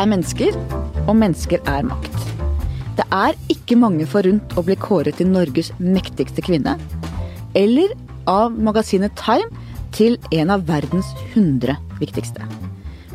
er 0.00 0.08
mennesker, 0.08 0.56
og 1.08 1.16
mennesker 1.18 1.60
er 1.68 1.84
makt. 1.84 2.14
Det 2.96 3.04
er 3.12 3.36
ikke 3.52 3.76
mange 3.80 4.06
forunt 4.08 4.54
å 4.56 4.64
bli 4.64 4.76
kåret 4.80 5.18
til 5.20 5.28
Norges 5.28 5.70
mektigste 5.80 6.44
kvinne, 6.44 6.76
eller 7.58 7.92
av 8.30 8.56
magasinet 8.56 9.16
Time 9.20 9.48
til 9.96 10.16
en 10.36 10.52
av 10.54 10.64
verdens 10.68 11.10
100 11.34 11.76
viktigste. 12.00 12.46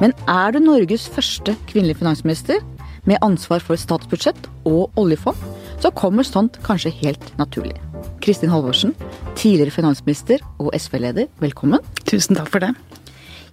Men 0.01 0.13
er 0.29 0.53
du 0.53 0.59
Norges 0.61 1.07
første 1.09 1.55
kvinnelige 1.71 2.01
finansminister, 2.03 2.61
med 3.05 3.21
ansvar 3.21 3.61
for 3.61 3.77
statsbudsjett 3.77 4.47
og 4.65 4.93
oljefond, 4.97 5.37
så 5.77 5.91
kommer 5.93 6.25
sånt 6.25 6.57
kanskje 6.65 6.93
helt 7.03 7.25
naturlig. 7.37 7.77
Kristin 8.25 8.49
Halvorsen, 8.49 8.95
tidligere 9.37 9.73
finansminister 9.75 10.41
og 10.57 10.73
SV-leder, 10.73 11.29
velkommen. 11.41 11.85
Tusen 12.09 12.37
takk 12.37 12.49
for 12.49 12.65
det. 12.65 12.73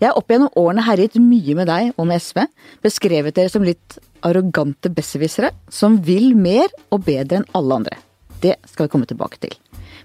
Jeg 0.02 0.11
har 0.11 0.19
opp 0.19 0.33
gjennom 0.34 0.51
årene 0.59 0.83
herjet 0.83 1.15
mye 1.23 1.55
med 1.55 1.69
deg 1.70 1.92
og 1.95 2.09
med 2.11 2.19
SV, 2.19 2.41
beskrevet 2.83 3.37
dere 3.37 3.52
som 3.52 3.62
litt 3.62 4.01
arrogante 4.27 4.91
besserwissere 4.91 5.52
som 5.70 6.01
vil 6.02 6.33
mer 6.34 6.73
og 6.91 7.05
bedre 7.06 7.38
enn 7.38 7.47
alle 7.55 7.77
andre. 7.78 7.98
Det 8.42 8.56
skal 8.66 8.88
vi 8.88 8.92
komme 8.97 9.06
tilbake 9.06 9.38
til. 9.45 9.55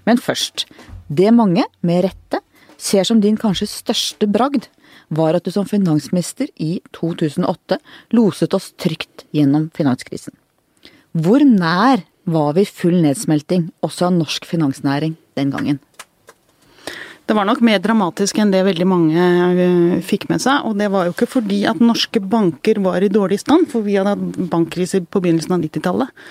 Men 0.06 0.22
først, 0.22 0.68
det 1.10 1.32
mange, 1.34 1.64
med 1.82 2.04
rette, 2.06 2.38
ser 2.78 3.08
som 3.08 3.18
din 3.18 3.40
kanskje 3.40 3.66
største 3.72 4.28
bragd, 4.30 4.68
var 5.10 5.34
at 5.34 5.42
du 5.42 5.50
som 5.50 5.66
finansminister 5.66 6.46
i 6.62 6.78
2008 6.94 7.80
loset 8.14 8.54
oss 8.54 8.70
trygt 8.78 9.26
gjennom 9.34 9.66
finanskrisen. 9.74 10.36
Hvor 11.10 11.42
nær 11.42 12.06
var 12.28 12.54
vi 12.54 12.68
full 12.70 13.00
nedsmelting, 13.02 13.72
også 13.82 14.12
av 14.12 14.18
norsk 14.20 14.46
finansnæring, 14.46 15.18
den 15.34 15.50
gangen? 15.50 15.82
Det 17.28 17.34
var 17.36 17.44
nok 17.44 17.58
mer 17.60 17.80
dramatisk 17.84 18.38
enn 18.40 18.52
det 18.54 18.62
veldig 18.64 18.84
mange 18.88 19.24
eh, 19.60 19.96
fikk 20.00 20.30
med 20.30 20.40
seg. 20.40 20.64
Og 20.64 20.78
det 20.80 20.86
var 20.88 21.04
jo 21.04 21.12
ikke 21.12 21.28
fordi 21.28 21.58
at 21.68 21.80
norske 21.84 22.22
banker 22.24 22.78
var 22.80 23.04
i 23.04 23.10
dårlig 23.12 23.42
stand, 23.42 23.66
for 23.68 23.84
vi 23.84 23.98
hadde 23.98 24.14
hatt 24.14 24.38
bankkrise 24.48 25.02
på 25.04 25.20
begynnelsen 25.20 25.52
av 25.52 25.60
90-tallet. 25.60 26.22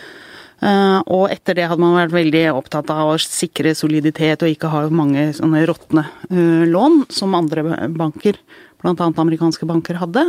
Eh, 0.66 0.96
og 1.14 1.28
etter 1.30 1.60
det 1.60 1.68
hadde 1.70 1.84
man 1.84 2.00
vært 2.00 2.16
veldig 2.16 2.42
opptatt 2.50 2.90
av 2.90 3.12
å 3.12 3.20
sikre 3.22 3.76
soliditet 3.78 4.42
og 4.42 4.50
ikke 4.50 4.72
ha 4.74 4.88
mange 4.90 5.28
sånne 5.38 5.62
råtne 5.70 6.08
eh, 6.32 6.66
lån 6.66 7.04
som 7.14 7.38
andre 7.38 7.86
banker 7.94 8.42
bl.a. 8.82 8.96
amerikanske 8.98 9.70
banker 9.70 10.02
hadde. 10.02 10.26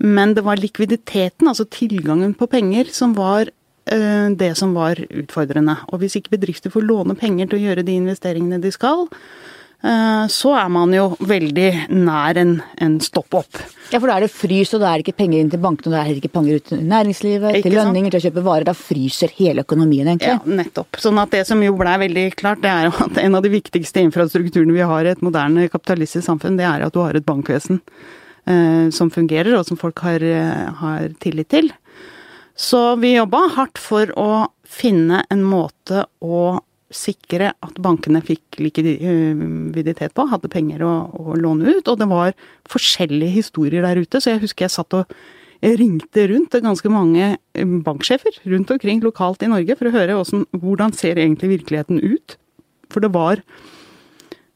Men 0.00 0.32
det 0.38 0.46
var 0.48 0.60
likviditeten, 0.60 1.52
altså 1.52 1.68
tilgangen 1.68 2.32
på 2.36 2.48
penger, 2.48 2.88
som 2.96 3.16
var 3.18 3.52
det 3.88 4.50
som 4.60 4.74
var 4.76 4.98
utfordrende. 5.00 5.78
Og 5.88 6.02
hvis 6.02 6.18
ikke 6.18 6.34
bedrifter 6.34 6.68
får 6.68 6.84
låne 6.84 7.14
penger 7.16 7.48
til 7.48 7.56
å 7.56 7.62
gjøre 7.62 7.84
de 7.88 7.94
investeringene 7.96 8.58
de 8.60 8.68
skal, 8.74 9.06
så 9.78 10.52
er 10.58 10.70
man 10.74 10.90
jo 10.90 11.12
veldig 11.22 11.68
nær 11.94 12.38
en, 12.40 12.56
en 12.82 12.96
stopp 13.00 13.36
opp. 13.38 13.60
Ja, 13.92 14.00
for 14.00 14.10
da 14.10 14.18
er 14.18 14.26
det 14.26 14.32
frys, 14.34 14.72
og 14.76 14.82
da 14.82 14.90
er 14.90 15.00
det 15.00 15.06
ikke 15.06 15.20
penger 15.22 15.40
inn 15.40 15.52
til 15.52 15.62
bankene, 15.62 15.88
og 15.88 15.94
da 15.94 16.00
er 16.02 16.10
det 16.10 16.20
ikke 16.20 16.34
penger 16.34 16.58
ut 16.58 16.66
til 16.68 16.82
næringslivet, 16.90 17.56
ikke 17.56 17.70
til 17.70 17.76
lønninger, 17.78 18.12
til 18.12 18.20
å 18.20 18.24
kjøpe 18.26 18.44
varer. 18.44 18.66
Da 18.68 18.74
fryser 18.76 19.32
hele 19.38 19.64
økonomien, 19.64 20.10
egentlig. 20.10 20.34
Ja, 20.34 20.56
nettopp. 20.60 20.98
Sånn 21.00 21.20
at 21.22 21.32
det 21.32 21.44
som 21.48 21.62
jo 21.64 21.76
blei 21.78 21.94
veldig 22.04 22.26
klart, 22.36 22.60
det 22.64 22.72
er 22.72 22.88
jo 22.88 22.94
at 23.06 23.22
en 23.22 23.38
av 23.38 23.46
de 23.46 23.54
viktigste 23.54 24.04
infrastrukturene 24.04 24.76
vi 24.76 24.84
har 24.92 25.08
i 25.08 25.14
et 25.14 25.24
moderne 25.24 25.68
kapitalistisk 25.72 26.26
samfunn, 26.26 26.58
det 26.60 26.68
er 26.68 26.84
at 26.84 26.96
du 26.96 27.00
har 27.00 27.16
et 27.16 27.28
bankvesen 27.28 27.80
eh, 27.80 28.88
som 28.94 29.12
fungerer, 29.14 29.54
og 29.56 29.64
som 29.70 29.80
folk 29.80 30.04
har, 30.04 30.24
eh, 30.26 30.68
har 30.82 31.08
tillit 31.22 31.48
til. 31.54 31.72
Så 32.58 32.82
vi 33.00 33.14
jobba 33.14 33.46
hardt 33.54 33.78
for 33.78 34.10
å 34.18 34.30
finne 34.68 35.22
en 35.30 35.46
måte 35.46 36.04
å 36.20 36.58
sikre 36.94 37.50
at 37.52 37.80
bankene 37.84 38.20
fikk 38.24 38.60
likviditet 38.62 40.14
på, 40.16 40.24
hadde 40.30 40.50
penger 40.52 40.84
å, 40.86 40.92
å, 41.12 41.36
låne 41.36 41.76
ut. 41.76 41.88
Og 41.90 41.98
det 42.00 42.08
var 42.08 42.32
forskjellige 42.70 43.34
historier 43.34 43.84
der 43.84 44.00
ute, 44.00 44.22
så 44.22 44.34
jeg 44.34 44.44
husker 44.46 44.66
jeg 44.66 44.76
satt 44.76 44.96
og 44.96 45.18
ringte 45.58 46.28
rundt 46.30 46.52
til 46.54 46.62
ganske 46.62 46.90
mange 46.92 47.32
um, 47.58 47.78
banksjefer 47.84 48.36
rundt 48.46 48.70
omkring 48.70 49.02
lokalt 49.02 49.42
i 49.42 49.50
Norge 49.50 49.74
for 49.78 49.90
å 49.90 49.94
høre 49.96 50.14
hvordan, 50.14 50.46
hvordan 50.54 50.94
ser 50.94 51.18
egentlig 51.18 51.56
virkeligheten 51.56 51.98
ut. 51.98 52.38
For 52.92 53.04
det 53.04 53.10
var, 53.12 53.42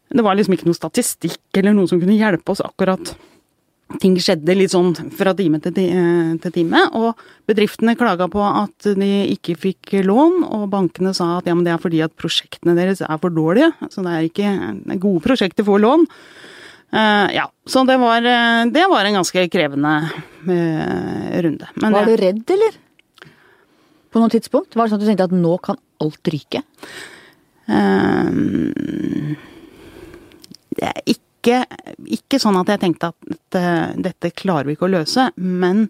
det 0.08 0.24
var 0.24 0.38
liksom 0.38 0.54
ikke 0.56 0.70
noe 0.70 0.78
statistikk 0.78 1.58
eller 1.58 1.74
noe 1.76 1.90
som 1.90 2.00
kunne 2.00 2.16
hjelpe 2.16 2.54
oss 2.54 2.62
akkurat 2.64 3.16
ting 4.00 4.14
skjedde 4.20 4.54
litt 4.56 4.72
sånn 4.72 4.92
fra 5.16 5.34
time 5.36 5.60
til, 5.60 5.74
eh, 5.76 6.50
time. 6.50 6.84
Og 6.94 7.18
bedriftene 7.48 7.96
klaga 7.98 8.28
på 8.30 8.40
at 8.40 8.94
de 8.96 9.10
ikke 9.34 9.56
fikk 9.56 10.04
lån, 10.04 10.44
og 10.44 10.70
bankene 10.70 11.14
sa 11.14 11.38
at 11.38 11.46
ja, 11.46 11.54
men 11.54 11.64
det 11.64 11.72
er 11.74 11.82
fordi 11.82 12.02
at 12.04 12.16
prosjektene 12.16 12.76
deres 12.76 13.02
er 13.02 13.18
for 13.18 13.30
dårlige. 13.30 13.72
Så 13.90 14.02
det 14.04 14.12
er 14.12 14.28
ikke 14.28 14.98
gode 15.00 15.22
prosjekter 15.22 15.64
får 15.64 15.80
lån. 15.80 16.06
Uh, 16.92 17.28
ja, 17.32 17.46
så 17.64 17.86
det 17.88 17.96
var, 17.96 18.20
eh, 18.20 18.66
det 18.68 18.84
var, 18.84 19.04
en 19.04 19.14
ganske 19.16 19.48
krevende 19.48 20.12
uh, 20.44 21.40
runde. 21.40 21.68
Men 21.80 21.92
var 21.96 22.04
du 22.04 22.16
redd, 22.20 22.44
eller? 22.52 22.76
På 24.12 24.20
noe 24.20 24.28
tidspunkt? 24.28 24.76
Var 24.76 24.84
det 24.84 24.92
sånn 24.92 25.00
at 25.00 25.06
du 25.06 25.08
tenkte 25.08 25.28
at 25.30 25.32
nå 25.32 25.54
kan 25.64 25.80
alt 26.04 26.32
ryke? 26.34 26.60
Uh, 27.64 28.28
det 30.76 30.90
er 30.90 31.00
ikke 31.06 31.31
ikke, 31.42 31.64
ikke 32.06 32.38
sånn 32.38 32.56
at 32.60 32.70
jeg 32.70 32.80
tenkte 32.84 33.10
at 33.10 33.26
dette, 33.26 33.62
dette, 34.06 34.30
klarer 34.38 34.68
vi 34.68 34.76
ikke 34.76 34.86
å 34.86 34.94
løse, 34.94 35.26
men 35.42 35.88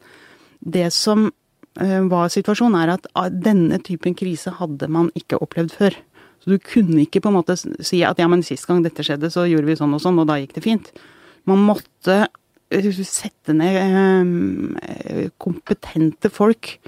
det 0.65 0.89
som 0.97 1.27
eh, 1.29 2.01
var 2.09 2.33
situasjonen, 2.33 2.79
er 2.81 2.95
at 2.95 3.09
ah, 3.19 3.29
denne 3.29 3.79
typen 3.85 4.17
krise 4.17 4.55
hadde 4.57 4.89
man 4.89 5.11
ikke 5.19 5.43
opplevd 5.45 5.77
før. 5.77 5.99
Så 6.43 6.55
du 6.55 6.59
kunne 6.59 7.05
ikke 7.05 7.21
på 7.23 7.31
en 7.31 7.37
måte 7.37 7.59
si 7.61 8.01
at 8.07 8.19
ja, 8.19 8.29
men 8.31 8.43
sist 8.47 8.67
gang 8.67 8.81
dette 8.83 9.05
skjedde, 9.07 9.31
så 9.31 9.45
gjorde 9.47 9.69
vi 9.69 9.79
sånn 9.79 9.93
og 9.95 10.03
sånn, 10.03 10.23
og 10.23 10.31
da 10.31 10.41
gikk 10.41 10.57
det 10.57 10.65
fint. 10.65 10.89
Man 11.51 11.63
måtte 11.69 12.25
eh, 12.73 12.91
sette 13.05 13.55
ned 13.55 14.81
eh, 14.81 15.29
kompetente 15.43 16.33
folk 16.33 16.79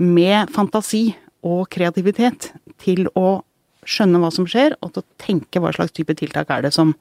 med 0.00 0.50
fantasi 0.52 1.12
og 1.46 1.68
kreativitet 1.72 2.50
til 2.82 3.06
å 3.14 3.40
skjønne 3.88 4.20
hva 4.20 4.28
som 4.34 4.48
skjer, 4.48 4.74
og 4.82 4.92
til 4.92 5.04
å 5.04 5.20
tenke 5.20 5.62
hva 5.62 5.72
slags 5.72 5.94
type 5.96 6.16
tiltak 6.18 6.50
er 6.52 6.66
det 6.66 6.74
som, 6.74 6.92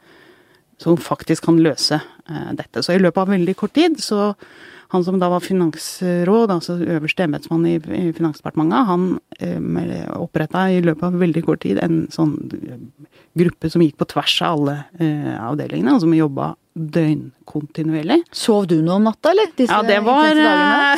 som 0.80 0.98
faktisk 1.00 1.50
kan 1.50 1.62
løse 1.62 2.00
eh, 2.00 2.52
dette. 2.58 2.84
Så 2.84 2.96
i 2.96 3.02
løpet 3.02 3.24
av 3.24 3.34
veldig 3.36 3.56
kort 3.60 3.76
tid 3.78 4.00
så 4.04 4.34
han 4.92 5.04
som 5.06 5.20
da 5.22 5.28
var 5.30 5.44
finansråd, 5.46 6.50
altså 6.50 6.80
øverste 6.82 7.28
embetsmann 7.28 7.66
i, 7.70 7.76
Finansdepartementet, 8.18 8.88
han 8.90 9.04
eh, 9.38 10.08
oppretta 10.18 10.64
i 10.74 10.80
løpet 10.82 11.06
av 11.06 11.20
veldig 11.22 11.44
kort 11.46 11.62
tid 11.62 11.78
en 11.84 12.08
sånn 12.10 12.34
eh, 12.58 12.80
gruppe 13.38 13.70
som 13.70 13.84
gikk 13.86 14.00
på 14.02 14.08
tvers 14.10 14.40
av 14.48 14.56
alle 14.58 14.76
eh, 14.98 15.36
avdelingene, 15.38 15.94
og 15.94 16.02
som 16.02 16.18
jobba 16.18 16.56
døgnkontinuerlig. 16.74 18.24
Sov 18.34 18.66
du 18.72 18.80
noe 18.82 18.98
om 18.98 19.06
natta, 19.12 19.36
eller? 19.36 19.54
Disse 19.62 19.78
ja, 19.78 19.86
det 19.86 20.02
var, 20.08 20.42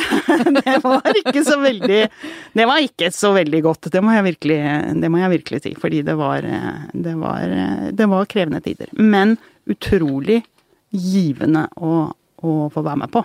det 0.62 0.78
var 0.86 1.20
ikke 1.20 1.44
så 1.44 1.60
veldig 1.60 2.02
Det 2.56 2.68
var 2.72 2.88
ikke 2.88 3.12
så 3.12 3.36
veldig 3.36 3.64
godt, 3.68 3.92
det 3.92 4.00
må 4.00 4.16
jeg 4.16 4.28
virkelig, 4.30 4.60
må 5.04 5.20
jeg 5.20 5.36
virkelig 5.36 5.64
si. 5.66 5.76
Fordi 5.76 6.00
det 6.08 6.16
var, 6.16 6.48
det 6.96 7.16
var, 7.20 7.56
det 7.92 8.12
var 8.16 8.30
krevende 8.32 8.64
tider. 8.64 8.88
Men 8.96 9.36
utrolig 9.70 10.42
givende 10.92 11.66
å, 11.80 12.10
å, 12.12 12.50
få 12.72 12.84
være 12.84 13.02
med 13.04 13.12
på. 13.14 13.24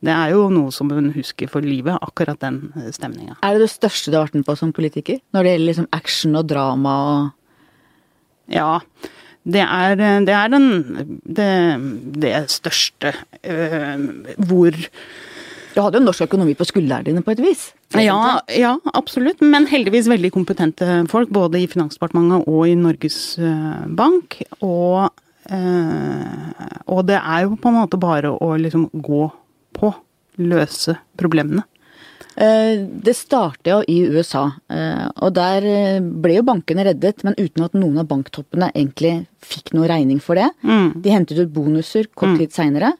Det 0.00 0.12
er 0.14 0.32
jo 0.32 0.46
noe 0.52 0.72
som 0.72 0.90
hun 0.94 1.10
husker 1.12 1.50
for 1.50 1.64
livet, 1.64 1.98
akkurat 2.00 2.40
den 2.40 2.70
stemninga. 2.94 3.36
Er 3.44 3.56
det 3.56 3.66
det 3.66 3.74
største 3.74 4.12
du 4.12 4.16
har 4.16 4.28
vært 4.28 4.38
med 4.38 4.46
på 4.48 4.56
som 4.56 4.72
politiker? 4.76 5.20
Når 5.34 5.44
det 5.44 5.54
gjelder 5.54 5.70
liksom 5.70 5.90
action 5.96 6.40
og 6.40 6.48
drama 6.50 6.98
og 7.08 7.20
Ja. 8.50 8.80
Det 9.40 9.62
er, 9.62 9.94
det 9.96 10.34
er 10.36 10.48
den 10.52 10.66
det, 11.24 11.52
det 12.20 12.32
største 12.52 13.14
øh, 13.40 14.02
hvor 14.36 14.74
Du 15.70 15.78
hadde 15.80 15.96
jo 15.96 16.04
norsk 16.04 16.26
økonomi 16.26 16.52
på 16.58 16.66
skuldrene 16.68 17.06
dine 17.06 17.22
på 17.24 17.32
et 17.32 17.40
vis? 17.40 17.70
Ja, 17.94 18.40
ja, 18.52 18.74
absolutt. 18.92 19.40
Men 19.40 19.68
heldigvis 19.70 20.10
veldig 20.10 20.32
kompetente 20.34 21.06
folk. 21.08 21.30
Både 21.32 21.62
i 21.62 21.70
Finansdepartementet 21.70 22.50
og 22.50 22.68
i 22.68 22.74
Norges 22.76 23.38
øh, 23.38 23.86
Bank. 23.96 24.42
Og 24.60 25.08
Eh, 25.08 25.29
og 25.48 27.00
det 27.08 27.16
er 27.16 27.46
jo 27.46 27.56
på 27.58 27.70
en 27.70 27.78
måte 27.80 27.98
bare 28.00 28.30
å 28.30 28.52
liksom 28.60 28.88
gå 28.92 29.24
på. 29.76 29.92
Løse 30.40 30.94
problemene. 31.20 31.64
Eh, 32.40 32.78
det 33.04 33.12
startet 33.18 33.68
jo 33.68 33.80
i 33.90 33.98
USA, 34.08 34.46
eh, 34.72 35.08
og 35.20 35.34
der 35.36 35.66
ble 36.00 36.38
jo 36.38 36.44
bankene 36.46 36.86
reddet, 36.86 37.24
men 37.26 37.36
uten 37.36 37.66
at 37.66 37.74
noen 37.76 37.98
av 38.00 38.08
banktoppene 38.08 38.70
egentlig 38.70 39.26
fikk 39.44 39.74
noe 39.76 39.90
regning 39.90 40.22
for 40.22 40.38
det. 40.40 40.48
Mm. 40.62 40.94
De 41.02 41.12
hentet 41.12 41.42
ut 41.42 41.52
bonuser 41.52 42.08
kort 42.14 42.36
mm. 42.36 42.38
tid 42.38 42.52
mm. 42.52 42.56
seinere. 42.56 42.92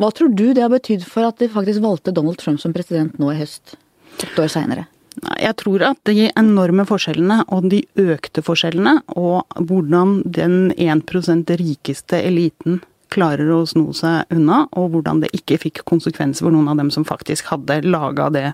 Hva 0.00 0.08
tror 0.16 0.32
du 0.32 0.46
det 0.54 0.64
har 0.64 0.72
betydd 0.72 1.04
for 1.04 1.28
at 1.28 1.42
de 1.42 1.50
faktisk 1.52 1.82
valgte 1.84 2.14
Donald 2.16 2.40
Trump 2.40 2.62
som 2.62 2.72
president 2.72 3.18
nå 3.20 3.34
i 3.34 3.40
høst, 3.42 3.74
åtte 4.22 4.46
år 4.46 4.52
seinere? 4.52 4.86
Jeg 5.20 5.56
tror 5.60 5.82
at 5.84 6.00
de 6.08 6.30
enorme 6.38 6.86
forskjellene 6.88 7.42
og 7.52 7.68
de 7.72 7.82
økte 8.00 8.42
forskjellene, 8.44 9.00
og 9.20 9.44
hvordan 9.68 10.20
den 10.24 10.72
1% 10.72 11.52
rikeste 11.60 12.22
eliten 12.24 12.80
klarer 13.10 13.50
å 13.52 13.64
sno 13.68 13.90
seg 13.96 14.30
unna, 14.32 14.64
og 14.78 14.94
hvordan 14.94 15.24
det 15.24 15.32
ikke 15.36 15.58
fikk 15.66 15.82
konsekvenser 15.88 16.46
for 16.46 16.54
noen 16.54 16.70
av 16.70 16.78
dem 16.80 16.92
som 16.94 17.06
faktisk 17.06 17.50
hadde 17.52 17.82
laga 17.88 18.30
det 18.32 18.46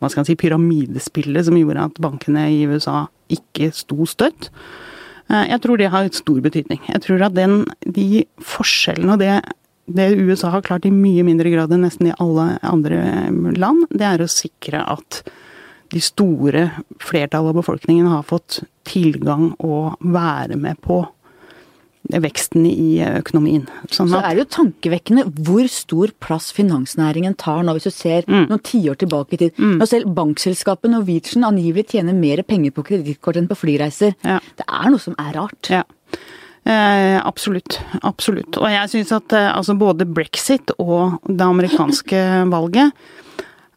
hva 0.00 0.10
skal 0.12 0.26
si, 0.28 0.36
pyramidespillet 0.36 1.46
som 1.46 1.56
gjorde 1.56 1.86
at 1.88 2.00
bankene 2.04 2.46
i 2.52 2.64
USA 2.68 3.06
ikke 3.32 3.70
sto 3.74 4.04
støtt. 4.08 4.50
Eh, 5.30 5.46
jeg 5.50 5.62
tror 5.64 5.80
det 5.80 5.92
har 5.92 6.10
stor 6.14 6.42
betydning. 6.44 6.82
Jeg 6.92 7.02
tror 7.06 7.24
at 7.26 7.36
den, 7.36 7.62
de 7.80 8.26
forskjellene 8.54 9.16
og 9.16 9.24
det 9.24 9.38
det 9.86 10.16
USA 10.18 10.50
har 10.50 10.64
klart 10.66 10.86
i 10.86 10.90
mye 10.90 11.22
mindre 11.22 11.50
grad 11.52 11.70
enn 11.70 11.84
nesten 11.86 12.08
i 12.10 12.14
alle 12.18 12.56
andre 12.66 12.98
land, 13.54 13.84
det 13.94 14.06
er 14.08 14.22
å 14.22 14.30
sikre 14.30 14.80
at 14.82 15.20
de 15.92 16.02
store 16.02 16.68
flertallet 17.02 17.52
av 17.52 17.60
befolkningen 17.60 18.08
har 18.10 18.24
fått 18.26 18.62
tilgang 18.88 19.52
og 19.58 20.00
være 20.00 20.58
med 20.60 20.80
på 20.84 21.02
veksten 22.06 22.66
i 22.68 23.00
økonomien. 23.02 23.64
Sånn 23.90 24.10
så 24.12 24.20
er 24.22 24.36
det 24.36 24.44
jo 24.44 24.48
tankevekkende 24.60 25.24
hvor 25.46 25.66
stor 25.72 26.12
plass 26.22 26.52
finansnæringen 26.54 27.34
tar 27.40 27.64
nå, 27.66 27.74
hvis 27.76 27.88
du 27.88 27.94
ser 27.94 28.26
mm. 28.28 28.46
noen 28.50 28.62
tiår 28.66 29.00
tilbake 29.00 29.36
i 29.36 29.40
tid. 29.42 29.58
Mm. 29.58 29.76
Når 29.80 29.90
selv 29.90 30.14
bankselskapet 30.16 30.92
Norwegian 30.92 31.48
angivelig 31.48 31.88
tjener 31.94 32.16
mer 32.16 32.44
penger 32.46 32.74
på 32.76 32.86
kredittkort 32.92 33.40
enn 33.40 33.50
på 33.50 33.58
flyreiser. 33.58 34.14
Ja. 34.26 34.38
Det 34.58 34.66
er 34.66 34.90
noe 34.92 35.02
som 35.02 35.18
er 35.22 35.34
rart. 35.40 35.72
Ja. 35.72 35.82
Eh, 36.66 37.18
absolutt. 37.22 37.80
Absolutt. 38.06 38.58
Og 38.58 38.70
jeg 38.70 38.92
syns 38.94 39.12
at 39.14 39.34
eh, 39.36 39.50
altså 39.52 39.76
både 39.78 40.06
brexit 40.08 40.72
og 40.78 41.20
det 41.26 41.46
amerikanske 41.46 42.22
valget 42.50 42.94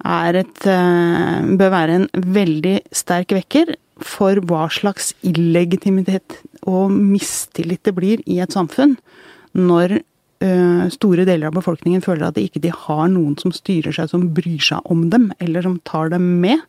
et 0.05 0.67
eh, 0.67 1.55
Bør 1.59 1.71
være 1.73 1.95
en 1.99 2.09
veldig 2.13 2.79
sterk 2.95 3.33
vekker 3.35 3.75
for 3.99 4.39
hva 4.47 4.69
slags 4.71 5.13
illegitimitet 5.27 6.39
og 6.69 6.91
mistillit 6.91 7.83
det 7.83 7.95
blir 7.97 8.21
i 8.25 8.39
et 8.39 8.53
samfunn 8.55 8.95
når 9.59 9.97
uh, 9.99 10.85
store 10.93 11.25
deler 11.27 11.49
av 11.49 11.57
befolkningen 11.57 12.03
føler 12.05 12.29
at 12.29 12.37
de 12.37 12.45
ikke 12.47 12.71
har 12.85 13.09
noen 13.11 13.35
som 13.41 13.51
styrer 13.51 13.91
seg, 13.91 14.07
som 14.11 14.29
bryr 14.31 14.61
seg 14.63 14.85
om 14.85 15.09
dem, 15.11 15.33
eller 15.41 15.65
som 15.65 15.79
tar 15.83 16.13
dem 16.13 16.39
med. 16.43 16.61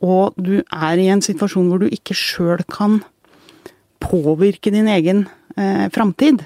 Og 0.00 0.36
du 0.40 0.60
er 0.62 1.00
i 1.00 1.08
en 1.12 1.24
situasjon 1.24 1.68
hvor 1.68 1.82
du 1.82 1.90
ikke 1.90 2.16
sjøl 2.16 2.62
kan 2.70 3.02
påvirke 4.00 4.72
din 4.72 4.88
egen 4.92 5.26
eh, 5.56 5.88
framtid. 5.92 6.44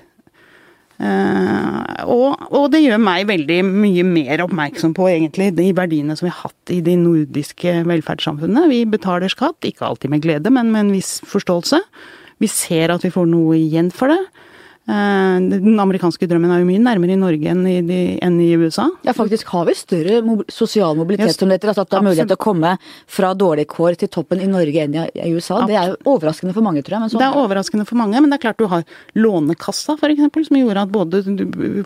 Uh, 1.01 1.81
og, 2.13 2.43
og, 2.51 2.67
det 2.75 2.83
gjør 2.83 2.99
meg 3.01 3.25
veldig 3.31 3.63
mye 3.65 4.03
mer 4.05 4.43
oppmerksom 4.45 4.93
på 4.97 5.07
egentlig 5.09 5.49
de 5.57 5.71
verdiene 5.77 6.13
som 6.19 6.27
vi 6.27 6.33
har 6.35 6.51
hatt 6.51 6.73
i 6.75 6.83
de 6.85 6.97
nordiske 7.01 7.73
velferdssamfunnene. 7.89 8.69
Vi 8.69 8.83
betaler 8.91 9.33
skatt, 9.33 9.65
ikke 9.65 9.87
alltid 9.89 10.13
med 10.13 10.25
glede, 10.27 10.53
men 10.53 10.75
med 10.75 10.85
en 10.85 10.93
viss 10.99 11.19
forståelse. 11.31 11.81
Vi 12.41 12.51
ser 12.53 12.93
at 12.93 13.05
vi 13.07 13.13
får 13.15 13.31
noe 13.33 13.57
igjen 13.57 13.89
for 13.95 14.13
det. 14.13 14.21
Eh, 14.91 15.41
den 15.51 15.79
amerikanske 15.79 16.27
drømmen 16.27 16.51
er 16.51 16.63
jo 16.63 16.67
mye 16.67 16.81
nærmere 16.83 17.15
i 17.15 17.19
Norge 17.21 17.51
enn 17.53 17.63
i, 17.69 17.77
de, 17.87 17.99
enn 18.25 18.39
i 18.43 18.49
USA. 18.59 18.89
Ja, 19.07 19.15
faktisk 19.15 19.53
har 19.55 19.69
vi 19.69 19.77
større 19.79 20.19
mob 20.27 20.43
sosial 20.51 20.97
mobilitet, 20.99 21.37
som 21.37 21.51
det 21.51 21.61
heter. 21.61 21.71
Altså 21.71 21.85
at 21.85 21.93
det 21.93 21.99
er 22.01 22.07
mulighet 22.09 22.31
til 22.33 22.39
å 22.39 22.43
komme 22.43 22.73
fra 23.11 23.31
dårlig 23.39 23.69
kår 23.71 24.01
til 24.01 24.11
toppen 24.11 24.43
i 24.43 24.49
Norge 24.51 24.87
enn 24.87 24.97
i 24.99 25.31
USA. 25.31 25.61
Det 25.69 25.77
er 25.79 25.93
jo 25.93 26.17
overraskende 26.17 26.57
for 26.57 26.67
mange, 26.67 26.83
tror 26.87 26.97
jeg. 26.97 27.13
Sånn. 27.15 27.23
Det 27.23 27.29
er 27.29 27.39
overraskende 27.45 27.87
for 27.87 28.01
mange, 28.01 28.19
men 28.19 28.33
det 28.33 28.41
er 28.41 28.45
klart 28.49 28.59
du 28.59 28.67
har 28.73 28.85
Lånekassa, 29.21 29.99
f.eks., 30.01 30.41
som 30.51 30.59
gjorde 30.59 30.87
at 30.89 30.95
både 30.97 31.23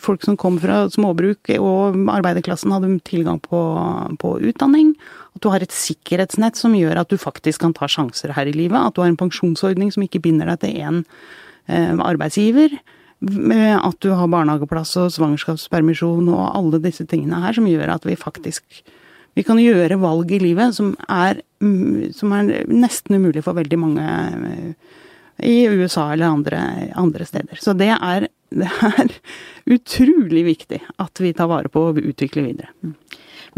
folk 0.00 0.24
som 0.24 0.40
kom 0.40 0.56
fra 0.62 0.84
småbruk 0.94 1.52
og 1.58 2.00
arbeiderklassen 2.14 2.72
hadde 2.72 2.94
tilgang 3.04 3.42
på, 3.44 3.60
på 4.22 4.34
utdanning. 4.48 4.94
At 5.34 5.44
du 5.44 5.50
har 5.52 5.64
et 5.64 5.74
sikkerhetsnett 5.74 6.56
som 6.56 6.76
gjør 6.78 7.02
at 7.02 7.12
du 7.12 7.20
faktisk 7.20 7.66
kan 7.66 7.74
ta 7.76 7.90
sjanser 7.90 8.32
her 8.36 8.48
i 8.48 8.56
livet. 8.56 8.78
At 8.78 8.96
du 8.96 9.02
har 9.02 9.12
en 9.12 9.20
pensjonsordning 9.20 9.92
som 9.92 10.06
ikke 10.06 10.22
binder 10.24 10.54
deg 10.54 10.62
til 10.64 10.78
én 10.78 11.02
arbeidsgiver. 11.68 12.74
At 13.24 13.96
du 14.04 14.10
har 14.12 14.28
barnehageplass 14.28 14.96
og 15.00 15.12
svangerskapspermisjon 15.14 16.28
og 16.28 16.42
alle 16.50 16.82
disse 16.84 17.06
tingene 17.08 17.40
her 17.40 17.56
som 17.56 17.68
gjør 17.70 17.94
at 17.94 18.04
vi 18.04 18.18
faktisk 18.20 18.84
vi 19.34 19.42
kan 19.46 19.58
gjøre 19.58 19.98
valg 20.02 20.30
i 20.34 20.40
livet 20.42 20.76
som 20.76 20.92
er, 21.10 21.40
mm, 21.62 22.12
som 22.14 22.34
er 22.36 22.68
nesten 22.70 23.18
umulig 23.18 23.42
for 23.44 23.56
veldig 23.58 23.78
mange 23.82 24.04
eh, 24.04 24.92
i 25.42 25.56
USA 25.66 26.12
eller 26.12 26.30
andre, 26.30 26.60
andre 26.94 27.26
steder. 27.26 27.58
Så 27.58 27.74
det 27.74 27.90
er, 27.96 28.28
det 28.62 28.70
er, 28.70 29.16
utrolig 29.64 30.44
viktig 30.46 30.80
at 31.00 31.22
vi 31.22 31.32
tar 31.34 31.50
vare 31.50 31.72
på 31.72 31.88
og 31.90 31.98
utvikler 32.02 32.46
videre. 32.46 32.94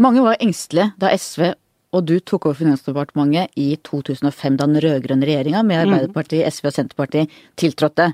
Mange 0.01 0.23
var 0.25 0.41
engstelige 0.41 0.93
da 1.01 1.13
SV 1.13 1.51
og 1.95 2.05
du 2.07 2.17
tok 2.19 2.47
over 2.47 2.57
Finansdepartementet 2.59 3.53
i 3.59 3.75
2005, 3.87 4.57
da 4.59 4.67
den 4.67 4.81
rød-grønne 4.83 5.27
regjeringa 5.27 5.63
med 5.63 5.77
mm. 5.77 5.83
Arbeiderpartiet, 5.85 6.47
SV 6.53 6.69
og 6.69 6.75
Senterpartiet 6.75 7.37
tiltrådte. 7.59 8.11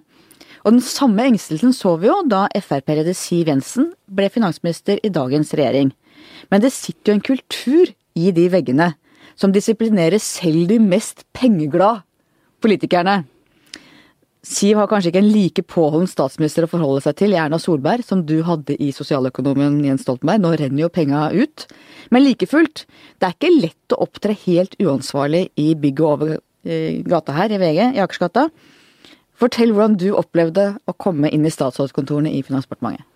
Og 0.64 0.76
den 0.76 0.84
samme 0.86 1.26
engstelsen 1.28 1.74
så 1.76 1.96
vi 2.00 2.08
jo 2.08 2.22
da 2.30 2.46
Frp-leder 2.56 3.16
Siv 3.18 3.50
Jensen 3.52 3.92
ble 4.08 4.30
finansminister 4.32 5.02
i 5.04 5.12
dagens 5.12 5.52
regjering. 5.58 5.92
Men 6.52 6.64
det 6.64 6.72
sitter 6.76 7.12
jo 7.12 7.18
en 7.18 7.26
kultur 7.26 7.92
i 8.16 8.32
de 8.36 8.48
veggene 8.54 8.94
som 9.36 9.52
disiplinerer 9.52 10.22
selv 10.22 10.68
de 10.70 10.78
mest 10.80 11.26
pengeglade 11.36 12.04
politikerne. 12.64 13.24
Siv 14.44 14.76
har 14.76 14.90
kanskje 14.92 15.14
ikke 15.14 15.22
en 15.24 15.32
like 15.32 15.64
påholden 15.72 16.10
statsminister 16.12 16.66
å 16.66 16.72
forholde 16.72 17.00
seg 17.06 17.16
til 17.22 17.36
Erna 17.40 17.56
Solberg 17.62 18.04
som 18.04 18.26
du 18.28 18.42
hadde 18.44 18.76
i 18.76 18.90
sosialøkonomen 18.92 19.78
Jens 19.86 20.04
Stoltenberg. 20.04 20.42
Nå 20.44 20.52
renner 20.60 20.84
jo 20.84 20.90
penga 20.92 21.30
ut. 21.32 21.64
Men 22.12 22.26
like 22.26 22.50
fullt, 22.52 22.84
det 23.24 23.30
er 23.30 23.38
ikke 23.38 23.54
lett 23.56 23.96
å 23.96 24.02
opptre 24.04 24.36
helt 24.44 24.76
uansvarlig 24.84 25.46
i 25.56 25.70
bygget 25.80 26.10
over 26.10 26.34
eh, 26.36 27.00
gata 27.08 27.38
her 27.38 27.56
i 27.56 27.62
VG, 27.62 27.80
i 27.96 28.04
Akersgata. 28.04 28.50
Fortell 29.40 29.72
hvordan 29.72 29.96
du 30.02 30.10
opplevde 30.12 30.74
å 30.92 30.98
komme 31.00 31.32
inn 31.32 31.48
i 31.48 31.54
statsrådskontorene 31.54 32.36
i 32.36 32.44
Finansdepartementet. 32.44 33.08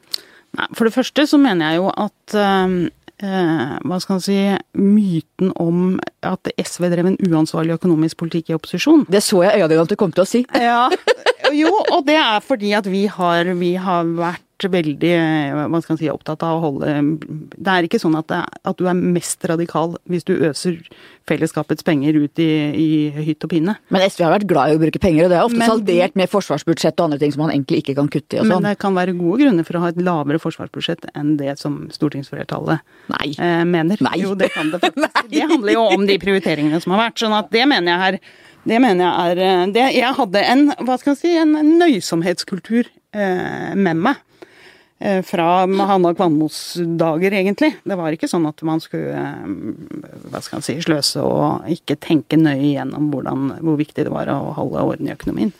For 0.79 0.87
det 0.87 0.95
første 0.95 1.27
så 1.27 1.37
mener 1.43 1.73
jeg 1.73 1.81
jo 1.81 1.91
at 1.91 2.37
eh, 2.39 2.77
hva 3.21 3.97
skal 4.03 4.17
man 4.17 4.23
si, 4.23 4.37
myten 4.77 5.53
om 5.57 5.97
at 6.21 6.51
SV 6.61 6.89
drev 6.93 7.09
en 7.09 7.19
uansvarlig 7.29 7.77
økonomisk 7.79 8.19
politikk 8.21 8.51
i 8.51 8.57
opposisjon. 8.57 9.07
Det 9.09 9.23
så 9.25 9.41
jeg 9.45 9.55
i 9.55 9.61
øynene 9.63 9.71
dine 9.73 9.85
at 9.87 9.93
du 9.93 9.97
kom 9.99 10.13
til 10.13 10.25
å 10.25 10.29
si. 10.29 10.43
ja, 10.53 10.87
Jo, 11.55 11.71
og 11.95 12.03
det 12.07 12.17
er 12.19 12.43
fordi 12.43 12.73
at 12.77 12.87
vi 12.91 13.05
har, 13.11 13.47
vi 13.59 13.73
har 13.79 14.09
vært 14.17 14.43
veldig 14.65 15.11
hva 15.69 15.81
skal 15.83 15.93
man 15.93 15.99
si, 15.99 16.09
opptatt 16.09 16.41
av 16.45 16.57
å 16.57 16.63
holde 16.63 16.93
Det 17.53 17.73
er 17.73 17.85
ikke 17.85 17.99
sånn 18.01 18.17
at, 18.17 18.27
det, 18.31 18.39
at, 18.41 18.77
du 18.79 18.87
er 18.89 18.97
mest 18.97 19.45
radikal 19.45 19.93
hvis 20.09 20.25
du 20.25 20.33
øser 20.49 20.79
fellesskapets 21.27 21.85
penger 21.85 22.17
ut 22.17 22.39
i, 22.41 22.49
i 22.71 22.87
hytt 23.27 23.43
og 23.43 23.51
pinne. 23.51 23.75
Men 23.93 24.05
SV 24.07 24.23
har 24.23 24.33
vært 24.37 24.47
glad 24.49 24.71
i 24.71 24.77
å 24.77 24.81
bruke 24.81 25.01
penger, 25.03 25.27
og 25.27 25.33
det 25.33 25.37
er 25.37 25.45
ofte 25.45 25.59
men, 25.59 25.69
saldert 25.69 26.17
med 26.19 26.31
forsvarsbudsjett 26.31 26.97
og 26.97 27.09
andre 27.09 27.19
ting 27.21 27.35
som 27.35 27.43
man 27.43 27.53
egentlig 27.53 27.83
ikke 27.83 27.97
kan 27.99 28.09
kutte 28.11 28.39
i. 28.39 28.41
men 28.41 28.55
sånn. 28.55 28.69
det 28.69 28.77
kan 28.81 28.97
være 28.97 29.15
gode 29.19 29.41
grunner 29.43 29.67
for 29.67 29.77
å 29.77 29.83
ha 29.83 29.91
et 29.91 30.01
lavere 30.01 30.41
forsvarsbudsjett 30.41 31.09
enn 31.13 31.35
det 31.41 31.57
som 31.61 31.79
stortingsflertallet 31.93 32.79
eh, 33.11 33.63
mener. 33.67 34.03
Nei. 34.07 34.17
Jo, 34.23 34.33
det 34.39 34.53
kan 34.55 34.71
det 34.73 34.81
faktisk. 34.83 35.23
det 35.35 35.47
handler 35.51 35.75
jo 35.75 35.87
om 35.97 36.07
de 36.07 36.19
prioriteringene 36.21 36.79
som 36.83 36.95
har 36.95 37.09
vært. 37.09 37.19
sånn 37.21 37.35
at 37.35 37.51
det 37.53 37.67
mener 37.69 37.93
jeg 37.93 38.05
her 38.05 38.21
det 38.67 38.79
mener 38.83 39.05
jeg 39.05 39.31
er 39.31 39.41
eh, 39.45 39.65
det, 39.75 39.83
Jeg 39.95 40.15
hadde 40.17 40.45
en, 40.53 40.63
hva 40.87 40.97
skal 40.99 41.13
jeg 41.13 41.21
si, 41.21 41.33
en 41.39 41.53
nøysomhetskultur 41.79 42.87
eh, 42.87 43.75
med 43.75 44.01
meg. 44.07 44.23
Eh, 44.99 45.21
fra 45.21 45.67
Hanna 45.67 46.13
Kvanmos 46.17 46.73
dager, 46.97 47.33
egentlig. 47.37 47.75
Det 47.85 47.97
var 47.99 48.15
ikke 48.15 48.29
sånn 48.29 48.47
at 48.49 48.63
man 48.65 48.81
skulle 48.81 49.13
eh, 49.13 50.23
hva 50.31 50.41
skal 50.41 50.57
jeg 50.57 50.65
si, 50.65 50.75
sløse 50.87 51.21
og 51.21 51.67
ikke 51.69 51.99
tenke 52.01 52.39
nøye 52.39 52.71
igjennom 52.71 53.11
hvordan, 53.13 53.51
hvor 53.61 53.77
viktig 53.77 54.07
det 54.07 54.13
var 54.13 54.31
å 54.33 54.55
holde 54.57 54.87
orden 54.89 55.11
i 55.11 55.13
økonomien. 55.13 55.53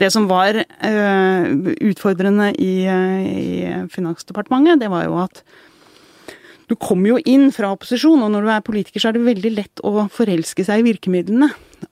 Det 0.00 0.08
som 0.10 0.24
var 0.30 0.56
uh, 0.56 1.48
utfordrende 1.84 2.46
i, 2.56 2.86
i, 2.88 3.48
Finansdepartementet, 3.92 4.80
det 4.80 4.88
var 4.88 5.04
jo 5.04 5.18
at 5.20 5.42
du 6.70 6.76
kommer 6.80 7.12
jo 7.12 7.18
inn 7.28 7.50
fra 7.52 7.74
opposisjon, 7.74 8.22
og 8.24 8.30
når 8.32 8.46
du 8.46 8.52
er 8.54 8.64
politiker, 8.64 9.02
så 9.02 9.10
er 9.10 9.18
det 9.18 9.26
veldig 9.26 9.52
lett 9.58 9.82
å 9.84 10.06
forelske 10.08 10.64
seg 10.64 10.80
i 10.80 10.86
virkemidlene. 10.88 11.50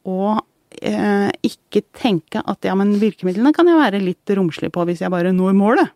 Og 0.09 0.41
eh, 0.81 1.29
ikke 1.45 1.85
tenke 2.01 2.41
at 2.41 2.65
ja, 2.65 2.73
men 2.79 2.97
virkemidlene 3.03 3.53
kan 3.53 3.69
jeg 3.69 3.77
være 3.77 4.01
litt 4.01 4.33
romslig 4.39 4.73
på 4.73 4.89
hvis 4.89 5.05
jeg 5.05 5.13
bare 5.13 5.35
når 5.37 5.59
målet. 5.59 5.93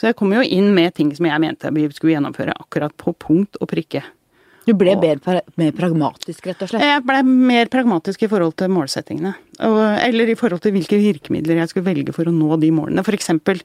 Så 0.00 0.10
jeg 0.10 0.18
kom 0.18 0.34
jo 0.34 0.42
inn 0.42 0.72
med 0.74 0.94
ting 0.96 1.12
som 1.14 1.28
jeg 1.28 1.42
mente 1.42 1.70
vi 1.74 1.86
skulle 1.94 2.16
gjennomføre 2.16 2.56
akkurat 2.58 2.94
på 3.00 3.14
punkt 3.26 3.58
og 3.60 3.70
prikke. 3.70 4.02
Du 4.64 4.72
ble 4.80 4.94
og, 4.96 5.02
mer, 5.60 5.74
pragmatisk, 5.76 6.46
rett 6.48 6.62
og 6.64 6.70
slett? 6.70 6.86
Jeg 6.86 7.02
ble 7.04 7.18
mer 7.28 7.68
pragmatisk 7.72 8.24
i 8.24 8.30
forhold 8.32 8.54
til 8.56 8.72
målsettingene. 8.72 9.34
Og, 9.68 9.80
eller 10.00 10.32
i 10.32 10.38
forhold 10.40 10.64
til 10.64 10.72
hvilke 10.72 10.96
virkemidler 10.96 11.60
jeg 11.60 11.70
skulle 11.70 11.90
velge 11.90 12.14
for 12.16 12.30
å 12.30 12.32
nå 12.32 12.56
de 12.62 12.72
målene. 12.72 13.04
For 13.04 13.16
eksempel 13.16 13.60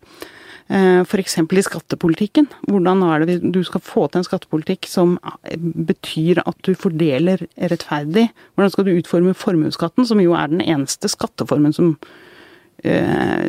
Eh, 0.70 1.02
F.eks. 1.02 1.38
i 1.50 1.64
skattepolitikken. 1.66 2.46
Hvordan 2.70 3.02
er 3.08 3.26
det 3.26 3.40
du 3.42 3.64
skal 3.66 3.82
få 3.82 4.06
til 4.06 4.22
en 4.22 4.28
skattepolitikk 4.28 4.86
som 4.86 5.16
betyr 5.58 6.44
at 6.46 6.60
du 6.62 6.76
fordeler 6.78 7.42
rettferdig? 7.58 8.28
Hvordan 8.54 8.74
skal 8.76 8.86
du 8.86 8.94
utforme 8.94 9.34
formuesskatten, 9.34 10.06
som 10.06 10.22
jo 10.22 10.36
er 10.38 10.52
den 10.52 10.62
eneste 10.62 11.10
skatteformen 11.10 11.74
som, 11.74 11.96
eh, 11.98 12.29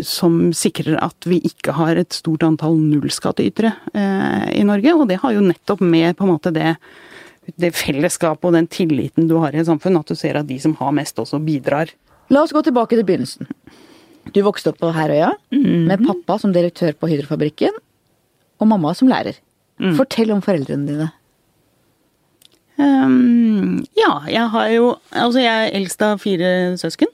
som 0.02 0.52
sikrer 0.56 0.96
at 0.99 1.26
vi 1.28 1.38
ikke 1.46 1.75
har 1.76 1.99
et 2.00 2.12
stort 2.16 2.42
antall 2.42 2.78
nullskattytere 2.82 3.72
eh, 3.94 4.46
i 4.58 4.64
Norge. 4.66 4.94
Og 4.96 5.06
det 5.10 5.20
har 5.22 5.37
jo 5.37 5.44
nettopp 5.44 5.84
med 5.84 6.16
på 6.18 6.26
en 6.26 6.32
måte 6.32 6.52
det, 6.54 6.75
det 7.60 7.72
fellesskapet 7.78 8.50
og 8.50 8.56
den 8.58 8.66
tilliten 8.70 9.28
du 9.30 9.37
har 9.42 9.54
i 9.54 9.62
et 9.62 9.68
samfunn, 9.68 10.00
at 10.00 10.10
du 10.10 10.18
ser 10.18 10.40
at 10.40 10.49
de 10.49 10.58
som 10.62 10.75
har 10.80 10.96
mest, 10.96 11.20
også 11.22 11.38
bidrar. 11.44 11.92
La 12.30 12.42
oss 12.42 12.54
gå 12.54 12.62
tilbake 12.66 12.99
til 12.99 13.06
begynnelsen. 13.06 13.50
Du 14.34 14.42
vokste 14.46 14.70
opp 14.70 14.80
på 14.82 14.90
Herøya 14.94 15.32
mm 15.50 15.64
-hmm. 15.64 15.87
med 15.87 16.06
pappa 16.06 16.38
som 16.38 16.52
direktør 16.52 16.92
på 16.92 17.08
Hydrofabrikken 17.08 17.72
og 18.60 18.68
mamma 18.68 18.94
som 18.94 19.08
lærer. 19.08 19.34
Mm. 19.80 19.96
Fortell 19.96 20.30
om 20.30 20.42
foreldrene 20.42 20.87
dine. 20.87 21.10
Um, 22.80 23.84
ja, 23.96 24.22
jeg 24.28 24.49
har 24.49 24.68
jo 24.68 24.96
Altså, 25.12 25.40
jeg 25.40 25.66
er 25.66 25.76
eldst 25.76 26.02
av 26.02 26.18
fire 26.18 26.76
søsken. 26.80 27.08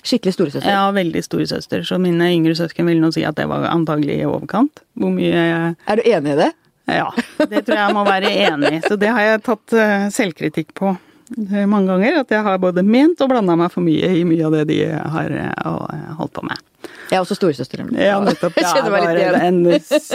Skikkelig 0.00 0.34
storesøster. 0.36 0.70
Ja, 0.70 0.86
veldig 0.96 1.22
storesøster. 1.24 1.84
Så 1.86 1.98
mine 2.00 2.30
yngre 2.32 2.54
søsken 2.58 2.88
vil 2.88 3.02
nå 3.02 3.12
si 3.14 3.24
at 3.28 3.36
det 3.38 3.46
var 3.50 3.68
antagelig 3.70 4.20
i 4.22 4.28
overkant. 4.28 4.82
Hvor 4.98 5.12
mye 5.14 5.30
jeg 5.30 5.76
Er 5.86 6.00
du 6.00 6.08
enig 6.08 6.34
i 6.34 6.40
det? 6.44 6.50
Ja, 6.90 7.10
det 7.50 7.62
tror 7.66 7.76
jeg 7.78 7.94
må 7.94 8.02
være 8.06 8.32
enig 8.46 8.72
i. 8.78 8.80
Så 8.86 8.96
det 8.98 9.12
har 9.14 9.26
jeg 9.26 9.42
tatt 9.46 9.76
eh, 9.78 10.08
selvkritikk 10.14 10.72
på 10.78 10.94
eh, 10.94 11.66
mange 11.70 11.92
ganger. 11.92 12.22
At 12.24 12.34
jeg 12.34 12.42
har 12.46 12.58
både 12.62 12.82
ment 12.86 13.20
og 13.22 13.30
blanda 13.30 13.56
meg 13.60 13.70
for 13.74 13.84
mye 13.86 14.10
i 14.20 14.24
mye 14.26 14.48
av 14.48 14.56
det 14.58 14.64
de 14.72 14.80
har 14.88 15.36
eh, 15.36 16.10
holdt 16.18 16.34
på 16.38 16.46
med. 16.48 16.66
Jeg 17.10 17.18
er 17.18 17.24
også 17.24 17.36
storesøster. 17.36 17.84
Ja, 17.98 18.18
nettopp. 18.22 18.56
Det 18.56 18.66
er 18.66 18.90
bare 18.90 19.44
en, 19.44 19.62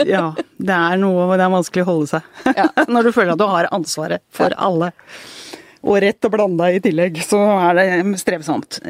ja, 0.08 0.26
det 0.34 0.76
er 0.76 1.00
noe 1.00 1.28
det 1.36 1.44
er 1.44 1.52
vanskelig 1.52 1.84
å 1.84 1.90
holde 1.90 2.10
seg. 2.16 2.30
Ja. 2.56 2.70
Når 2.92 3.08
du 3.08 3.14
føler 3.14 3.34
at 3.34 3.40
du 3.40 3.48
har 3.50 3.68
ansvaret 3.76 4.24
for 4.34 4.56
alle. 4.56 4.92
Og 5.84 6.00
rett 6.02 6.26
og 6.26 6.32
blanda 6.32 6.70
i 6.72 6.80
tillegg, 6.82 7.18
så 7.24 7.40
er 7.68 7.78
det 7.78 8.20
strevsomt. 8.20 8.80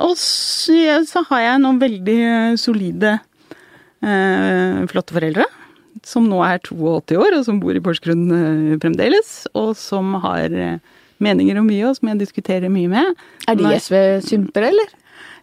Og 0.00 0.14
så, 0.18 1.24
har 1.30 1.44
jeg 1.44 1.62
noen 1.62 1.80
veldig 1.82 2.20
solide, 2.60 3.18
eh, 4.02 4.84
flotte 4.90 5.16
foreldre. 5.16 5.48
Som 6.06 6.28
nå 6.30 6.38
er 6.46 6.62
82 6.62 7.18
år, 7.18 7.36
og 7.38 7.44
som 7.46 7.58
bor 7.60 7.76
i 7.76 7.82
Porsgrunn 7.84 8.24
eh, 8.34 8.78
fremdeles. 8.82 9.34
Og 9.58 9.74
som 9.78 10.16
har 10.24 10.48
eh, 10.54 10.80
meninger 11.22 11.60
om 11.60 11.68
mye, 11.68 11.84
og 11.90 11.98
som 11.98 12.10
jeg 12.12 12.22
diskuterer 12.24 12.72
mye 12.72 12.90
med. 12.90 13.22
Er 13.50 13.58
de 13.58 13.70
SV-sympere, 13.76 14.72
eller? 14.72 14.96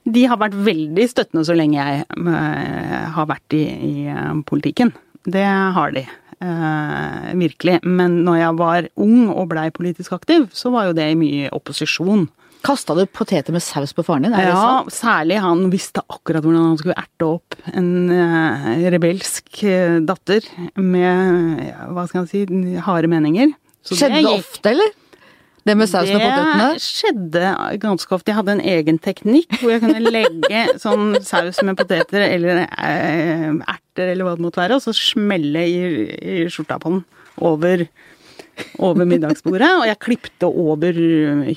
De 0.05 0.27
har 0.29 0.37
vært 0.37 0.57
veldig 0.67 1.07
støttende 1.09 1.47
så 1.47 1.55
lenge 1.57 1.81
jeg 1.81 2.03
har 3.15 3.25
vært 3.25 3.55
i, 3.57 3.63
i 3.65 3.93
politikken. 4.45 4.91
Det 5.25 5.41
har 5.45 5.95
de. 5.95 6.03
Eh, 6.41 7.33
virkelig. 7.37 7.79
Men 7.83 8.23
når 8.25 8.39
jeg 8.41 8.57
var 8.59 8.87
ung 8.97 9.29
og 9.33 9.49
blei 9.51 9.69
politisk 9.75 10.13
aktiv, 10.17 10.47
så 10.55 10.71
var 10.73 10.87
jo 10.89 10.93
det 10.97 11.11
i 11.11 11.19
mye 11.19 11.49
opposisjon. 11.55 12.27
Kasta 12.65 12.95
du 12.97 13.03
poteter 13.05 13.53
med 13.53 13.61
saus 13.61 13.91
på 13.93 14.01
faren 14.07 14.23
din? 14.25 14.33
Er 14.33 14.47
det 14.47 14.53
Ja, 14.55 14.61
sant? 14.81 14.95
særlig 14.95 15.35
han 15.43 15.67
visste 15.69 16.01
akkurat 16.09 16.41
hvordan 16.41 16.63
han 16.71 16.77
skulle 16.81 16.95
erte 16.97 17.27
opp 17.27 17.53
en 17.75 18.09
eh, 18.09 18.89
rebelsk 18.89 19.63
eh, 19.69 19.99
datter 20.01 20.41
med, 20.81 21.61
hva 21.93 22.07
skal 22.09 22.25
jeg 22.25 22.47
si, 22.49 22.75
harde 22.87 23.07
meninger. 23.11 23.53
Så 23.85 23.99
Skjedde 23.99 24.17
det 24.17 24.23
gikk- 24.25 24.39
ofte, 24.47 24.71
eller? 24.73 24.95
Det 25.65 25.73
med 25.79 25.89
sausen 25.89 26.15
og 26.19 26.21
potetene? 26.21 26.65
det 26.75 26.81
skjedde 26.85 27.51
ganske 27.81 28.13
ofte. 28.13 28.29
Jeg 28.29 28.37
hadde 28.37 28.53
en 28.59 28.65
egen 28.75 28.99
teknikk 29.01 29.55
hvor 29.61 29.71
jeg 29.73 29.81
kunne 29.81 30.01
legge 30.13 30.63
sånn 30.83 31.15
saus 31.25 31.61
med 31.65 31.77
poteter 31.79 32.21
eller 32.27 32.65
eh, 32.67 33.47
erter 33.73 34.11
eller 34.11 34.27
hva 34.27 34.35
det 34.37 34.45
måtte 34.45 34.61
være, 34.61 34.77
og 34.77 34.83
så 34.85 34.93
smelle 34.93 35.63
i, 35.65 35.79
i 36.13 36.35
skjorta 36.53 36.77
på 36.83 36.91
den 36.93 37.01
over, 37.41 37.85
over 38.77 39.07
middagsbordet. 39.09 39.71
Og 39.81 39.87
jeg 39.89 39.99
klipte 40.05 40.47
over 40.51 41.01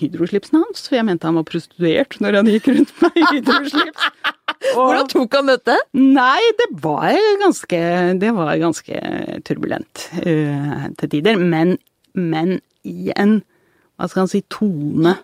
hydroslipsen 0.00 0.56
hans, 0.62 0.86
for 0.88 0.96
jeg 0.98 1.06
mente 1.10 1.28
han 1.28 1.36
var 1.38 1.46
prostituert 1.50 2.16
når 2.24 2.40
han 2.40 2.48
gikk 2.54 2.70
rundt 2.72 2.94
med 3.04 3.20
hydroslips. 3.34 4.08
Og- 4.72 4.88
Hvordan 4.88 5.06
tok 5.12 5.36
han 5.36 5.52
dette? 5.52 5.76
Nei, 6.00 6.40
det 6.58 6.70
var 6.82 7.12
ganske, 7.44 7.82
det 8.24 8.32
var 8.34 8.56
ganske 8.58 9.02
turbulent 9.46 10.08
uh, 10.24 10.88
til 10.98 11.12
tider. 11.12 11.38
Men, 11.38 11.76
men 12.16 12.56
i 12.88 13.12
en, 13.14 13.36
hva 13.98 14.08
skal 14.08 14.24
man 14.24 14.32
si, 14.32 14.44
tone 14.52 15.14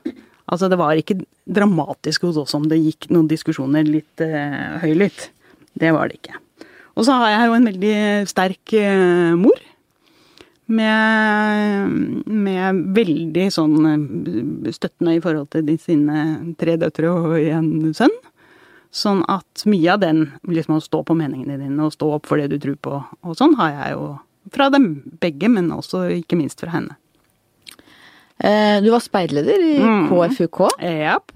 Altså, 0.45 0.69
det 0.69 0.77
var 0.77 0.99
ikke 0.99 1.23
dramatisk 1.49 2.27
hos 2.29 2.37
oss 2.37 2.53
om 2.57 2.67
det 2.69 2.77
gikk 2.83 3.09
noen 3.15 3.29
diskusjoner 3.31 3.87
litt 3.89 4.21
eh, 4.21 4.75
høylytt. 4.83 5.31
Det 5.73 5.93
var 5.97 6.11
det 6.11 6.19
ikke. 6.19 6.37
Og 6.95 7.07
så 7.07 7.17
har 7.19 7.33
jeg 7.33 7.47
jo 7.49 7.55
en 7.57 7.69
veldig 7.71 7.95
sterk 8.29 8.75
eh, 8.77 9.33
mor. 9.41 9.63
Med, 10.75 11.97
med 12.29 12.83
veldig 12.97 13.47
sånn 13.53 13.89
eh, 13.89 14.69
støttende 14.73 15.17
i 15.17 15.23
forhold 15.25 15.51
til 15.53 15.75
sine 15.81 16.27
tre 16.61 16.77
døtre 16.81 17.11
og 17.13 17.35
en 17.41 17.97
sønn. 17.97 18.15
Sånn 18.95 19.25
at 19.33 19.65
mye 19.67 19.97
av 19.97 20.05
den, 20.05 20.27
liksom 20.47 20.77
å 20.77 20.85
stå 20.85 21.03
på 21.09 21.17
meningene 21.19 21.57
dine 21.59 21.89
og 21.89 21.97
stå 21.97 22.13
opp 22.19 22.29
for 22.29 22.39
det 22.39 22.53
du 22.53 22.61
tror 22.63 22.77
på, 22.79 23.01
og 23.27 23.41
sånn, 23.41 23.57
har 23.59 23.73
jeg 23.75 23.97
jo 23.97 24.05
fra 24.55 24.69
dem 24.71 24.87
begge, 25.25 25.49
men 25.51 25.73
også 25.75 26.05
ikke 26.21 26.39
minst 26.39 26.63
fra 26.63 26.77
henne. 26.77 26.95
Eh, 28.45 28.79
Du 28.85 28.91
var 28.93 29.01
speidleder 29.01 29.63
i 29.65 29.75
Mm. 29.81 30.07
KFUK. 30.11 30.61
Japp. 30.85 31.33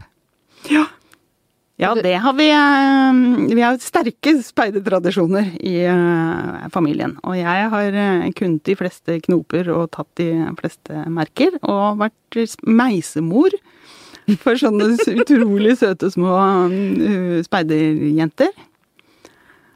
Ja. 0.68 0.86
Ja, 1.78 1.92
det 1.94 2.16
har 2.18 2.32
vi 2.34 2.48
eh, 2.50 3.54
Vi 3.54 3.62
har 3.62 3.76
sterke 3.78 4.32
speidetradisjoner 4.42 5.52
i 5.62 5.76
eh, 5.86 6.68
familien. 6.74 7.16
Og 7.22 7.36
jeg 7.38 7.68
har 7.70 7.98
kunnet 8.34 8.64
de 8.66 8.74
fleste 8.76 9.20
knoper 9.22 9.70
og 9.70 9.90
tatt 9.94 10.10
de 10.18 10.28
fleste 10.58 11.04
merker. 11.08 11.54
Og 11.62 12.00
vært 12.02 12.58
meisemor 12.66 13.54
for 14.42 14.58
sånne 14.60 14.90
utrolig 15.22 15.78
søte 15.78 16.10
små 16.12 16.34
eh, 16.68 17.38
speiderjenter. 17.46 18.50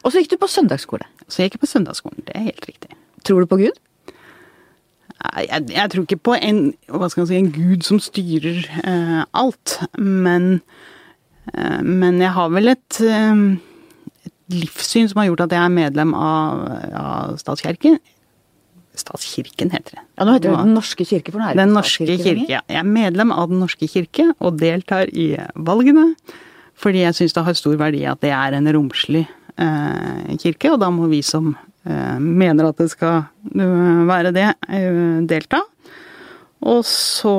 Og 0.03 0.11
så 0.11 0.19
gikk 0.19 0.35
du 0.35 0.41
på 0.43 0.51
søndagsskole. 0.51 1.07
Så 1.31 1.45
jeg 1.45 1.53
gikk 1.53 1.63
på 1.63 1.71
søndagsskolen. 1.71 2.25
Det 2.27 2.35
er 2.35 2.49
helt 2.51 2.67
riktig. 2.67 2.91
Tror 3.23 3.41
du 3.41 3.47
på 3.47 3.61
Gud? 3.63 3.79
Jeg, 5.23 5.67
jeg 5.71 5.91
tror 5.93 6.07
ikke 6.07 6.23
på 6.29 6.35
en, 6.39 6.63
si, 7.15 7.37
en 7.37 7.53
gud 7.55 7.85
som 7.87 8.01
styrer 8.03 8.65
eh, 8.83 9.21
alt, 9.39 9.77
men, 9.99 10.61
eh, 11.55 11.83
men 11.83 12.19
jeg 12.21 12.33
har 12.35 12.51
vel 12.51 12.73
et, 12.75 12.99
eh, 13.07 13.45
et 14.27 14.57
livssyn 14.57 15.09
som 15.11 15.23
har 15.23 15.31
gjort 15.31 15.47
at 15.47 15.55
jeg 15.57 15.63
er 15.63 15.77
medlem 15.77 16.15
av, 16.19 16.65
av 16.99 17.37
statskirken. 17.41 18.01
Statskirken 18.99 19.71
heter 19.73 19.97
det. 19.97 20.03
Ja, 20.19 20.27
Nå 20.27 20.35
heter 20.37 20.51
det 20.51 20.65
Den 20.67 20.75
norske 20.77 21.05
kirke. 21.09 21.33
for 21.33 21.41
nå 21.41 21.47
er 21.49 21.57
det 21.57 21.63
Den 21.63 21.77
norske 21.79 22.07
kirke. 22.07 22.49
ja. 22.51 22.61
Jeg 22.69 22.83
er 22.83 22.89
medlem 22.89 23.33
av 23.33 23.49
Den 23.49 23.63
norske 23.63 23.89
kirke 23.89 24.33
og 24.39 24.59
deltar 24.61 25.09
i 25.09 25.33
valgene. 25.57 26.11
Fordi 26.83 27.05
jeg 27.05 27.17
syns 27.17 27.37
det 27.37 27.45
har 27.47 27.57
stor 27.57 27.79
verdi 27.81 28.03
at 28.09 28.21
det 28.25 28.33
er 28.35 28.57
en 28.59 28.69
romslig 28.75 29.23
eh, 29.57 30.37
kirke, 30.43 30.73
og 30.73 30.81
da 30.83 30.91
må 30.93 31.09
vi 31.13 31.23
som 31.25 31.55
mener 32.23 32.69
at 32.69 32.79
det 32.79 32.91
skal 32.93 33.25
eh, 33.57 34.03
være 34.09 34.33
det, 34.35 34.49
eh, 34.69 35.23
delta. 35.29 35.63
Og 36.63 36.85
så 36.87 37.35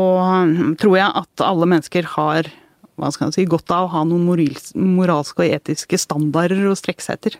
mm, 0.49 0.75
tror 0.81 0.97
jeg 0.99 1.23
at 1.23 1.45
alle 1.45 1.69
mennesker 1.69 2.09
har 2.17 2.49
hva 2.99 3.09
skal 3.09 3.31
jeg 3.31 3.35
si, 3.35 3.45
godt 3.49 3.71
av 3.73 3.87
å 3.87 3.93
ha 3.95 4.03
noen 4.05 4.27
moralske 4.93 5.41
og 5.41 5.55
etiske 5.55 5.97
standarder 5.97 6.61
å 6.69 6.75
strekke 6.77 7.01
seg 7.01 7.17
etter. 7.17 7.39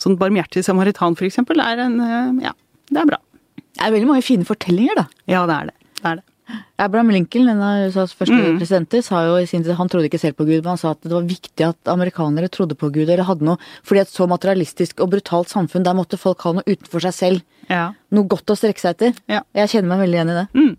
Sånn 0.00 0.16
barmhjertig 0.18 0.64
samaritan, 0.66 1.14
for 1.18 1.28
eksempel, 1.28 1.60
er 1.62 1.84
en 1.84 2.00
eh, 2.02 2.48
Ja, 2.48 2.54
det 2.90 3.04
er 3.04 3.12
bra. 3.12 3.20
Det 3.60 3.84
er 3.86 3.94
veldig 3.94 4.10
mange 4.10 4.26
fine 4.26 4.48
fortellinger, 4.48 5.04
da. 5.04 5.06
Ja, 5.30 5.44
det 5.46 5.56
er 5.56 5.70
det. 5.70 5.76
Det 6.00 6.08
er 6.08 6.20
det. 6.22 6.26
Abraham 6.78 7.10
Lincoln, 7.10 7.48
en 7.48 7.60
av 7.62 7.88
USAs 7.88 8.14
første 8.14 8.34
Mm. 8.36 8.58
presidenter, 8.58 9.02
sa 9.02 9.24
jo 9.26 9.36
i 9.36 9.46
sin 9.46 9.62
tid 9.62 9.74
Han 9.76 9.88
trodde 9.88 10.08
ikke 10.08 10.18
selv 10.20 10.36
på 10.36 10.44
Gud, 10.46 10.62
men 10.64 10.70
han 10.72 10.78
sa 10.78 10.90
at 10.92 11.00
det 11.02 11.12
var 11.12 11.22
viktig 11.22 11.66
at 11.68 11.76
amerikanere 11.86 12.48
trodde 12.50 12.74
på 12.76 12.90
Gud. 12.92 13.08
eller 13.08 13.24
hadde 13.24 13.42
noe, 13.42 13.58
Fordi 13.84 14.00
et 14.00 14.08
så 14.08 14.26
materialistisk 14.28 15.00
og 15.00 15.10
brutalt 15.10 15.48
samfunn, 15.48 15.82
der 15.84 15.94
måtte 15.94 16.18
folk 16.18 16.40
ha 16.42 16.52
noe 16.52 16.62
utenfor 16.66 17.00
seg 17.00 17.12
selv. 17.12 17.42
Ja. 17.68 17.92
Noe 18.10 18.24
godt 18.26 18.46
å 18.46 18.56
strekke 18.56 18.78
seg 18.80 18.96
etter. 18.96 19.14
Ja. 19.28 19.42
Jeg 19.54 19.68
kjenner 19.68 19.88
meg 19.96 20.08
veldig 20.08 20.14
igjen 20.18 20.30
i 20.30 20.38
det. 20.40 20.48
Mm. 20.54 20.76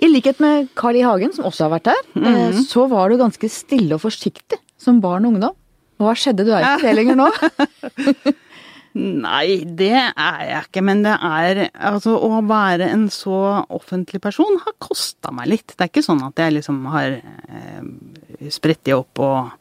I 0.00 0.06
likhet 0.06 0.38
med 0.40 0.68
Carl 0.76 0.94
I. 0.96 1.00
Hagen, 1.02 1.32
som 1.34 1.44
også 1.44 1.68
har 1.68 1.78
vært 1.80 1.86
her, 1.86 2.02
Mm. 2.14 2.26
eh, 2.26 2.52
så 2.62 2.88
var 2.88 3.08
du 3.08 3.16
ganske 3.18 3.48
stille 3.50 3.92
og 3.94 4.00
forsiktig 4.00 4.58
som 4.78 5.00
barn 5.00 5.24
og 5.26 5.34
ungdom. 5.34 5.54
Hva 5.98 6.14
skjedde? 6.14 6.44
Du 6.46 6.52
er 6.52 6.62
ikke 6.62 6.82
det 6.82 6.94
lenger 6.94 7.16
nå. 7.16 8.34
Nei, 8.96 9.62
det 9.78 9.92
er 9.92 10.42
jeg 10.48 10.64
ikke, 10.64 10.82
men 10.86 11.02
det 11.04 11.14
er 11.14 11.60
Altså, 11.74 12.14
å 12.16 12.40
være 12.48 12.88
en 12.88 13.06
så 13.12 13.64
offentlig 13.68 14.20
person 14.24 14.58
har 14.64 14.76
kosta 14.82 15.32
meg 15.34 15.50
litt. 15.52 15.74
Det 15.74 15.84
er 15.84 15.92
ikke 15.92 16.06
sånn 16.06 16.24
at 16.24 16.40
jeg 16.40 16.56
liksom 16.56 16.80
har 16.90 17.18
eh, 17.20 18.48
sprettet 18.54 18.96
opp 18.96 19.20
og, 19.22 19.52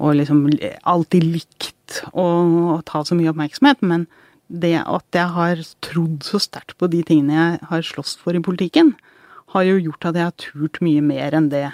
og 0.00 0.16
liksom 0.16 0.46
alltid 0.88 1.26
likt 1.28 2.00
å, 2.12 2.24
å 2.78 2.80
ta 2.88 3.04
så 3.04 3.18
mye 3.18 3.34
oppmerksomhet, 3.34 3.84
men 3.84 4.08
det 4.48 4.78
at 4.80 5.16
jeg 5.16 5.34
har 5.34 5.60
trodd 5.84 6.24
så 6.24 6.40
sterkt 6.40 6.78
på 6.80 6.88
de 6.90 7.02
tingene 7.04 7.36
jeg 7.36 7.68
har 7.68 7.84
slåss 7.84 8.16
for 8.20 8.36
i 8.36 8.42
politikken, 8.44 8.94
har 9.52 9.66
jo 9.68 9.76
gjort 9.80 10.08
at 10.08 10.16
jeg 10.16 10.28
har 10.28 10.38
turt 10.40 10.80
mye 10.84 11.04
mer 11.04 11.36
enn 11.36 11.50
det 11.52 11.66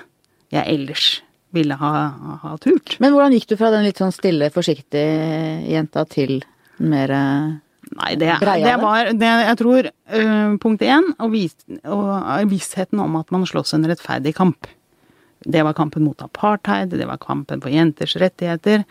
jeg 0.55 0.65
ellers 0.67 1.07
ville 1.55 1.77
ha, 1.79 1.93
ha 2.43 2.57
turt. 2.63 2.97
Men 3.03 3.15
hvordan 3.15 3.35
gikk 3.37 3.47
du 3.53 3.57
fra 3.59 3.71
den 3.75 3.87
litt 3.87 4.01
sånn 4.03 4.15
stille, 4.15 4.51
forsiktige 4.55 5.63
jenta 5.71 6.03
til 6.11 6.43
mer 6.83 7.15
eh, 7.15 7.53
Nei, 7.95 8.15
det, 8.19 8.31
det 8.41 8.77
var 8.81 9.11
det 9.13 9.29
Jeg 9.45 9.57
tror 9.61 9.87
uh, 9.87 10.55
punkt 10.59 10.83
én 10.83 11.05
og, 11.13 11.29
vis, 11.35 11.53
og 11.85 12.49
vissheten 12.51 13.03
om 13.03 13.19
at 13.21 13.29
man 13.31 13.45
slåss 13.47 13.77
en 13.77 13.85
rettferdig 13.87 14.33
kamp. 14.35 14.67
Det 15.45 15.63
var 15.63 15.77
kampen 15.77 16.07
mot 16.07 16.25
apartheid, 16.25 16.95
det 16.97 17.07
var 17.07 17.21
kampen 17.23 17.61
for 17.63 17.71
jenters 17.71 18.17
rettigheter. 18.19 18.87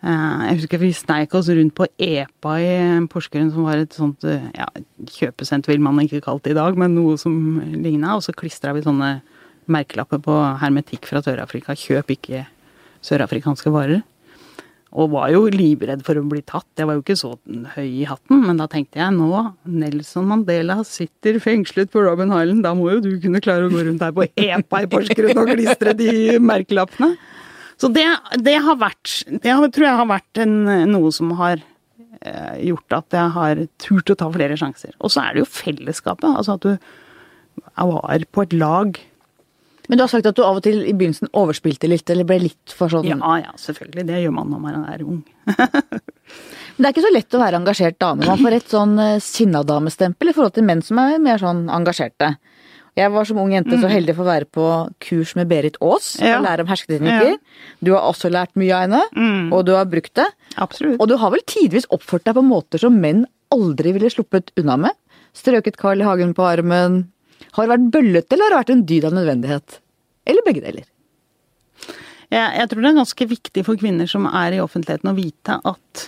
Uh, 0.00 0.40
jeg 0.48 0.62
husker 0.62 0.82
vi 0.82 0.90
sneik 0.96 1.36
oss 1.36 1.52
rundt 1.52 1.76
på 1.76 1.86
EPA 2.00 2.56
i 2.64 2.72
Porsgrunn, 3.12 3.52
som 3.52 3.68
var 3.68 3.84
et 3.84 3.94
sånt 3.94 4.24
uh, 4.26 4.48
ja, 4.56 4.70
kjøpesenter 5.18 5.74
vil 5.74 5.84
man 5.84 6.00
ikke 6.02 6.24
kalt 6.24 6.48
det 6.48 6.56
i 6.56 6.58
dag, 6.58 6.80
men 6.80 6.96
noe 6.96 7.20
som 7.20 7.60
ligna. 7.60 8.16
Og 8.16 8.24
så 8.24 8.34
klistra 8.34 8.74
vi 8.74 8.82
sånne 8.88 9.18
merkelapper 9.70 10.20
på 10.24 10.40
hermetikk 10.64 11.06
fra 11.12 11.22
Sør-Afrika. 11.24 11.76
Kjøp 11.78 12.16
ikke 12.16 12.46
sørafrikanske 13.04 13.72
varer. 13.72 14.02
Og 14.94 15.10
var 15.10 15.32
jo 15.32 15.48
livredd 15.50 16.04
for 16.06 16.18
å 16.20 16.22
bli 16.30 16.38
tatt. 16.46 16.68
Jeg 16.78 16.86
var 16.86 16.94
jo 16.94 17.02
ikke 17.02 17.18
så 17.18 17.32
høy 17.74 17.86
i 17.88 18.04
hatten, 18.06 18.44
men 18.46 18.60
da 18.60 18.68
tenkte 18.70 19.00
jeg 19.00 19.16
nå, 19.16 19.40
Nelson 19.66 20.28
Mandela 20.30 20.78
sitter 20.86 21.40
fengslet 21.42 21.90
på 21.90 22.04
Robin 22.04 22.30
Island, 22.30 22.62
da 22.62 22.76
må 22.78 22.92
jo 22.92 23.00
du 23.02 23.12
kunne 23.22 23.42
klare 23.42 23.66
å 23.66 23.72
gå 23.72 23.82
rundt 23.88 24.04
her 24.06 24.14
på 24.14 24.28
EPA 24.30 24.84
i 24.84 24.90
Porsgrunn 24.92 25.40
og 25.42 25.50
klistre 25.50 25.96
de 25.98 26.12
merkelappene. 26.38 27.16
Så 27.80 27.90
det, 27.90 28.06
det, 28.38 28.54
har 28.62 28.76
vært 28.78 29.24
Det 29.26 29.54
tror 29.74 29.88
jeg 29.88 29.98
har 29.98 30.06
vært 30.06 30.42
en, 30.44 30.52
noe 30.92 31.10
som 31.14 31.32
har 31.40 31.58
eh, 31.58 32.60
gjort 32.68 32.98
at 33.00 33.16
jeg 33.18 33.32
har 33.34 33.64
turt 33.82 34.12
å 34.14 34.18
ta 34.20 34.28
flere 34.30 34.58
sjanser. 34.60 34.94
Og 35.00 35.10
så 35.10 35.24
er 35.24 35.34
det 35.34 35.42
jo 35.42 35.50
fellesskapet. 35.56 36.28
Altså 36.30 36.54
at 36.54 36.68
du 36.68 36.78
var 37.74 38.28
på 38.30 38.46
et 38.46 38.54
lag 38.54 39.02
men 39.88 39.98
du 39.98 40.04
har 40.04 40.10
sagt 40.12 40.26
at 40.28 40.36
du 40.36 40.42
av 40.44 40.60
og 40.60 40.64
til 40.64 40.80
i 40.82 40.94
begynnelsen 40.96 41.32
overspilte 41.36 41.90
litt, 41.90 42.08
eller 42.10 42.26
ble 42.28 42.38
litt 42.46 42.74
for 42.76 42.92
sånn 42.92 43.06
Ja, 43.08 43.18
ja, 43.42 43.52
selvfølgelig. 43.60 44.06
Det 44.08 44.22
gjør 44.22 44.34
man 44.38 44.54
når 44.54 44.62
man 44.62 44.86
er 44.92 45.04
ung. 45.04 45.20
Men 46.74 46.82
det 46.82 46.88
er 46.88 46.94
ikke 46.94 47.04
så 47.04 47.12
lett 47.14 47.36
å 47.36 47.42
være 47.42 47.60
engasjert 47.60 48.00
dame. 48.02 48.26
Man 48.26 48.40
får 48.40 48.56
et 48.56 48.72
sånn 48.72 48.96
uh, 48.98 49.20
sinnadamestempel 49.22 50.32
i 50.32 50.34
forhold 50.34 50.56
til 50.56 50.66
menn 50.66 50.82
som 50.82 50.98
er 51.02 51.20
mer 51.22 51.38
sånn 51.42 51.68
engasjerte. 51.70 52.32
Jeg 52.94 53.10
var 53.10 53.26
som 53.26 53.38
ung 53.42 53.50
jente 53.50 53.74
så 53.74 53.88
mm. 53.88 53.92
heldig 53.92 54.14
for 54.14 54.22
å 54.22 54.30
være 54.30 54.48
på 54.54 54.66
kurs 55.02 55.32
med 55.38 55.48
Berit 55.50 55.78
Aas 55.82 56.12
ja. 56.22 56.36
og 56.36 56.44
lære 56.46 56.62
om 56.62 56.70
hersketeknikker. 56.70 57.32
Ja. 57.34 57.70
Du 57.82 57.90
har 57.96 58.06
også 58.06 58.30
lært 58.30 58.54
mye 58.58 58.70
av 58.74 58.84
henne, 58.84 59.00
mm. 59.14 59.48
og 59.54 59.64
du 59.66 59.72
har 59.74 59.88
brukt 59.90 60.14
det. 60.18 60.28
Absolutt. 60.62 61.00
Og 61.02 61.10
du 61.10 61.16
har 61.18 61.34
vel 61.34 61.42
tidvis 61.50 61.88
oppført 61.94 62.26
deg 62.28 62.38
på 62.38 62.44
måter 62.46 62.82
som 62.82 62.94
menn 63.02 63.24
aldri 63.54 63.94
ville 63.96 64.10
sluppet 64.14 64.54
unna 64.62 64.78
med. 64.86 64.94
Strøket 65.34 65.78
Carl 65.80 66.02
I. 66.02 66.06
Hagen 66.06 66.36
på 66.38 66.46
armen, 66.46 67.02
har 67.54 67.64
det 67.64 67.72
vært 67.74 67.92
bøllete, 67.94 68.34
eller 68.34 68.44
har 68.44 68.54
det 68.54 68.60
vært 68.62 68.74
en 68.74 68.86
dyd 68.90 69.06
av 69.08 69.16
nødvendighet? 69.16 69.78
Eller 70.30 70.46
begge 70.46 70.64
deler? 70.64 70.88
Jeg, 72.32 72.48
jeg 72.58 72.68
tror 72.70 72.82
det 72.82 72.90
er 72.90 72.98
ganske 72.98 73.28
viktig 73.30 73.64
for 73.66 73.78
kvinner 73.78 74.10
som 74.10 74.26
er 74.30 74.56
i 74.56 74.62
offentligheten 74.62 75.12
å 75.12 75.16
vite 75.16 75.58
at 75.70 76.06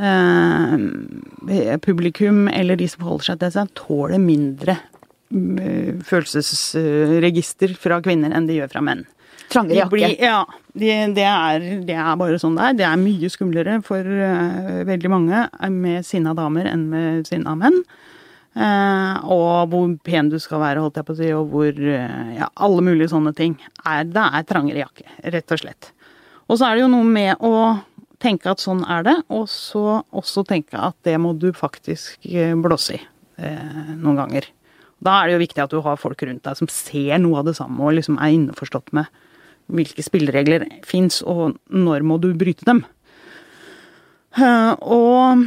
eh, 0.00 1.76
publikum, 1.84 2.46
eller 2.48 2.80
de 2.80 2.88
som 2.88 3.04
forholder 3.04 3.28
seg 3.30 3.42
til 3.42 3.54
seg, 3.56 3.74
tåler 3.78 4.22
mindre 4.22 4.78
eh, 4.78 5.98
følelsesregister 6.08 7.76
fra 7.80 8.00
kvinner 8.04 8.32
enn 8.32 8.48
de 8.48 8.60
gjør 8.60 8.72
fra 8.72 8.84
menn. 8.86 9.04
Trangere 9.52 9.82
jakke. 9.82 10.14
Ja. 10.22 10.38
De, 10.72 10.88
det, 11.12 11.26
er, 11.26 11.66
det, 11.84 11.96
er, 11.98 12.14
bare 12.16 12.38
sånn 12.40 12.56
det 12.56 12.70
er. 12.70 12.78
Det 12.78 12.86
er 12.88 13.00
mye 13.00 13.28
skumlere 13.32 13.74
for 13.84 14.00
uh, 14.00 14.80
veldig 14.88 15.10
mange 15.12 15.42
med 15.74 16.06
sinna 16.08 16.32
damer 16.38 16.70
enn 16.70 16.86
med 16.88 17.28
sinna 17.28 17.52
menn. 17.60 17.82
Eh, 18.52 19.30
og 19.32 19.70
hvor 19.72 19.92
pen 20.04 20.28
du 20.28 20.36
skal 20.42 20.60
være, 20.60 20.82
holdt 20.84 20.98
jeg 21.00 21.08
på 21.08 21.14
å 21.14 21.20
si, 21.20 21.30
og 21.32 21.52
hvor 21.54 21.70
eh, 21.72 22.34
Ja, 22.36 22.50
alle 22.66 22.84
mulige 22.84 23.12
sånne 23.14 23.32
ting. 23.36 23.56
Er, 23.84 24.04
det 24.08 24.26
er 24.26 24.48
trangere 24.48 24.84
jakke, 24.84 25.08
rett 25.32 25.54
og 25.54 25.62
slett. 25.62 25.92
Og 26.50 26.58
så 26.58 26.68
er 26.68 26.76
det 26.76 26.84
jo 26.84 26.92
noe 26.92 27.08
med 27.08 27.40
å 27.40 27.54
tenke 28.22 28.52
at 28.52 28.62
sånn 28.62 28.84
er 28.90 29.06
det, 29.06 29.16
og 29.32 29.48
så 29.50 30.02
også 30.14 30.44
tenke 30.46 30.78
at 30.78 30.96
det 31.06 31.16
må 31.20 31.32
du 31.34 31.50
faktisk 31.56 32.28
eh, 32.28 32.54
blåse 32.54 32.98
i 32.98 33.02
eh, 33.40 33.94
noen 33.96 34.20
ganger. 34.20 34.48
Da 35.02 35.18
er 35.18 35.28
det 35.28 35.36
jo 35.36 35.42
viktig 35.42 35.64
at 35.64 35.72
du 35.72 35.80
har 35.82 35.98
folk 35.98 36.22
rundt 36.22 36.44
deg 36.46 36.58
som 36.58 36.70
ser 36.70 37.16
noe 37.22 37.40
av 37.40 37.48
det 37.48 37.56
samme, 37.58 37.80
og 37.82 37.96
liksom 37.96 38.20
er 38.22 38.36
innforstått 38.36 38.92
med 38.94 39.10
hvilke 39.72 40.04
spilleregler 40.04 40.66
fins, 40.86 41.22
og 41.24 41.56
når 41.72 42.04
må 42.06 42.18
du 42.22 42.32
bryte 42.38 42.66
dem. 42.68 42.84
Uh, 44.32 44.72
og 44.80 45.42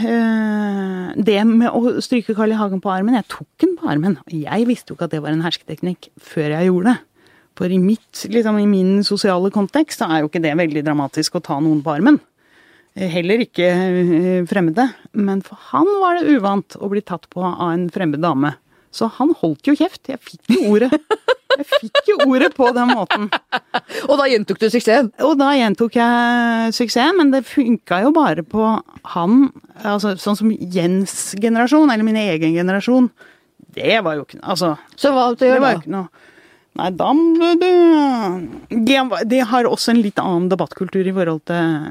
uh, 0.00 0.79
det 1.16 1.38
med 1.48 1.70
å 1.72 1.96
stryke 2.04 2.34
Carl 2.36 2.52
I. 2.54 2.58
Hagen 2.60 2.82
på 2.82 2.90
armen 2.92 3.16
Jeg 3.18 3.28
tok 3.32 3.48
den 3.62 3.76
på 3.78 3.88
armen. 3.90 4.18
og 4.22 4.34
Jeg 4.34 4.66
visste 4.68 4.92
jo 4.92 4.98
ikke 4.98 5.08
at 5.08 5.14
det 5.14 5.22
var 5.24 5.34
en 5.34 5.44
hersketeknikk 5.44 6.10
før 6.20 6.56
jeg 6.56 6.70
gjorde 6.70 6.92
det. 6.92 6.98
For 7.60 7.68
i, 7.68 7.76
mitt, 7.82 8.22
liksom, 8.32 8.56
i 8.56 8.68
min 8.68 9.02
sosiale 9.04 9.50
kontekst 9.52 10.00
så 10.00 10.08
er 10.08 10.22
jo 10.22 10.30
ikke 10.30 10.40
det 10.40 10.54
veldig 10.56 10.84
dramatisk 10.86 11.36
å 11.36 11.42
ta 11.44 11.58
noen 11.60 11.82
på 11.84 11.92
armen. 11.92 12.16
Eh, 12.96 13.10
heller 13.12 13.42
ikke 13.44 13.68
uh, 13.68 14.46
fremmede. 14.48 14.86
Men 15.12 15.42
for 15.44 15.60
han 15.70 15.88
var 16.00 16.18
det 16.18 16.38
uvant 16.38 16.78
å 16.80 16.88
bli 16.92 17.02
tatt 17.04 17.28
på 17.32 17.44
av 17.44 17.74
en 17.74 17.88
fremmed 17.92 18.22
dame. 18.24 18.54
Så 18.94 19.06
han 19.18 19.34
holdt 19.38 19.68
jo 19.70 19.76
kjeft. 19.78 20.02
Jeg 20.10 20.18
fikk 20.24 20.54
jo 20.54 20.72
ordet. 20.74 20.90
Jeg 21.60 21.66
fikk 21.66 22.08
jo 22.08 22.16
ordet 22.26 22.52
på 22.56 22.70
den 22.74 22.92
måten. 22.94 23.26
Og 24.08 24.14
da 24.18 24.26
gjentok 24.30 24.60
du 24.62 24.68
suksessen? 24.70 25.10
Og 25.26 25.34
da 25.40 25.50
gjentok 25.58 25.98
jeg 25.98 26.74
suksessen, 26.76 27.18
men 27.18 27.32
det 27.34 27.42
funka 27.48 28.00
jo 28.06 28.12
bare 28.16 28.44
på 28.46 28.64
han. 29.14 29.36
Altså, 29.82 30.14
sånn 30.20 30.38
som 30.38 30.50
Jens' 30.50 31.34
generasjon, 31.42 31.90
eller 31.90 32.06
min 32.06 32.18
egen 32.22 32.54
generasjon. 32.56 33.10
Det 33.74 34.00
var 34.02 34.18
jo 34.18 34.26
ikke 34.26 34.40
Altså. 34.42 34.74
Så 34.98 35.12
hva 35.14 35.30
det 35.38 35.52
var 35.60 35.76
jo 35.76 35.82
ikke 35.84 35.94
noe 35.94 36.28
Nei, 36.78 36.86
da 36.94 37.08
de, 38.70 38.96
de, 39.26 39.38
har 39.50 39.66
også 39.66 39.90
en 39.90 40.02
litt 40.04 40.20
annen 40.22 40.46
debattkultur 40.52 41.02
i 41.02 41.12
forhold 41.12 41.42
til, 41.50 41.88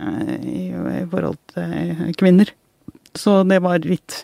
i, 0.48 0.70
i 0.72 1.04
forhold 1.12 1.36
til 1.52 2.14
kvinner. 2.18 2.54
Så 3.18 3.42
det 3.50 3.60
var 3.66 3.84
litt, 3.84 4.24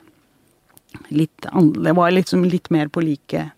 litt 1.10 1.46
Det 1.76 1.94
var 1.94 2.12
liksom 2.12 2.46
litt 2.46 2.70
mer 2.70 2.88
på 2.88 3.02
like 3.02 3.50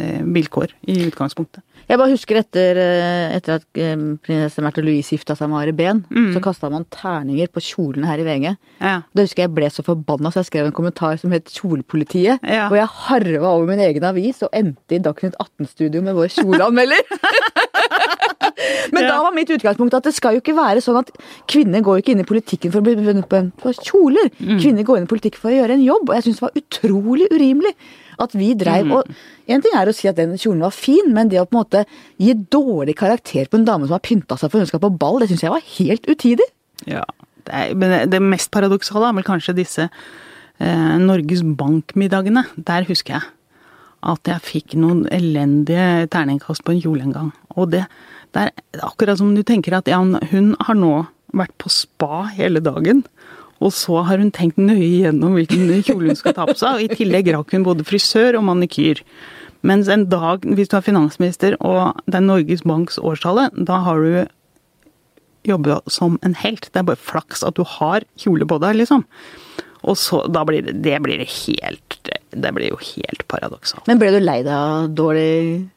Eh, 0.00 0.22
vilkår 0.22 0.72
i 0.80 1.02
utgangspunktet. 1.04 1.64
Jeg 1.90 1.98
bare 1.98 2.12
husker 2.12 2.38
etter, 2.38 2.78
eh, 2.78 3.32
etter 3.34 3.58
at 3.58 3.80
eh, 3.82 3.96
prinsesse 4.22 4.62
Märtha 4.62 4.82
Louise 4.84 5.16
gifta 5.16 5.34
seg 5.34 5.50
med 5.50 5.64
Ari 5.64 5.72
Behn, 5.74 6.04
mm. 6.06 6.28
så 6.36 6.42
kasta 6.44 6.70
man 6.70 6.86
terninger 6.94 7.50
på 7.50 7.62
kjolene 7.66 8.06
her 8.06 8.22
i 8.22 8.26
VG. 8.28 8.46
Ja. 8.78 9.00
Da 9.10 9.24
husker 9.24 9.42
jeg 9.42 9.50
jeg 9.50 9.56
ble 9.56 9.70
så 9.74 9.82
forbanna, 9.82 10.30
så 10.30 10.44
jeg 10.44 10.50
skrev 10.52 10.68
en 10.68 10.76
kommentar 10.76 11.18
som 11.18 11.34
het 11.34 11.50
'Kjolepolitiet'. 11.50 12.38
Ja. 12.46 12.68
Og 12.68 12.76
jeg 12.78 12.86
harva 12.86 13.54
over 13.56 13.66
min 13.66 13.82
egen 13.82 14.04
avis 14.06 14.42
og 14.46 14.54
endte 14.54 14.94
i 14.94 15.02
Dagsnytt 15.02 15.34
18-studio 15.42 16.02
med 16.06 16.14
vår 16.14 16.30
kjoleanmelder. 16.36 17.02
Men 18.94 19.02
ja. 19.02 19.08
da 19.08 19.16
var 19.24 19.34
mitt 19.34 19.50
utgangspunkt 19.50 19.94
at 19.96 20.06
det 20.06 20.14
skal 20.14 20.36
jo 20.36 20.42
ikke 20.44 20.54
være 20.54 20.82
sånn 20.84 21.00
at 21.00 21.10
kvinner 21.50 21.82
går 21.82 22.00
ikke 22.00 22.14
inn 22.14 22.22
i 22.22 22.28
politikken 22.28 22.70
for 22.70 22.82
å 22.82 22.86
bli 22.86 22.94
vunnet 22.98 23.26
på 23.26 23.72
kjoler. 23.80 24.30
Mm. 24.38 24.60
Kvinner 24.60 24.86
går 24.86 25.00
inn 25.00 25.08
i 25.08 25.10
politikken 25.10 25.42
for 25.42 25.50
å 25.50 25.58
gjøre 25.58 25.74
en 25.78 25.84
jobb, 25.84 26.06
og 26.06 26.14
jeg 26.14 26.28
syns 26.28 26.40
det 26.40 26.46
var 26.46 26.60
utrolig 26.60 27.28
urimelig 27.34 27.74
at 28.22 28.34
vi 28.36 28.52
dreiv 28.58 28.88
mm. 28.88 28.96
og 28.98 29.12
En 29.50 29.62
ting 29.64 29.74
er 29.74 29.88
å 29.90 29.94
si 29.96 30.06
at 30.06 30.14
den 30.14 30.36
kjolen 30.38 30.62
var 30.62 30.74
fin, 30.74 31.08
men 31.10 31.30
det 31.30 31.40
å 31.40 31.46
på 31.48 31.56
en 31.56 31.62
måte 31.64 31.80
gi 32.22 32.36
dårlig 32.54 32.94
karakter 33.00 33.48
på 33.50 33.58
en 33.58 33.64
dame 33.66 33.88
som 33.88 33.96
har 33.96 34.04
pynta 34.04 34.36
seg 34.38 34.52
for 34.52 34.62
hun 34.62 34.68
skal 34.70 34.82
på 34.84 34.92
ball, 34.94 35.18
det 35.18 35.26
syns 35.32 35.42
jeg 35.42 35.50
var 35.50 35.64
helt 35.72 36.06
utidig. 36.06 36.46
Ja, 36.86 37.02
det 37.48 37.56
er, 37.56 37.74
men 37.74 38.12
det 38.12 38.20
mest 38.22 38.52
paradoksale 38.54 39.08
er 39.08 39.16
vel 39.18 39.26
kanskje 39.26 39.56
disse 39.58 39.88
eh, 39.88 40.96
Norges 41.02 41.42
Bank-middagene. 41.42 42.44
Der 42.56 42.86
husker 42.86 43.18
jeg 43.18 43.26
at 44.00 44.30
jeg 44.30 44.46
fikk 44.46 44.76
noen 44.80 45.02
elendige 45.12 46.06
terningkast 46.12 46.64
på 46.64 46.76
en 46.76 46.84
kjole 46.84 47.04
en 47.04 47.16
gang. 47.16 47.32
Og 47.58 47.72
det, 47.74 47.84
det 48.34 48.46
er 48.46 48.84
akkurat 48.86 49.20
som 49.20 49.34
du 49.36 49.42
tenker 49.46 49.76
at 49.76 49.90
ja, 49.90 49.98
hun 50.00 50.54
har 50.62 50.78
nå 50.78 50.94
vært 51.36 51.54
på 51.60 51.72
spa 51.72 52.24
hele 52.36 52.62
dagen. 52.64 53.04
Og 53.60 53.74
så 53.76 54.00
har 54.08 54.20
hun 54.22 54.32
tenkt 54.32 54.56
nøye 54.60 54.86
igjennom 54.86 55.34
hvilken 55.36 55.68
kjole 55.84 56.10
hun 56.12 56.18
skal 56.18 56.34
ta 56.36 56.46
på 56.48 56.56
seg. 56.56 56.78
Og 56.78 56.84
i 56.86 56.96
tillegg 57.02 57.28
rakk 57.34 57.52
hun 57.52 57.66
både 57.66 57.84
frisør 57.84 58.38
og 58.40 58.46
manikyr. 58.48 59.02
Mens 59.66 59.90
en 59.92 60.06
dag, 60.08 60.46
hvis 60.56 60.70
du 60.72 60.78
er 60.78 60.86
finansminister 60.86 61.56
og 61.60 61.98
det 62.08 62.16
er 62.16 62.24
Norges 62.24 62.64
Banks 62.64 62.96
årstallet, 62.96 63.52
da 63.68 63.82
har 63.84 64.00
du 64.00 64.22
jobba 65.44 65.80
som 65.92 66.16
en 66.24 66.36
helt. 66.40 66.70
Det 66.72 66.80
er 66.80 66.88
bare 66.88 67.00
flaks 67.00 67.44
at 67.44 67.58
du 67.60 67.64
har 67.68 68.04
kjole 68.20 68.48
på 68.48 68.56
deg, 68.64 68.78
liksom. 68.80 69.04
Og 69.80 69.96
så, 69.96 70.22
da 70.28 70.42
blir 70.48 70.64
det, 70.64 70.74
det 70.84 70.98
blir 71.00 71.22
helt 71.24 71.96
Det 72.30 72.50
blir 72.52 72.68
jo 72.68 72.76
helt 72.84 73.22
paradoksalt. 73.32 73.86
Men 73.88 74.00
ble 74.00 74.10
du 74.12 74.20
lei 74.20 74.40
deg 74.44 74.52
av 74.52 74.90
dårlig 74.92 75.68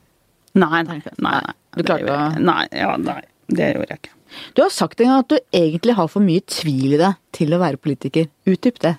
Nei, 0.54 0.82
nei. 0.86 1.00
nei, 1.02 1.38
nei. 1.42 1.54
Du 1.74 1.82
klarte 1.88 2.14
å 2.14 2.26
Nei, 2.44 2.66
ja, 2.76 2.92
nei. 3.02 3.22
Det 3.50 3.72
gjorde 3.74 3.88
jeg 3.96 4.02
ikke. 4.04 4.12
Du 4.54 4.64
har 4.64 4.74
sagt 4.74 5.02
en 5.02 5.12
gang 5.12 5.24
at 5.24 5.32
du 5.32 5.38
egentlig 5.56 5.96
har 5.98 6.10
for 6.12 6.24
mye 6.26 6.44
tvil 6.50 6.96
i 6.96 7.02
deg 7.02 7.18
til 7.36 7.54
å 7.56 7.62
være 7.62 7.82
politiker. 7.82 8.30
Utdyp 8.50 8.82
det. 8.84 8.96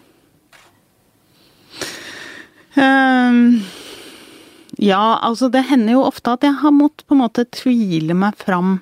Um, 2.74 3.62
ja, 4.82 5.20
altså 5.22 5.48
det 5.52 5.66
hender 5.68 5.94
jo 5.94 6.08
ofte 6.08 6.34
at 6.34 6.46
jeg 6.46 6.58
har 6.62 6.74
måttet 6.74 7.06
på 7.06 7.14
en 7.14 7.22
måte 7.22 7.46
tvile 7.54 8.16
meg 8.18 8.34
fram 8.40 8.80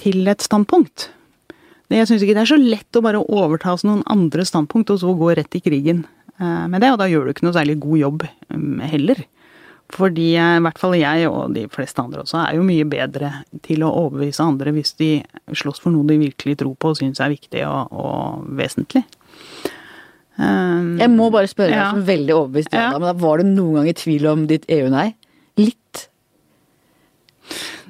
til 0.00 0.26
et 0.30 0.42
standpunkt. 0.42 1.10
Jeg 1.88 2.08
syns 2.08 2.24
ikke 2.24 2.34
det 2.36 2.42
er 2.42 2.50
så 2.50 2.58
lett 2.60 2.98
å 2.98 3.04
bare 3.04 3.22
overta 3.22 3.72
noen 3.86 4.02
andre 4.12 4.44
standpunkt 4.44 4.90
og 4.92 5.00
så 5.00 5.14
gå 5.16 5.30
rett 5.38 5.56
i 5.56 5.62
krigen 5.64 6.02
eh, 6.36 6.66
med 6.68 6.82
det, 6.84 6.90
og 6.92 6.98
da 7.00 7.08
gjør 7.08 7.28
du 7.28 7.32
ikke 7.32 7.46
noe 7.46 7.56
særlig 7.56 7.78
god 7.80 8.00
jobb 8.02 8.26
mm, 8.52 8.80
heller. 8.92 9.22
Fordi 9.94 10.26
i 10.36 10.60
hvert 10.64 10.80
fall 10.80 10.98
jeg, 10.98 11.28
og 11.32 11.54
de 11.56 11.64
fleste 11.72 12.02
andre 12.02 12.20
også, 12.20 12.42
er 12.42 12.58
jo 12.58 12.66
mye 12.66 12.84
bedre 12.88 13.30
til 13.64 13.84
å 13.86 13.92
overbevise 14.02 14.44
andre 14.44 14.74
hvis 14.76 14.92
de 15.00 15.10
slåss 15.56 15.80
for 15.80 15.94
noe 15.94 16.04
de 16.10 16.18
virkelig 16.20 16.58
tror 16.60 16.74
på 16.76 16.92
og 16.92 16.98
syns 17.00 17.22
er 17.24 17.32
viktig 17.32 17.62
og, 17.64 17.94
og 17.96 18.44
vesentlig. 18.58 19.06
Um, 20.38 20.98
jeg 21.00 21.10
må 21.10 21.30
bare 21.34 21.48
spørre 21.50 21.72
deg 21.72 21.80
ja. 21.80 21.88
som 21.90 22.04
veldig 22.06 22.34
overbevist, 22.36 22.76
ja. 22.76 22.92
men 22.94 23.22
var 23.24 23.40
du 23.40 23.48
noen 23.48 23.80
gang 23.80 23.88
i 23.90 23.96
tvil 23.98 24.28
om 24.30 24.44
ditt 24.50 24.68
EU-nei? 24.70 25.08
Litt? 25.58 26.04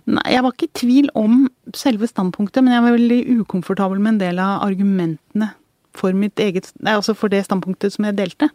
Nei, 0.09 0.25
jeg 0.33 0.45
var 0.47 0.55
ikke 0.55 0.69
i 0.71 0.79
tvil 0.81 1.11
om 1.19 1.43
selve 1.77 2.09
standpunktet, 2.09 2.63
men 2.65 2.73
jeg 2.73 2.85
var 2.87 2.97
veldig 2.97 3.21
ukomfortabel 3.43 4.01
med 4.01 4.15
en 4.15 4.23
del 4.23 4.41
av 4.41 4.63
argumentene 4.65 5.51
for, 5.99 6.15
mitt 6.17 6.41
eget, 6.41 6.71
nei, 6.79 6.95
altså 6.95 7.13
for 7.19 7.33
det 7.33 7.43
standpunktet 7.45 7.93
som 7.93 8.07
jeg 8.09 8.17
delte. 8.17 8.49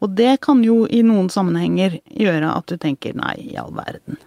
Og 0.00 0.16
det 0.16 0.38
kan 0.44 0.62
jo 0.64 0.82
i 0.88 1.02
noen 1.04 1.28
sammenhenger 1.32 1.98
gjøre 2.08 2.54
at 2.56 2.68
du 2.72 2.76
tenker 2.80 3.16
nei, 3.18 3.36
i 3.52 3.56
all 3.60 3.72
verden. 3.76 4.18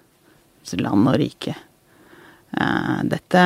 Land 0.79 1.09
og 1.11 1.17
rike. 1.19 1.55
Eh, 2.53 2.97
dette 3.09 3.43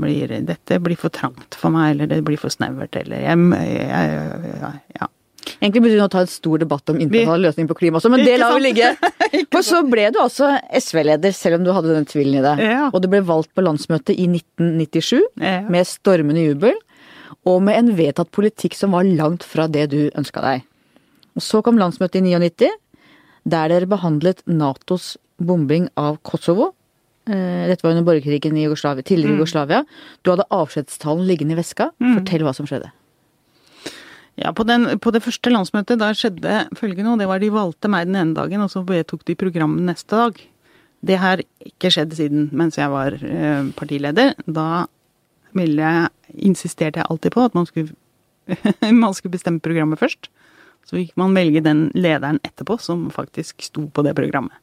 blir, 0.00 0.32
dette 0.48 0.78
blir 0.80 0.98
for 0.98 1.12
trangt 1.12 1.56
for 1.60 1.72
meg, 1.74 1.92
eller 1.92 2.08
det 2.10 2.22
blir 2.26 2.40
for 2.40 2.52
snevert, 2.52 2.96
eller 2.96 3.26
jeg, 3.26 3.48
jeg, 3.52 4.54
jeg, 4.64 4.78
ja. 4.96 5.10
Egentlig 5.60 5.82
burde 5.82 5.94
vi 5.94 6.00
nå 6.00 6.08
ta 6.12 6.22
en 6.24 6.30
stor 6.30 6.60
debatt 6.62 6.90
om 6.92 6.98
internasjonal 7.00 7.44
løsning 7.44 7.68
på 7.68 7.76
klima 7.76 7.98
også, 8.00 8.10
men 8.12 8.22
det 8.24 8.38
lar 8.40 8.54
vi 8.56 8.62
ligge. 8.64 8.90
For 9.52 9.64
så 9.66 9.80
ble 9.88 10.06
du 10.14 10.20
altså 10.22 10.50
SV-leder, 10.78 11.34
selv 11.36 11.58
om 11.58 11.66
du 11.66 11.72
hadde 11.74 11.92
den 11.96 12.06
tvilen 12.08 12.38
i 12.38 12.44
deg. 12.44 12.62
Ja. 12.64 12.86
Og 12.90 13.00
du 13.04 13.08
ble 13.12 13.20
valgt 13.28 13.52
på 13.56 13.64
landsmøtet 13.64 14.14
i 14.16 14.28
1997 14.30 15.18
Ja. 15.40 15.58
med 15.68 15.88
stormende 15.88 16.44
jubel, 16.44 16.76
og 17.48 17.60
med 17.66 17.76
en 17.76 17.92
vedtatt 17.98 18.30
politikk 18.36 18.76
som 18.76 18.96
var 18.96 19.08
langt 19.08 19.44
fra 19.48 19.66
det 19.68 19.88
du 19.92 20.00
ønska 20.12 20.44
deg. 20.44 20.64
Og 21.38 21.44
så 21.44 21.62
kom 21.64 21.78
landsmøtet 21.80 22.20
i 22.20 22.36
99, 22.36 22.70
der 23.50 23.72
dere 23.72 23.88
behandlet 23.88 24.42
Natos 24.50 25.14
bombing 25.40 25.88
av 25.98 26.18
Kosovo. 26.26 26.72
Eh, 27.30 27.66
Dette 27.70 27.84
var 27.84 27.94
under 27.94 28.06
borgerkrigen 28.06 28.56
i 28.58 28.64
Jugoslavia, 28.66 29.06
tidligere 29.06 29.38
Jugoslavia. 29.38 29.84
Du 30.22 30.32
hadde 30.32 30.48
avskjedstallen 30.52 31.28
liggende 31.28 31.56
i 31.56 31.60
veska. 31.60 31.90
Fortell 32.00 32.44
hva 32.46 32.54
som 32.56 32.68
skjedde. 32.68 32.90
Ja, 34.40 34.52
på, 34.56 34.64
den, 34.64 34.86
på 35.02 35.12
det 35.12 35.20
første 35.24 35.52
landsmøtet 35.52 36.00
da 36.00 36.12
skjedde 36.16 36.62
følgende, 36.78 37.12
og 37.12 37.20
det 37.20 37.28
var 37.28 37.42
de 37.42 37.50
valgte 37.52 37.90
meg 37.92 38.08
den 38.08 38.16
ene 38.16 38.36
dagen, 38.36 38.62
og 38.64 38.70
så 38.72 38.82
vedtok 38.86 39.26
de 39.28 39.36
programmet 39.36 39.84
neste 39.84 40.16
dag. 40.16 40.38
Det 41.04 41.16
har 41.20 41.42
ikke 41.64 41.90
skjedd 41.92 42.14
siden 42.16 42.48
mens 42.56 42.78
jeg 42.80 42.92
var 42.92 43.16
eh, 43.16 43.68
partileder. 43.76 44.34
Da 44.46 44.86
ville 45.56 45.82
jeg, 45.82 46.10
insisterte 46.46 47.02
jeg 47.02 47.10
alltid 47.10 47.34
på 47.34 47.44
at 47.48 47.56
man 47.58 47.66
skulle, 47.68 47.96
man 49.02 49.16
skulle 49.16 49.34
bestemme 49.34 49.64
programmet 49.64 50.00
først. 50.00 50.30
Så 50.88 50.98
fikk 50.98 51.14
man 51.20 51.36
velge 51.36 51.62
den 51.64 51.88
lederen 51.94 52.40
etterpå 52.46 52.78
som 52.82 53.08
faktisk 53.14 53.62
sto 53.62 53.86
på 53.88 54.04
det 54.06 54.16
programmet. 54.18 54.56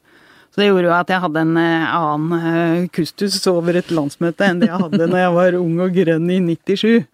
Så 0.48 0.62
det 0.62 0.70
gjorde 0.70 0.88
jo 0.88 0.94
at 0.96 1.10
jeg 1.12 1.22
hadde 1.22 1.42
en 1.44 1.58
eh, 1.60 1.96
annen 1.98 2.48
eh, 2.52 2.86
kustus 2.92 3.36
over 3.50 3.76
et 3.78 3.92
landsmøte 3.94 4.46
enn 4.46 4.62
det 4.62 4.70
jeg 4.70 4.80
hadde 4.80 5.06
når 5.06 5.20
jeg 5.20 5.36
var 5.36 5.58
ung 5.60 5.76
og 5.84 5.94
grønn 5.94 6.30
i 6.32 6.40
97. 6.42 7.06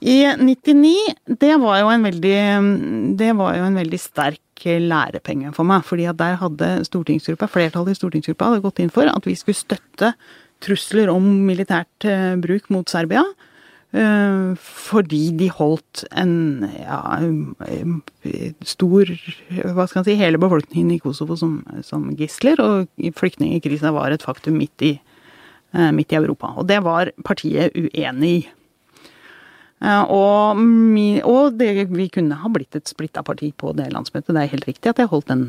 I 0.00 0.18
99, 0.40 0.90
det 1.40 1.56
var 1.60 1.82
jo 1.82 1.90
en 1.92 2.06
veldig, 2.08 2.38
det 3.20 3.34
var 3.36 3.58
jo 3.58 3.66
en 3.66 3.76
veldig 3.76 3.98
sterk 4.00 4.64
lærepenge 4.64 5.52
for 5.56 5.68
meg. 5.68 5.84
fordi 5.84 6.06
at 6.08 6.18
der 6.20 6.38
hadde 6.40 6.68
stortingsgruppa, 6.88 7.48
flertallet 7.48 7.92
i 7.92 7.98
stortingsgruppa 8.00 8.48
hadde 8.48 8.64
gått 8.64 8.80
inn 8.80 8.92
for 8.92 9.08
at 9.08 9.28
vi 9.28 9.36
skulle 9.36 9.56
støtte 9.56 10.14
trusler 10.60 11.12
om 11.12 11.24
militært 11.46 12.08
eh, 12.08 12.34
bruk 12.40 12.68
mot 12.72 12.88
Serbia. 12.88 13.24
Eh, 13.96 14.52
fordi 14.60 15.22
de 15.38 15.50
holdt 15.54 16.04
en 16.18 16.64
ja, 16.76 17.00
stor 18.66 19.10
Hva 19.10 19.86
skal 19.86 20.00
man 20.00 20.06
si 20.08 20.16
Hele 20.20 20.40
befolkningen 20.40 20.94
i 20.94 21.00
Kosovo 21.02 21.36
som, 21.38 21.60
som 21.86 22.08
gisler, 22.18 22.60
og 22.62 23.12
flyktningkrisen 23.18 23.94
var 23.96 24.14
et 24.14 24.26
faktum 24.26 24.58
midt 24.60 24.86
i, 24.86 24.94
eh, 25.74 25.90
midt 25.96 26.14
i 26.14 26.20
Europa. 26.20 26.54
Og 26.56 26.68
det 26.70 26.82
var 26.86 27.12
partiet 27.26 27.76
uenig 27.76 28.32
i. 28.38 28.40
Eh, 29.80 30.02
Og, 30.12 30.60
og 31.24 31.56
det, 31.56 31.70
vi 31.88 32.08
kunne 32.12 32.36
ha 32.36 32.50
blitt 32.52 32.76
et 32.76 32.90
splitta 32.90 33.22
parti 33.24 33.48
på 33.56 33.72
det 33.76 33.88
landsmøtet. 33.94 34.34
Det 34.36 34.42
er 34.42 34.52
helt 34.52 34.68
riktig 34.68 34.92
at 34.92 35.00
jeg 35.00 35.22
den, 35.30 35.46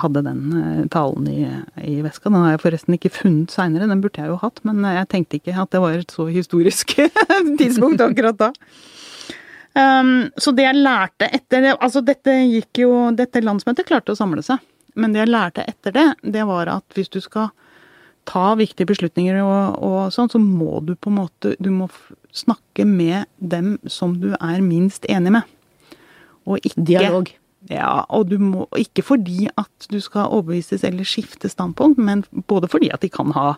hadde 0.00 0.24
den 0.24 0.42
eh, 0.60 0.86
talen 0.92 1.28
i, 1.28 1.44
i 1.84 2.00
veska. 2.04 2.30
Den 2.30 2.40
har 2.40 2.54
jeg 2.54 2.64
forresten 2.64 2.96
ikke 2.96 3.12
funnet 3.12 3.52
seinere, 3.52 3.90
den 3.90 4.00
burde 4.04 4.22
jeg 4.22 4.32
jo 4.32 4.40
hatt. 4.40 4.62
Men 4.64 4.84
jeg 4.88 5.10
tenkte 5.12 5.40
ikke 5.40 5.56
at 5.60 5.74
det 5.74 5.84
var 5.84 5.98
et 5.98 6.16
så 6.16 6.28
historisk 6.32 6.96
tidspunkt 7.60 8.00
akkurat 8.04 8.40
da. 8.40 8.52
Um, 9.74 10.30
så 10.38 10.52
det 10.54 10.68
jeg 10.68 10.78
lærte 10.78 11.26
etter 11.34 11.64
Altså, 11.72 11.98
dette 12.06 12.30
gikk 12.46 12.78
jo 12.84 12.90
Dette 13.18 13.40
landsmøtet 13.42 13.88
klarte 13.88 14.14
å 14.14 14.18
samle 14.18 14.44
seg. 14.46 14.62
Men 14.94 15.10
det 15.10 15.24
jeg 15.24 15.32
lærte 15.32 15.64
etter 15.66 15.96
det, 15.96 16.04
det 16.22 16.44
var 16.46 16.70
at 16.70 16.94
hvis 16.94 17.10
du 17.10 17.18
skal 17.18 17.50
ta 18.24 18.52
viktige 18.56 18.86
beslutninger 18.88 19.40
og, 19.42 19.82
og 19.84 20.12
sånn, 20.14 20.30
så 20.30 20.38
må 20.38 20.78
du 20.86 20.94
på 20.94 21.10
en 21.10 21.18
måte 21.18 21.56
Du 21.58 21.72
må 21.74 21.90
snakke 22.34 22.86
med 22.88 23.28
dem 23.38 23.78
som 23.86 24.16
du 24.20 24.32
er 24.40 24.62
minst 24.64 25.06
enig 25.10 25.36
med. 25.38 25.54
Og 26.44 26.60
ikke 26.64 26.84
Dialog. 26.90 27.30
Ja, 27.70 28.04
og 28.12 28.28
du 28.28 28.36
må 28.38 28.66
Ikke 28.76 29.02
fordi 29.02 29.46
at 29.56 29.86
du 29.88 29.96
skal 30.00 30.28
overbevises 30.28 30.84
eller 30.84 31.06
skifte 31.08 31.48
standpunkt, 31.48 31.98
men 31.98 32.24
både 32.48 32.68
fordi 32.68 32.90
at 32.92 33.00
de 33.00 33.08
kan 33.08 33.32
ha 33.32 33.54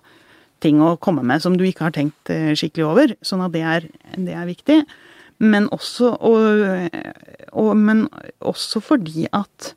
ting 0.62 0.80
å 0.80 0.94
komme 0.96 1.24
med 1.26 1.42
som 1.42 1.56
du 1.58 1.64
ikke 1.66 1.88
har 1.88 1.96
tenkt 1.96 2.30
eh, 2.32 2.54
skikkelig 2.56 2.86
over. 2.86 3.16
Sånn 3.26 3.42
at 3.44 3.52
det 3.56 3.64
er, 3.66 3.88
det 4.14 4.36
er 4.36 4.46
viktig. 4.48 4.78
Men 5.42 5.66
også, 5.74 6.14
og, 6.24 6.62
og, 7.52 7.72
men 7.76 8.06
også 8.40 8.80
fordi 8.80 9.26
at 9.36 9.74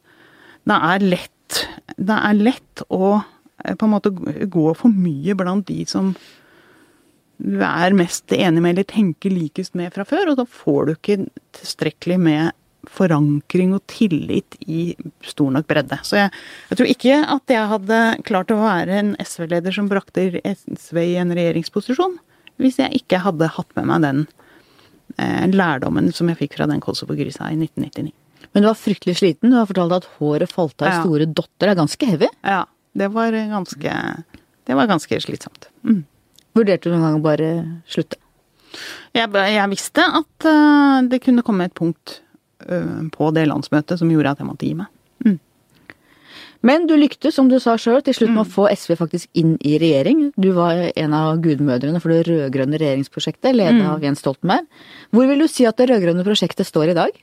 det 0.70 0.78
er 0.78 1.04
lett 1.04 1.66
Det 1.98 2.16
er 2.16 2.36
lett 2.38 2.84
å 2.94 3.18
eh, 3.18 3.74
på 3.74 3.88
en 3.88 3.92
måte 3.92 4.12
gå 4.14 4.66
for 4.78 4.94
mye 4.94 5.34
blant 5.36 5.66
de 5.68 5.82
som 5.90 6.14
er 7.40 7.94
mest 7.96 8.32
enig 8.36 8.62
med 8.62 8.74
eller 8.76 8.88
tenker 8.90 9.32
likest 9.32 9.76
med 9.80 9.94
fra 9.96 10.04
før, 10.08 10.32
og 10.34 10.40
da 10.42 10.46
får 10.46 10.86
du 10.90 10.94
ikke 10.96 11.18
tilstrekkelig 11.60 12.18
med 12.20 12.52
forankring 12.90 13.74
og 13.76 13.84
tillit 13.92 14.56
i 14.66 14.96
stor 15.28 15.52
nok 15.52 15.68
bredde. 15.70 15.98
Så 16.08 16.16
jeg, 16.18 16.32
jeg 16.72 16.80
tror 16.80 16.90
ikke 16.94 17.18
at 17.36 17.54
jeg 17.54 17.70
hadde 17.74 18.00
klart 18.28 18.52
å 18.56 18.60
være 18.62 19.00
en 19.02 19.12
SV-leder 19.22 19.76
som 19.76 19.90
brakte 19.92 20.30
SV 20.44 21.02
i 21.04 21.18
en 21.22 21.34
regjeringsposisjon, 21.36 22.16
hvis 22.60 22.80
jeg 22.82 23.02
ikke 23.04 23.22
hadde 23.24 23.52
hatt 23.56 23.76
med 23.78 23.88
meg 23.92 24.04
den 24.08 24.22
eh, 25.20 25.46
lærdommen 25.52 26.10
som 26.16 26.32
jeg 26.32 26.40
fikk 26.42 26.58
fra 26.60 26.68
den 26.72 26.82
Kosovo-grisa 26.84 27.52
i 27.52 27.60
1999. 27.60 28.12
Men 28.56 28.64
du 28.66 28.70
var 28.72 28.80
fryktelig 28.80 29.20
sliten. 29.20 29.52
Du 29.52 29.60
har 29.60 29.68
fortalt 29.70 29.94
at 30.00 30.08
håret 30.18 30.50
falt 30.52 30.82
av 30.82 30.88
i 30.90 30.96
Ja. 30.96 31.02
store 31.04 31.28
dotter. 31.28 31.68
Det 31.68 31.74
er 31.76 31.82
ganske 31.84 32.08
heavy. 32.10 32.30
Ja, 32.44 32.64
det 32.98 33.12
var 33.14 33.32
ganske, 33.32 33.94
det 34.66 34.76
var 34.80 34.88
ganske 34.90 35.20
slitsomt. 35.22 35.68
Mm. 35.86 36.02
Vurderte 36.60 36.90
du 36.90 36.96
noen 36.96 37.08
gang 37.08 37.20
å 37.20 37.26
bare 37.26 37.52
slutte? 37.90 38.20
Jeg, 39.16 39.32
jeg 39.34 39.72
visste 39.72 40.06
at 40.06 40.46
uh, 40.46 41.00
det 41.10 41.24
kunne 41.24 41.44
komme 41.46 41.66
et 41.66 41.76
punkt 41.78 42.20
uh, 42.68 43.08
på 43.16 43.32
det 43.34 43.48
landsmøtet 43.50 44.02
som 44.02 44.12
gjorde 44.12 44.36
at 44.36 44.44
jeg 44.44 44.50
måtte 44.52 44.68
gi 44.68 44.76
meg. 44.78 44.92
Men 46.66 46.88
du 46.90 46.96
lyktes, 47.00 47.38
som 47.38 47.48
du 47.48 47.56
sa 47.64 47.78
sjøl, 47.80 48.02
til 48.04 48.16
slutt 48.16 48.34
med 48.34 48.44
å 48.44 48.52
få 48.52 48.66
SV 48.68 48.98
faktisk 49.00 49.30
inn 49.40 49.56
i 49.64 49.78
regjering. 49.80 50.26
Du 50.36 50.50
var 50.58 50.90
en 50.90 51.16
av 51.16 51.40
gudmødrene 51.44 52.02
for 52.04 52.12
det 52.12 52.26
rød-grønne 52.28 52.80
regjeringsprosjektet, 52.82 53.56
ledet 53.56 53.86
av 53.88 54.04
Jens 54.04 54.20
Stoltenberg. 54.24 54.68
Hvor 55.16 55.30
vil 55.30 55.40
du 55.40 55.48
si 55.48 55.68
at 55.70 55.80
det 55.80 55.88
rød-grønne 55.94 56.26
prosjektet 56.28 56.68
står 56.68 56.92
i 56.92 56.98
dag? 57.00 57.16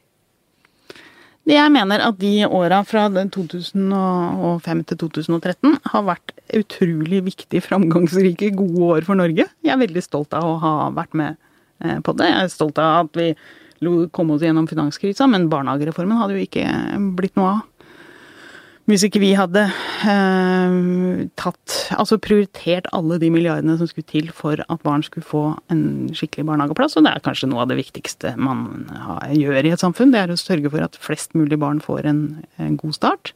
Jeg 1.46 1.70
mener 1.70 2.02
at 2.02 2.16
de 2.18 2.42
åra 2.50 2.80
fra 2.82 3.04
2005 3.06 4.80
til 4.90 4.98
2013 4.98 5.76
har 5.92 6.02
vært 6.08 6.32
utrolig 6.58 7.20
viktige, 7.28 7.62
framgangsrike, 7.62 8.48
gode 8.58 8.88
år 8.96 9.06
for 9.06 9.14
Norge. 9.14 9.46
Jeg 9.62 9.74
er 9.74 9.78
veldig 9.78 10.02
stolt 10.02 10.34
av 10.34 10.42
å 10.42 10.56
ha 10.64 10.72
vært 10.96 11.14
med 11.14 11.38
eh, 11.84 12.00
på 12.02 12.16
det. 12.18 12.26
Jeg 12.32 12.48
er 12.48 12.50
stolt 12.50 12.82
av 12.82 13.04
at 13.04 13.20
vi 13.20 13.28
kom 14.10 14.34
oss 14.34 14.42
gjennom 14.42 14.66
finanskrisa, 14.66 15.28
men 15.30 15.46
barnehagereformen 15.52 16.18
hadde 16.18 16.34
jo 16.34 16.48
ikke 16.48 16.66
blitt 17.14 17.38
noe 17.38 17.52
av. 17.52 17.62
Hvis 18.86 19.02
ikke 19.02 19.18
vi 19.18 19.32
hadde 19.34 19.64
eh, 19.66 20.74
tatt 21.34 21.74
Altså 21.96 22.20
prioritert 22.22 22.86
alle 22.94 23.18
de 23.18 23.32
milliardene 23.34 23.74
som 23.80 23.88
skulle 23.90 24.06
til 24.06 24.30
for 24.34 24.60
at 24.62 24.82
barn 24.86 25.02
skulle 25.02 25.26
få 25.26 25.42
en 25.74 25.82
skikkelig 26.14 26.46
barnehageplass, 26.46 26.94
og 26.98 27.06
det 27.06 27.14
er 27.14 27.24
kanskje 27.24 27.50
noe 27.50 27.64
av 27.64 27.72
det 27.72 27.80
viktigste 27.80 28.36
man 28.38 28.86
gjør 29.34 29.66
i 29.66 29.72
et 29.74 29.82
samfunn, 29.82 30.12
det 30.14 30.22
er 30.22 30.34
å 30.34 30.38
sørge 30.38 30.70
for 30.70 30.86
at 30.86 30.98
flest 31.02 31.34
mulig 31.38 31.58
barn 31.62 31.82
får 31.82 32.06
en, 32.10 32.22
en 32.62 32.78
god 32.78 32.94
start. 32.94 33.32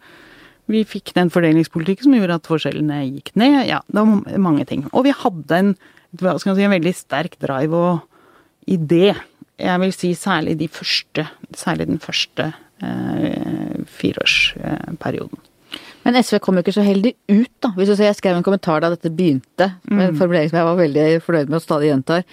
Vi 0.70 0.84
fikk 0.86 1.14
den 1.16 1.32
fordelingspolitikken 1.34 2.06
som 2.06 2.14
gjorde 2.14 2.38
at 2.38 2.46
forskjellene 2.46 3.00
gikk 3.08 3.32
ned. 3.40 3.64
Ja, 3.66 3.80
det 3.90 4.04
var 4.06 4.38
mange 4.42 4.66
ting. 4.68 4.84
Og 4.94 5.08
vi 5.08 5.14
hadde 5.16 5.58
en, 5.58 5.72
si, 6.14 6.50
en 6.52 6.76
veldig 6.76 6.94
sterk 6.94 7.34
drive 7.42 7.74
og 7.74 8.70
idé. 8.70 9.16
Jeg 9.58 9.82
vil 9.82 9.94
si 9.96 10.12
særlig 10.14 10.60
de 10.60 10.70
første, 10.70 11.26
særlig 11.58 11.88
den 11.90 12.02
første 12.02 12.52
fireårsperioden. 14.00 15.38
Men 16.02 16.16
SV 16.16 16.38
kom 16.42 16.56
jo 16.56 16.62
ikke 16.64 16.72
så 16.74 16.82
heldig 16.82 17.12
ut, 17.28 17.50
da. 17.62 17.68
Hvis 17.76 17.90
du 17.90 17.94
ser, 17.94 18.08
Jeg 18.08 18.16
skrev 18.18 18.36
en 18.38 18.42
kommentar 18.42 18.80
da 18.80 18.88
dette 18.90 19.10
begynte, 19.12 19.66
med 19.84 20.08
en 20.08 20.16
formulering 20.16 20.48
som 20.50 20.56
jeg 20.58 20.66
var 20.66 20.78
veldig 20.80 21.04
fornøyd 21.22 21.48
med 21.52 21.58
og 21.60 21.62
stadig 21.62 21.90
gjentar. 21.90 22.24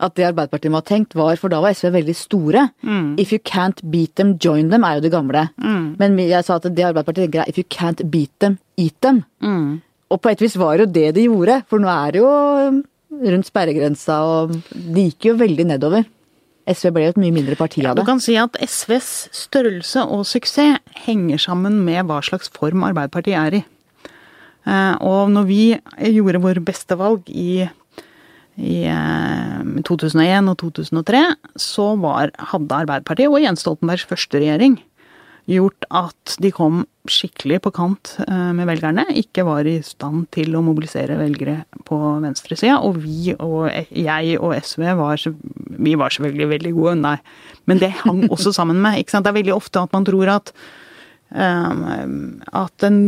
At 0.00 0.14
det 0.14 0.24
Arbeiderpartiet 0.28 0.70
må 0.70 0.78
ha 0.80 0.86
tenkt 0.86 1.14
var, 1.18 1.36
for 1.36 1.48
da 1.52 1.60
var 1.60 1.74
SV 1.74 1.90
veldig 1.92 2.14
store. 2.16 2.70
If 3.18 3.32
you 3.32 3.38
can't 3.40 3.82
beat 3.90 4.14
them, 4.14 4.36
join 4.38 4.70
them, 4.70 4.84
er 4.84 4.94
jo 5.00 5.00
det 5.08 5.12
gamle. 5.12 5.48
Men 5.98 6.16
jeg 6.18 6.44
sa 6.46 6.56
at 6.56 6.62
det 6.70 6.84
Arbeiderpartiet 6.86 7.26
tenker 7.26 7.42
er 7.42 7.48
if 7.50 7.58
you 7.58 7.64
can't 7.68 8.00
beat 8.10 8.30
them, 8.38 8.58
eat 8.78 8.94
them. 9.02 9.24
Og 10.08 10.20
på 10.22 10.30
et 10.30 10.40
vis 10.40 10.56
var 10.56 10.76
det 10.78 10.86
jo 10.86 10.92
det 10.92 11.14
de 11.16 11.26
gjorde, 11.26 11.64
for 11.68 11.78
nå 11.82 11.88
er 11.90 12.12
det 12.12 12.20
jo 12.22 12.30
rundt 13.26 13.46
sperregrensa, 13.50 14.20
og 14.22 14.52
de 14.72 15.10
gikk 15.10 15.24
jo 15.32 15.34
veldig 15.36 15.66
nedover. 15.66 16.04
SV 16.66 16.90
ble 16.94 17.04
jo 17.06 17.14
et 17.14 17.20
mye 17.22 17.34
mindre 17.34 17.56
parti 17.58 17.84
av 17.86 17.94
det. 17.94 18.02
Du 18.02 18.08
kan 18.08 18.20
si 18.22 18.34
at 18.40 18.56
SVs 18.62 19.28
størrelse 19.34 20.02
og 20.02 20.26
suksess 20.26 20.80
henger 21.06 21.38
sammen 21.42 21.78
med 21.86 22.08
hva 22.08 22.18
slags 22.26 22.50
form 22.52 22.82
Arbeiderpartiet 22.86 23.38
er 23.38 23.58
i. 23.60 23.62
Eh, 24.66 24.94
Og 25.00 25.30
når 25.30 25.46
vi 25.46 25.60
gjorde 26.10 26.42
vår 26.42 26.60
beste 26.66 26.98
valg 26.98 27.28
i, 27.30 27.68
i 28.58 28.76
eh, 28.90 29.62
2001 29.86 30.50
og 30.50 30.58
2003, 30.64 31.22
så 31.54 31.92
var, 32.02 32.34
hadde 32.50 32.82
Arbeiderpartiet 32.82 33.30
og 33.30 33.42
Jens 33.44 33.62
Stoltenbergs 33.62 34.06
første 34.10 34.42
regjering 34.42 34.80
gjort 35.46 35.86
at 35.94 36.36
de 36.42 36.50
kom 36.54 36.84
skikkelig 37.10 37.60
på 37.62 37.72
kant 37.74 38.16
eh, 38.24 38.52
med 38.56 38.66
velgerne. 38.68 39.04
Ikke 39.18 39.44
var 39.46 39.66
i 39.68 39.78
stand 39.86 40.26
til 40.34 40.56
å 40.58 40.62
mobilisere 40.66 41.18
velgere 41.20 41.60
på 41.86 41.98
venstresida. 42.24 42.80
Og 42.86 42.98
vi 43.04 43.34
og 43.36 43.68
jeg 43.70 44.40
og 44.40 44.56
SV 44.58 44.88
var, 44.98 45.22
vi 45.86 45.94
var 45.98 46.14
selvfølgelig 46.14 46.50
veldig 46.56 46.74
gode, 46.78 46.96
nei. 47.04 47.16
Men 47.70 47.82
det 47.82 47.92
hang 48.02 48.26
også 48.26 48.54
sammen 48.56 48.80
med. 48.82 48.98
ikke 49.00 49.14
sant? 49.14 49.26
Det 49.26 49.34
er 49.34 49.40
veldig 49.40 49.54
ofte 49.56 49.86
at 49.86 49.94
man 49.94 50.08
tror 50.08 50.34
at 50.34 50.52
um, 51.30 52.42
at 52.50 52.86
en 52.86 53.00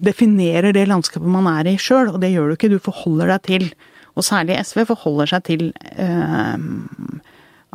definerer 0.00 0.76
det 0.76 0.86
landskapet 0.90 1.32
man 1.32 1.48
er 1.50 1.72
i 1.72 1.78
sjøl, 1.80 2.12
og 2.12 2.20
det 2.20 2.34
gjør 2.34 2.52
du 2.52 2.58
ikke. 2.58 2.72
Du 2.72 2.80
forholder 2.82 3.34
deg 3.34 3.48
til, 3.48 3.68
og 4.16 4.26
særlig 4.26 4.60
SV 4.60 4.84
forholder 4.92 5.32
seg 5.32 5.48
til 5.48 5.68
um, 5.96 7.20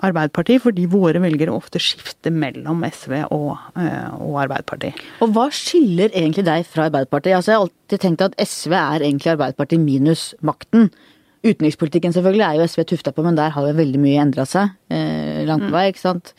Arbeiderpartiet, 0.04 0.60
fordi 0.66 0.86
våre 0.92 1.22
velgere 1.24 1.54
ofte 1.56 1.80
skifter 1.80 2.34
mellom 2.36 2.84
SV 2.84 3.14
og, 3.32 3.54
eh, 3.80 4.10
og 4.20 4.42
Arbeiderpartiet. 4.44 5.00
Og 5.24 5.32
hva 5.36 5.48
skiller 5.56 6.12
egentlig 6.12 6.44
deg 6.48 6.66
fra 6.68 6.90
Arbeiderpartiet? 6.90 7.38
Altså, 7.38 7.54
jeg 7.54 7.60
har 7.60 7.68
alltid 7.70 8.04
tenkt 8.04 8.26
at 8.26 8.36
SV 8.42 8.74
er 8.76 9.06
egentlig 9.06 9.32
Arbeiderpartiet 9.36 9.80
minus 9.80 10.34
makten. 10.44 10.90
Utenrikspolitikken 11.46 12.12
selvfølgelig 12.12 12.46
er 12.48 12.60
jo 12.60 12.68
SV 12.68 12.84
tufta 12.90 13.14
på, 13.16 13.24
men 13.24 13.38
der 13.38 13.54
har 13.56 13.68
jo 13.70 13.78
veldig 13.78 14.02
mye 14.02 14.22
endra 14.26 14.46
seg 14.50 14.76
eh, 14.92 15.46
langt 15.48 15.70
på 15.70 15.76
vei. 15.78 15.88
ikke 15.94 16.04
sant? 16.04 16.34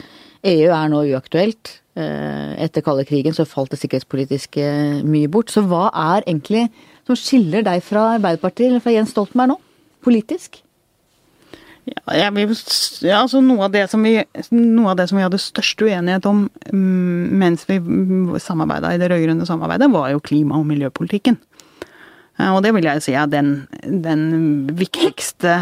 EU 0.46 0.68
er 0.68 0.92
nå 0.92 1.02
uaktuelt. 1.14 1.78
Eh, 1.96 2.52
etter 2.66 2.84
kalde 2.84 3.06
krigen 3.08 3.32
så 3.32 3.46
falt 3.48 3.72
det 3.72 3.80
sikkerhetspolitiske 3.80 4.66
mye 5.08 5.32
bort. 5.32 5.54
Så 5.54 5.64
hva 5.64 5.88
er 5.88 6.26
egentlig 6.26 6.66
som 7.06 7.16
skiller 7.16 7.64
deg 7.64 7.80
fra 7.86 8.18
Arbeiderpartiet 8.18 8.68
eller 8.68 8.84
fra 8.84 8.92
Jens 8.92 9.14
Stoltenberg 9.14 9.54
nå, 9.54 9.60
politisk? 10.04 10.60
Ja, 11.86 12.30
vil, 12.34 12.50
ja, 13.06 13.20
altså 13.20 13.38
noe 13.44 13.68
av, 13.68 13.76
vi, 14.02 14.16
noe 14.50 14.90
av, 14.90 14.96
det 14.98 15.06
som 15.06 15.18
vi, 15.18 15.22
hadde 15.22 15.38
størst 15.38 15.84
uenighet 15.86 16.26
om 16.26 16.48
mm, 16.72 17.34
mens 17.38 17.62
vi 17.68 17.78
samarbeida 18.42 18.90
i 18.94 18.98
det 18.98 19.10
rød-grønne 19.12 19.46
samarbeidet, 19.46 19.92
var 19.94 20.10
jo 20.10 20.22
klima- 20.24 20.58
og 20.58 20.66
miljøpolitikken. 20.66 21.38
Og 22.52 22.58
det 22.64 22.74
vil 22.76 22.84
jeg 22.84 23.04
si 23.04 23.14
er 23.16 23.30
den, 23.32 23.52
den, 23.86 24.26
viktigste 24.76 25.60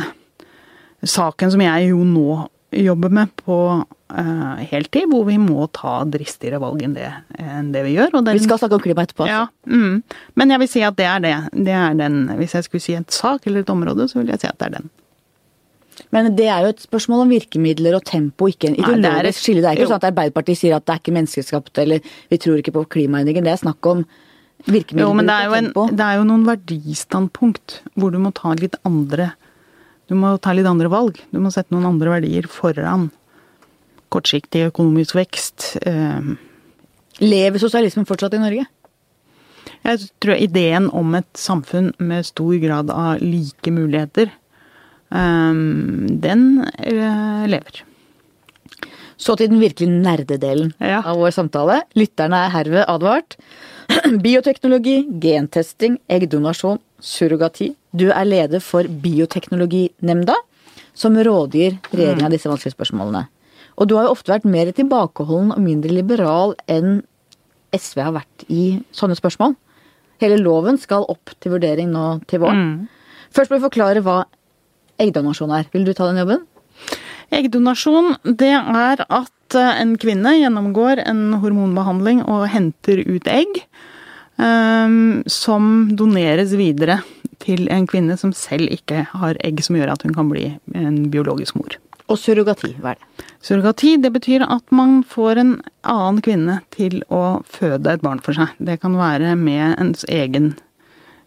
saken 1.05 1.53
som 1.53 1.63
jeg 1.63 1.93
jo 1.93 2.01
nå 2.09 2.41
jobber 2.75 3.13
med 3.15 3.31
på 3.39 3.59
uh, 3.85 4.57
heltid, 4.73 5.07
hvor 5.13 5.29
vi 5.29 5.37
må 5.39 5.69
ta 5.77 6.01
dristigere 6.11 6.59
valg 6.63 6.83
enn 6.83 6.97
det, 6.97 7.13
enn 7.39 7.71
det 7.77 7.85
vi 7.87 7.95
gjør. 7.95 8.17
Den, 8.17 8.33
vi 8.35 8.43
skal 8.43 8.59
snakke 8.59 8.81
om 8.81 8.83
klima 8.83 9.05
etterpå. 9.05 9.29
Ja, 9.31 9.45
mm, 9.69 10.01
men 10.41 10.57
jeg 10.57 10.65
vil 10.65 10.73
si 10.73 10.83
at 10.89 10.99
det 10.99 11.07
er 11.07 11.23
det. 11.23 11.37
det 11.69 11.79
er 11.79 11.95
den, 12.01 12.25
hvis 12.41 12.57
jeg 12.57 12.67
skulle 12.67 12.83
si 12.83 12.97
et 12.99 13.15
sak 13.15 13.47
eller 13.47 13.63
et 13.63 13.71
område, 13.71 14.09
så 14.11 14.19
vil 14.19 14.35
jeg 14.35 14.43
si 14.43 14.51
at 14.51 14.59
det 14.59 14.73
er 14.73 14.79
den. 14.81 14.91
Men 16.14 16.30
det 16.38 16.46
er 16.50 16.64
jo 16.64 16.72
et 16.72 16.83
spørsmål 16.85 17.24
om 17.24 17.33
virkemidler 17.35 17.96
og 17.98 18.04
tempo, 18.09 18.48
ikke 18.50 18.70
en 18.70 18.76
ideologisk 18.78 19.46
skille. 19.46 19.62
Det 19.62 19.70
er 19.70 19.78
ikke 19.78 19.87
jo. 19.87 19.90
sånn 19.92 20.02
at 20.02 20.09
Arbeiderpartiet 20.11 20.61
sier 20.61 20.76
at 20.76 20.87
det 20.87 20.94
er 20.94 21.02
ikke 21.02 21.16
menneskeskapt 21.16 21.80
eller 21.83 22.14
vi 22.33 22.38
tror 22.42 22.61
ikke 22.61 22.74
på 22.76 22.85
klimaendringer. 22.96 23.44
Det 23.46 23.54
er 23.54 23.62
snakk 23.62 23.90
om 23.90 24.04
virkemidler 24.64 25.07
jo, 25.07 25.16
men 25.18 25.28
det 25.28 25.38
er 25.38 25.48
jo, 25.48 25.57
en, 25.59 25.72
det 25.98 26.07
er 26.07 26.20
jo 26.20 26.28
noen 26.28 26.46
verdistandpunkt 26.48 27.80
hvor 27.98 28.14
du 28.14 28.20
må 28.22 28.33
ta 28.37 28.54
litt 28.59 28.78
andre 28.88 29.35
Du 30.09 30.14
må 30.20 30.35
ta 30.42 30.52
litt 30.52 30.68
andre 30.68 30.90
valg. 30.92 31.16
Du 31.33 31.38
må 31.40 31.52
sette 31.52 31.72
noen 31.72 31.88
andre 31.88 32.18
verdier 32.18 32.48
foran 32.50 33.09
kortsiktig 34.12 34.66
økonomisk 34.68 35.16
vekst. 35.16 35.74
Uh, 35.88 36.37
Lever 37.24 37.62
sosialismen 37.62 38.07
fortsatt 38.07 38.37
i 38.37 38.42
Norge? 38.42 38.66
Jeg 39.85 40.09
tror 40.20 40.37
ideen 40.37 40.90
om 40.92 41.16
et 41.16 41.28
samfunn 41.40 41.90
med 41.98 42.28
stor 42.28 42.52
grad 42.61 42.92
av 42.92 43.24
like 43.24 43.72
muligheter 43.72 44.28
Ehm, 44.28 44.43
den 45.14 46.46
eh, 46.83 47.44
lever. 47.50 47.85
Så 49.16 49.37
til 49.38 49.53
den 49.53 49.62
virkelig 49.62 49.88
nerdedelen 49.88 50.72
ja. 50.83 51.00
av 51.00 51.20
vår 51.20 51.35
samtale. 51.37 51.83
Lytterne 51.96 52.44
er 52.46 52.55
herved 52.55 52.88
advart. 52.90 53.37
Bioteknologi, 54.24 55.05
gentesting, 55.22 56.00
eggdonasjon, 56.11 56.81
surrogati. 56.98 57.70
Du 57.94 58.09
er 58.11 58.27
leder 58.27 58.62
for 58.64 58.88
Bioteknologinemnda, 58.88 60.35
som 60.98 61.16
rådgir 61.16 61.79
regjeringa 61.92 62.29
mm. 62.29 62.35
disse 62.35 62.50
vanskelige 62.50 62.74
spørsmålene. 62.77 63.27
Og 63.79 63.90
du 63.90 63.96
har 63.98 64.07
jo 64.07 64.14
ofte 64.14 64.35
vært 64.35 64.46
mer 64.46 64.70
tilbakeholden 64.74 65.55
og 65.55 65.62
mindre 65.62 65.94
liberal 65.94 66.55
enn 66.70 67.03
SV 67.74 68.03
har 68.07 68.14
vært 68.18 68.44
i 68.50 68.64
sånne 68.94 69.16
spørsmål. 69.18 69.57
Hele 70.22 70.38
loven 70.38 70.79
skal 70.79 71.07
opp 71.11 71.33
til 71.42 71.57
vurdering 71.57 71.90
nå 71.90 72.20
til 72.31 72.42
våren. 72.44 72.62
Mm. 72.64 73.24
Først 73.35 73.50
må 73.50 73.59
vi 73.59 73.66
forklare 73.66 74.03
hva 74.05 74.22
eggdonasjon 75.02 75.54
er. 75.57 75.70
Vil 75.74 75.87
du 75.87 75.94
ta 75.94 76.09
den 76.11 76.20
jobben? 76.22 76.44
Eggdonasjon, 77.35 78.14
det 78.38 78.52
er 78.54 79.04
at 79.04 79.59
eh, 79.59 79.80
en 79.80 79.96
kvinne 80.00 80.37
gjennomgår 80.38 81.02
en 81.07 81.26
hormonbehandling 81.42 82.24
og 82.28 82.48
henter 82.52 83.02
ut 83.09 83.28
egg. 83.30 83.64
Um, 84.35 85.22
som 85.30 85.92
doneres 85.94 86.57
videre 86.59 86.96
til 87.38 87.68
en 87.70 87.85
kvinne 87.87 88.16
som 88.18 88.33
selv 88.35 88.66
ikke 88.74 89.04
har 89.12 89.38
egg 89.46 89.62
som 89.62 89.78
gjør 89.78 89.92
at 89.92 90.02
hun 90.02 90.14
kan 90.16 90.26
bli 90.26 90.48
en 90.74 91.04
biologisk 91.12 91.54
mor. 91.54 91.76
Og 92.11 92.18
surrogati, 92.20 92.72
hva 92.83 92.92
er 92.92 92.98
det? 92.98 93.28
Surrogati 93.44 93.94
det 94.02 94.11
betyr 94.12 94.42
at 94.44 94.74
man 94.74 95.04
får 95.09 95.40
en 95.40 95.52
annen 95.87 96.20
kvinne 96.24 96.59
til 96.74 96.98
å 97.14 97.44
føde 97.46 97.94
et 97.94 98.02
barn 98.04 98.20
for 98.24 98.37
seg. 98.37 98.52
Det 98.59 98.80
kan 98.83 98.98
være 98.98 99.37
med 99.38 99.78
ens 99.78 100.02
egen 100.11 100.57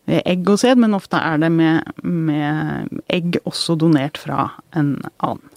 egg 0.08 0.48
og 0.50 0.60
sæd, 0.62 0.80
men 0.80 0.96
ofte 0.98 1.20
er 1.20 1.40
det 1.42 1.52
med, 1.52 1.94
med, 2.04 2.92
egg 3.12 3.40
også 3.46 3.76
donert 3.80 4.20
fra 4.22 4.50
en 4.76 4.96
annen. 5.20 5.54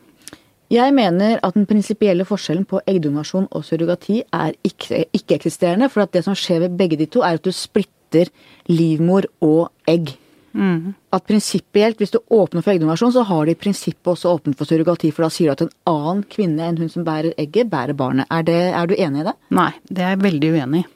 Jeg 0.70 0.94
mener 0.94 1.40
at 1.42 1.56
den 1.56 1.66
prinsipielle 1.66 2.22
forskjellen 2.26 2.66
på 2.70 2.78
eggdonasjon 2.86 3.48
og 3.50 3.64
surrogati 3.66 4.20
er 4.22 4.52
ikke-eksisterende. 4.62 5.88
for 5.90 6.02
at 6.02 6.12
det 6.12 6.22
som 6.24 6.34
skjer 6.34 6.60
ved 6.60 6.76
begge 6.78 6.96
de 6.96 7.06
to, 7.06 7.22
er 7.26 7.38
at 7.38 7.44
du 7.44 7.50
splitter 7.50 8.30
livmor 8.68 9.26
og 9.40 9.72
egg. 9.88 10.14
Mm. 10.52 10.94
At 11.12 11.26
prinsipielt, 11.26 11.98
hvis 11.98 12.10
du 12.10 12.20
åpner 12.30 12.62
for 12.62 12.70
eggdonasjon, 12.70 13.12
så 13.12 13.22
har 13.26 13.46
de 13.46 13.50
i 13.50 13.58
prinsippet 13.58 14.12
også 14.14 14.30
åpnet 14.30 14.58
for 14.58 14.64
surrogati. 14.64 15.10
For 15.10 15.26
da 15.26 15.30
sier 15.30 15.50
du 15.50 15.52
at 15.52 15.66
en 15.66 15.74
annen 15.90 16.22
kvinne 16.30 16.62
enn 16.62 16.78
hun 16.78 16.88
som 16.88 17.04
bærer 17.06 17.34
egget, 17.36 17.70
bærer 17.70 17.98
barnet. 17.98 18.30
Er, 18.30 18.46
det, 18.46 18.60
er 18.70 18.86
du 18.86 18.94
enig 18.94 19.24
i 19.24 19.28
det? 19.30 19.36
Nei, 19.50 19.72
det 19.90 20.04
er 20.04 20.14
jeg 20.14 20.22
veldig 20.22 20.54
uenig 20.54 20.84
i. 20.84 20.88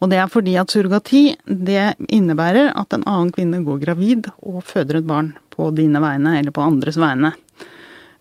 Og 0.00 0.10
det 0.12 0.18
er 0.20 0.28
fordi 0.28 0.56
at 0.60 0.72
surrogati 0.72 1.22
det 1.46 1.94
innebærer 2.12 2.74
at 2.76 2.92
en 2.92 3.06
annen 3.08 3.32
kvinne 3.34 3.62
går 3.64 3.80
gravid 3.84 4.28
og 4.42 4.60
føder 4.66 5.00
et 5.00 5.08
barn 5.08 5.32
på 5.54 5.70
dine 5.76 6.02
vegne 6.04 6.36
eller 6.38 6.52
på 6.54 6.64
andres 6.64 6.98
vegne. 7.00 7.32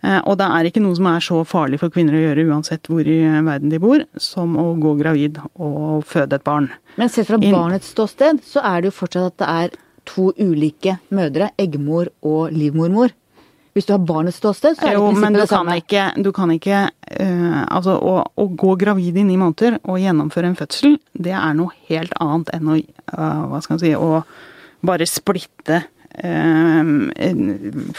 Eh, 0.06 0.22
og 0.24 0.38
det 0.40 0.48
er 0.48 0.70
ikke 0.70 0.84
noe 0.84 0.96
som 0.98 1.10
er 1.10 1.24
så 1.24 1.42
farlig 1.48 1.80
for 1.82 1.94
kvinner 1.94 2.16
å 2.16 2.22
gjøre 2.22 2.46
uansett 2.52 2.88
hvor 2.92 3.08
i 3.08 3.20
verden 3.26 3.74
de 3.74 3.82
bor, 3.82 4.06
som 4.22 4.56
å 4.62 4.70
gå 4.80 4.96
gravid 5.02 5.42
og 5.56 6.06
føde 6.08 6.40
et 6.40 6.48
barn. 6.48 6.70
Men 7.00 7.12
sett 7.12 7.28
fra 7.30 7.42
barnets 7.42 7.92
ståsted, 7.96 8.44
så 8.46 8.64
er 8.64 8.82
det 8.82 8.92
jo 8.92 9.00
fortsatt 9.02 9.34
at 9.34 9.42
det 9.42 9.52
er 9.56 9.82
to 10.06 10.30
ulike 10.38 11.00
mødre, 11.16 11.50
eggmor 11.60 12.12
og 12.24 12.54
livmormor. 12.54 13.14
Hvis 13.76 13.90
du 13.90 13.92
har 13.92 14.04
barnets 14.08 14.38
ståsted, 14.40 14.78
så 14.78 14.86
er 14.88 14.94
det 14.94 15.02
jo, 15.02 15.08
men 15.20 15.36
du 15.36 15.42
det 15.42 15.50
samme. 15.52 15.74
Ikke, 15.82 16.06
du 16.24 16.30
kan 16.36 16.52
ikke 16.54 16.86
uh, 16.88 17.64
Altså, 17.68 17.98
å, 18.00 18.22
å, 18.24 18.46
gå 18.56 18.76
gravid 18.80 19.18
i 19.20 19.26
ni 19.28 19.36
måneder 19.36 19.82
og 19.84 20.00
gjennomføre 20.00 20.48
en 20.48 20.56
fødsel, 20.56 20.96
det 21.12 21.34
er 21.36 21.58
noe 21.58 21.76
helt 21.90 22.14
annet 22.24 22.54
enn 22.56 22.70
å 22.72 22.78
uh, 22.80 23.42
Hva 23.52 23.60
skal 23.60 23.76
man 23.76 23.82
si 23.82 23.92
Å 24.00 24.22
bare 24.86 25.08
splitte 25.10 25.82
uh, 25.82 26.94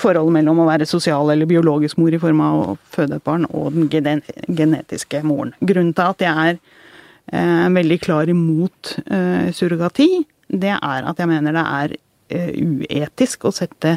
forholdet 0.00 0.36
mellom 0.38 0.62
å 0.64 0.68
være 0.70 0.88
sosial 0.88 1.34
eller 1.34 1.50
biologisk 1.50 2.00
mor 2.00 2.16
i 2.16 2.20
form 2.24 2.40
av 2.46 2.60
å 2.62 2.76
føde 2.96 3.18
et 3.20 3.26
barn, 3.28 3.44
og 3.52 3.76
den 3.76 3.90
gen 3.92 4.22
genetiske 4.48 5.20
moren. 5.28 5.52
Grunnen 5.60 5.92
til 5.92 6.08
at 6.14 6.24
jeg 6.24 6.56
er 7.36 7.74
veldig 7.74 7.98
klar 7.98 8.30
imot 8.30 8.92
surrogati, 9.58 10.06
det 10.46 10.72
er 10.76 11.08
at 11.10 11.18
jeg 11.18 11.26
mener 11.26 11.56
det 11.58 11.64
er 11.66 11.96
uetisk 12.30 13.48
å 13.50 13.52
sette 13.52 13.96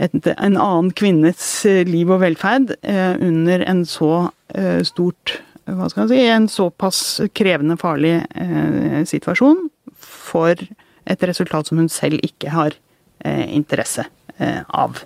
et, 0.00 0.16
en 0.32 0.56
annen 0.56 0.90
kvinnes 0.96 1.46
eh, 1.68 1.82
liv 1.88 2.10
og 2.10 2.22
velferd 2.24 2.74
eh, 2.80 3.14
under 3.20 3.64
en 3.68 3.84
så 3.88 4.30
eh, 4.56 4.80
stort 4.86 5.40
hva 5.70 5.88
skal 5.90 6.08
jeg 6.08 6.10
si, 6.10 6.28
en 6.32 6.48
såpass 6.50 7.00
krevende, 7.36 7.76
farlig 7.80 8.16
eh, 8.34 9.02
situasjon 9.06 9.68
for 10.00 10.56
et 11.10 11.26
resultat 11.28 11.68
som 11.68 11.80
hun 11.80 11.90
selv 11.92 12.22
ikke 12.26 12.52
har 12.54 12.74
eh, 13.24 13.46
interesse 13.54 14.06
eh, 14.38 14.62
av. 14.66 15.02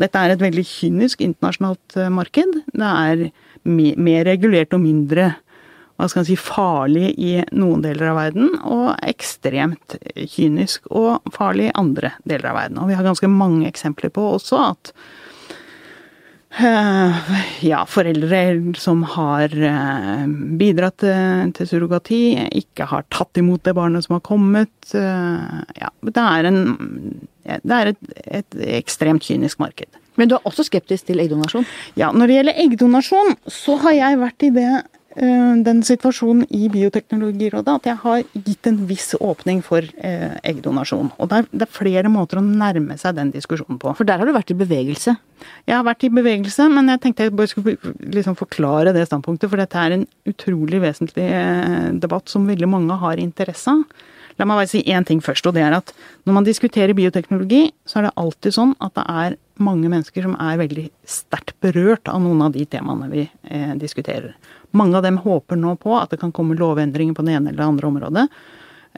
Dette 0.00 0.18
er 0.18 0.34
et 0.34 0.42
veldig 0.42 0.64
kynisk 0.66 1.22
internasjonalt 1.22 1.98
marked. 2.10 2.62
Det 2.72 2.88
er 2.88 3.26
mer 3.62 4.24
regulert 4.26 4.72
og 4.74 4.82
mindre 4.82 5.34
hva 5.96 6.08
skal 6.08 6.22
man 6.22 6.28
si, 6.28 6.38
farlig 6.40 7.10
i 7.20 7.32
noen 7.54 7.82
deler 7.84 8.12
av 8.12 8.20
verden, 8.20 8.54
og 8.64 8.94
ekstremt 9.06 9.98
kynisk 10.16 10.88
og 10.90 11.34
farlig 11.34 11.70
i 11.70 11.74
andre 11.78 12.14
deler 12.28 12.52
av 12.52 12.58
verden. 12.60 12.80
Og 12.82 12.90
vi 12.90 12.96
har 12.98 13.06
ganske 13.06 13.30
mange 13.30 13.68
eksempler 13.70 14.14
på 14.14 14.32
også 14.36 14.64
at 14.72 14.94
Uh, 16.52 17.30
ja, 17.64 17.78
foreldre 17.88 18.74
som 18.76 19.06
har 19.14 19.54
uh, 19.56 20.26
bidratt 20.60 20.98
til, 21.00 21.52
til, 21.56 21.68
surrogati, 21.70 22.18
ikke 22.60 22.84
har 22.90 23.06
tatt 23.08 23.40
imot 23.40 23.64
det 23.64 23.72
barnet 23.78 24.04
som 24.04 24.18
har 24.18 24.20
kommet. 24.26 24.92
Ja, 24.92 25.88
det 26.04 26.12
er, 26.20 26.50
en, 26.50 26.60
det 27.40 27.78
er 27.78 27.94
et, 27.94 28.12
et, 28.42 28.58
ekstremt 28.82 29.24
kynisk 29.24 29.64
marked. 29.64 29.88
Men 30.20 30.28
du 30.28 30.36
er 30.36 30.48
også 30.48 30.66
skeptisk 30.68 31.08
til 31.08 31.22
eggdonasjon? 31.22 31.64
Ja, 31.96 32.10
når 32.12 32.28
det 32.28 32.36
gjelder 32.36 32.60
eggdonasjon, 32.66 33.36
så 33.48 33.78
har 33.86 33.96
jeg 33.96 34.20
vært 34.20 34.44
i 34.44 34.50
det 34.52 34.68
eh, 34.68 34.82
den 35.14 35.82
situasjonen 35.84 36.46
i 36.56 36.68
Bioteknologirådet 36.72 37.74
at 37.74 37.88
jeg 37.90 38.00
har 38.00 38.22
gitt 38.32 38.68
en 38.70 38.78
viss 38.88 39.10
åpning 39.20 39.60
for 39.64 39.84
eh, 40.00 40.38
eggdonasjon. 40.48 41.10
Og 41.18 41.28
det 41.28 41.42
er, 41.42 41.50
det 41.52 41.66
er 41.66 41.74
flere 41.74 42.12
måter 42.12 42.40
å 42.40 42.44
nærme 42.44 42.96
seg 43.00 43.18
den 43.18 43.32
diskusjonen 43.34 43.80
på. 43.82 43.92
For 43.98 44.08
der 44.08 44.22
har 44.22 44.28
du 44.28 44.32
vært 44.32 44.54
i 44.54 44.58
bevegelse. 44.58 45.16
Jeg 45.68 45.76
har 45.76 45.84
vært 45.84 46.06
i 46.06 46.12
bevegelse, 46.12 46.68
men 46.72 46.88
jeg 46.92 47.02
tenkte 47.02 47.26
jeg 47.26 47.36
bare 47.36 47.50
skulle 47.50 47.92
liksom 48.14 48.38
forklare 48.38 48.94
det 48.96 49.04
standpunktet. 49.08 49.50
For 49.52 49.60
dette 49.60 49.84
er 49.84 49.98
en 49.98 50.08
utrolig 50.32 50.80
vesentlig 50.82 51.28
eh, 51.28 51.92
debatt 52.00 52.32
som 52.32 52.48
veldig 52.48 52.70
mange 52.70 52.98
har 53.04 53.20
interesse 53.20 53.76
av. 53.76 54.08
La 54.40 54.46
meg 54.48 54.62
bare 54.62 54.70
si 54.70 54.80
én 54.88 55.04
ting 55.04 55.20
først, 55.20 55.44
og 55.44 55.52
det 55.56 55.64
er 55.66 55.74
at 55.76 55.92
når 56.24 56.36
man 56.38 56.46
diskuterer 56.46 56.96
bioteknologi, 56.96 57.66
så 57.84 58.00
er 58.00 58.06
det 58.06 58.14
alltid 58.22 58.56
sånn 58.56 58.72
at 58.80 58.94
det 58.96 59.04
er 59.04 59.36
mange 59.62 59.90
mennesker 59.92 60.24
som 60.24 60.38
er 60.40 60.60
veldig 60.62 60.86
sterkt 61.04 61.54
berørt 61.62 62.08
av 62.08 62.22
noen 62.24 62.40
av 62.46 62.54
de 62.56 62.64
temaene 62.64 63.10
vi 63.12 63.26
eh, 63.26 63.74
diskuterer. 63.78 64.32
Mange 64.76 64.98
av 64.98 65.06
dem 65.06 65.20
håper 65.22 65.58
nå 65.60 65.76
på 65.80 65.94
at 65.98 66.12
det 66.12 66.20
kan 66.22 66.32
komme 66.34 66.56
lovendringer 66.58 67.16
på 67.16 67.24
det 67.26 67.36
ene 67.36 67.52
eller 67.52 67.60
det 67.60 67.70
andre 67.70 67.90
området 67.90 68.28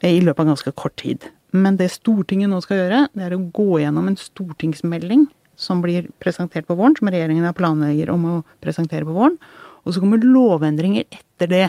eh, 0.02 0.12
i 0.16 0.20
løpet 0.22 0.44
av 0.44 0.52
ganske 0.52 0.74
kort 0.78 0.96
tid. 1.02 1.26
Men 1.54 1.78
det 1.78 1.92
Stortinget 1.94 2.50
nå 2.50 2.60
skal 2.64 2.82
gjøre, 2.82 3.06
det 3.14 3.26
er 3.26 3.36
å 3.36 3.44
gå 3.54 3.80
gjennom 3.82 4.10
en 4.10 4.18
stortingsmelding 4.18 5.28
som 5.56 5.82
blir 5.84 6.08
presentert 6.22 6.66
på 6.66 6.74
våren, 6.78 6.96
som 6.98 7.10
regjeringen 7.10 7.46
har 7.46 7.54
planlegger 7.54 8.10
om 8.10 8.26
å 8.26 8.36
presentere 8.64 9.06
på 9.06 9.14
våren. 9.14 9.38
Og 9.84 9.94
så 9.94 10.02
kommer 10.02 10.22
lovendringer 10.22 11.06
etter 11.14 11.50
det. 11.50 11.66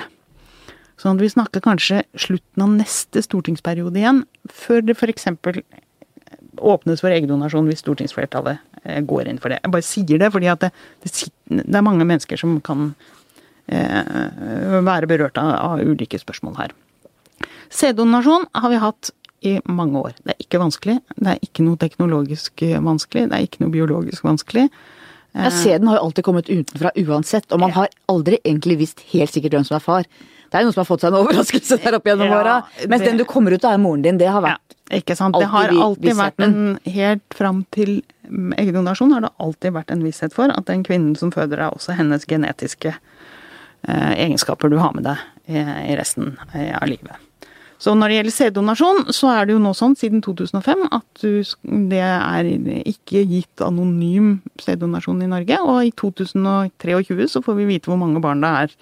Sånn 1.01 1.17
at 1.17 1.25
vi 1.25 1.31
snakker 1.31 1.63
kanskje 1.63 2.03
slutten 2.17 2.63
av 2.63 2.71
neste 2.77 3.21
stortingsperiode 3.25 3.99
igjen, 3.99 4.23
før 4.49 4.85
det 4.85 4.95
f.eks. 4.95 5.27
åpnes 6.55 7.03
for 7.03 7.11
eggdonasjon 7.11 7.67
hvis 7.67 7.83
stortingsflertallet 7.83 8.61
eh, 8.85 9.01
går 9.03 9.29
inn 9.29 9.41
for 9.43 9.51
det. 9.51 9.59
Jeg 9.61 9.75
bare 9.75 9.85
sier 9.85 10.21
det 10.21 10.31
fordi 10.31 10.53
det, 10.63 10.71
det, 11.03 11.13
det, 11.51 11.75
er 11.75 11.85
mange 11.85 12.07
mennesker 12.07 12.39
som 12.39 12.57
kan 12.63 12.93
være 13.65 15.09
berørt 15.09 15.39
av, 15.41 15.53
av, 15.57 15.79
ulike 15.81 16.19
spørsmål 16.21 16.57
her. 16.59 16.73
Sæddonasjon 17.73 18.45
har 18.53 18.71
vi 18.71 18.81
hatt 18.81 19.09
i 19.45 19.55
mange 19.65 19.99
år. 19.99 20.13
Det 20.23 20.35
er 20.35 20.45
ikke 20.45 20.61
vanskelig. 20.61 20.99
Det 21.15 21.31
er 21.33 21.41
ikke 21.43 21.65
noe 21.65 21.79
teknologisk 21.81 22.63
vanskelig. 22.85 23.27
Det 23.29 23.37
er 23.37 23.47
ikke 23.47 23.63
noe 23.63 23.73
biologisk 23.73 24.25
vanskelig. 24.25 24.69
Ja, 25.35 25.51
Sæden 25.51 25.89
har 25.89 25.97
jo 25.97 26.05
alltid 26.07 26.23
kommet 26.23 26.49
utenfra 26.49 26.93
uansett, 26.95 27.49
og 27.51 27.59
man 27.59 27.73
har 27.75 27.91
aldri 28.07 28.39
egentlig 28.45 28.77
visst 28.85 29.03
helt 29.11 29.33
sikkert 29.33 29.57
hvem 29.57 29.65
som 29.67 29.75
er 29.75 29.83
far. 29.83 30.07
Det 30.45 30.55
er 30.55 30.63
jo 30.63 30.69
noen 30.69 30.75
som 30.77 30.83
har 30.85 30.87
fått 30.87 31.03
seg 31.03 31.11
en 31.11 31.19
overraskelse 31.25 31.77
der 31.83 31.97
opp 31.97 32.07
gjennom 32.07 32.31
ja, 32.31 32.37
åra. 32.39 32.55
Mens 32.85 33.03
det, 33.03 33.09
den 33.09 33.19
du 33.19 33.25
kommer 33.27 33.51
ut 33.51 33.65
av, 33.65 33.75
er 33.75 33.81
moren 33.83 34.05
din. 34.05 34.21
Det 34.21 34.29
har 34.31 34.45
vært 34.45 34.61
ja, 34.61 35.01
Ikke 35.01 35.17
sant. 35.19 35.35
Det 35.35 35.49
har 35.51 35.73
alltid 35.73 36.15
vært 36.15 36.45
en 36.45 36.77
Helt 36.85 37.35
fram 37.35 37.65
til 37.75 37.97
eggdonasjon 38.57 39.11
har 39.13 39.25
det 39.25 39.33
alltid 39.43 39.75
vært 39.75 39.91
en 39.93 40.05
visshet 40.05 40.33
for 40.33 40.49
at 40.49 40.65
den 40.69 40.85
kvinnen 40.87 41.17
som 41.19 41.33
føder 41.33 41.59
deg, 41.59 41.75
også 41.75 41.97
hennes 41.99 42.23
genetiske 42.29 42.95
eh, 42.95 43.03
egenskaper 43.87 44.71
du 44.71 44.79
har 44.81 44.93
med 44.95 45.05
deg 45.07 45.21
i, 45.47 45.95
resten 45.97 46.35
eh, 46.53 46.73
av 46.77 46.89
livet. 46.89 47.21
Så 47.77 47.91
når 47.93 48.09
det 48.09 48.17
gjelder 48.17 48.33
sæddonasjon, 48.33 48.99
så 49.13 49.29
er 49.33 49.45
det 49.45 49.55
jo 49.55 49.61
nå 49.61 49.73
sånn 49.75 49.97
siden 49.99 50.21
2005 50.23 50.85
at 50.95 51.21
du, 51.21 51.43
det 51.91 52.01
er 52.01 52.47
ikke 52.87 53.25
gitt 53.27 53.61
anonym 53.61 54.37
sæddonasjon 54.63 55.25
i 55.25 55.29
Norge. 55.29 55.59
Og 55.59 55.89
i 55.89 55.91
2023 55.99 57.27
så 57.35 57.43
får 57.45 57.59
vi 57.59 57.67
vite 57.73 57.91
hvor 57.91 57.99
mange 57.99 58.23
barn 58.23 58.41
det 58.45 58.53
er 58.63 58.77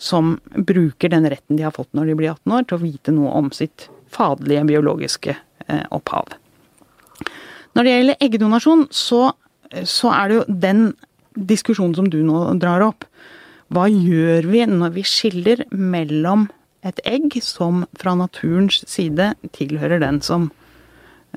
som 0.00 0.38
bruker 0.56 1.12
den 1.12 1.28
retten 1.30 1.58
de 1.58 1.66
har 1.66 1.74
fått 1.76 1.92
når 1.94 2.10
de 2.10 2.16
blir 2.18 2.32
18 2.32 2.56
år, 2.56 2.64
til 2.66 2.78
å 2.78 2.82
vite 2.82 3.14
noe 3.14 3.36
om 3.38 3.52
sitt 3.54 3.88
faderlige 4.14 4.64
biologiske 4.72 5.36
eh, 5.36 5.84
opphav. 5.94 6.34
Når 7.74 7.86
det 7.86 7.94
gjelder 7.94 8.26
eggdonasjon, 8.26 8.86
så, 8.94 9.22
så 9.86 10.10
er 10.14 10.30
det 10.30 10.38
jo 10.40 10.44
den 10.66 10.84
diskusjonen 11.34 11.96
som 11.98 12.10
du 12.10 12.20
nå 12.26 12.46
drar 12.62 12.84
opp. 12.86 13.06
Hva 13.72 13.86
gjør 13.88 14.50
vi 14.50 14.66
når 14.68 14.92
vi 14.98 15.06
skiller 15.08 15.64
mellom 15.72 16.48
et 16.84 17.00
egg 17.08 17.38
som 17.42 17.84
fra 17.96 18.12
naturens 18.18 18.82
side 18.90 19.32
tilhører 19.56 20.02
den 20.02 20.20
som 20.24 20.50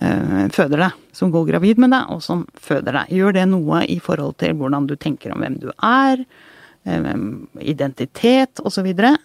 øh, 0.02 0.48
føder 0.52 0.84
deg, 0.84 1.00
som 1.16 1.32
går 1.32 1.48
gravid 1.54 1.80
med 1.80 1.96
deg, 1.96 2.12
og 2.12 2.22
som 2.26 2.44
føder 2.60 3.00
deg? 3.00 3.16
Gjør 3.16 3.38
det 3.40 3.48
noe 3.54 3.86
i 3.88 4.00
forhold 4.04 4.38
til 4.44 4.58
hvordan 4.60 4.90
du 4.90 4.98
tenker 5.00 5.34
om 5.34 5.44
hvem 5.46 5.60
du 5.63 5.72
er? 5.78 6.28
identitet 6.88 8.62
osv. 8.63 8.86
Eh, 8.88 9.16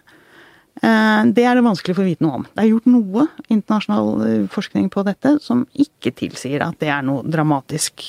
det 0.82 1.44
er 1.46 1.54
det 1.54 1.62
vanskelig 1.62 1.94
for 1.94 2.02
å 2.02 2.08
vite 2.08 2.24
noe 2.24 2.40
om. 2.40 2.46
Det 2.50 2.64
er 2.64 2.70
gjort 2.72 2.88
noe 2.90 3.26
internasjonal 3.46 4.48
forskning 4.50 4.88
på 4.90 5.04
dette 5.06 5.36
som 5.44 5.60
ikke 5.70 6.10
tilsier 6.24 6.64
at 6.66 6.80
det 6.82 6.90
er 6.90 7.04
noe 7.06 7.22
dramatisk 7.22 8.02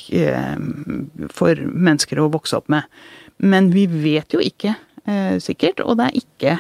for 1.38 1.62
mennesker 1.70 2.24
å 2.24 2.32
vokse 2.34 2.58
opp 2.58 2.74
med. 2.74 2.90
Men 3.44 3.70
vi 3.74 3.86
vet 3.92 4.34
jo 4.34 4.40
ikke 4.40 4.76
sikkert, 5.44 5.82
og 5.84 5.98
det 6.00 6.06
er 6.08 6.16
ikke 6.16 6.54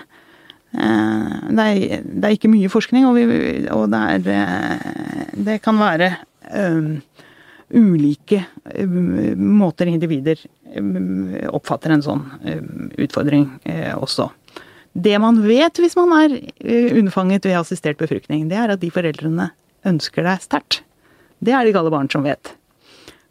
det 0.73 1.63
er, 1.63 2.01
det 2.03 2.27
er 2.27 2.33
ikke 2.35 2.49
mye 2.51 2.67
forskning, 2.71 3.05
og, 3.07 3.15
vi, 3.15 3.67
og 3.71 3.85
det, 3.93 4.35
er, 4.35 4.81
det 5.47 5.59
kan 5.63 5.79
være 5.79 6.09
um, 6.51 6.97
ulike 7.73 8.43
um, 8.79 9.39
måter 9.57 9.89
individer 9.89 10.39
um, 10.77 11.33
oppfatter 11.53 11.93
en 11.93 12.05
sånn 12.05 12.23
eh, 12.45 12.61
utfordring 13.05 13.47
eh, 13.69 13.93
også. 13.95 14.29
Det 14.93 15.15
man 15.21 15.39
vet 15.45 15.79
hvis 15.81 15.95
man 15.97 16.13
er 16.19 16.35
unnfanget 16.99 17.47
ved 17.49 17.57
assistert 17.57 17.97
befruktning, 17.97 18.45
det 18.51 18.59
er 18.61 18.75
at 18.75 18.81
de 18.81 18.91
foreldrene 18.93 19.49
ønsker 19.89 20.25
deg 20.25 20.43
sterkt. 20.43 20.83
Det 21.43 21.53
er 21.53 21.63
det 21.63 21.73
ikke 21.73 21.81
alle 21.81 21.93
barn 21.93 22.11
som 22.13 22.25
vet. 22.25 22.53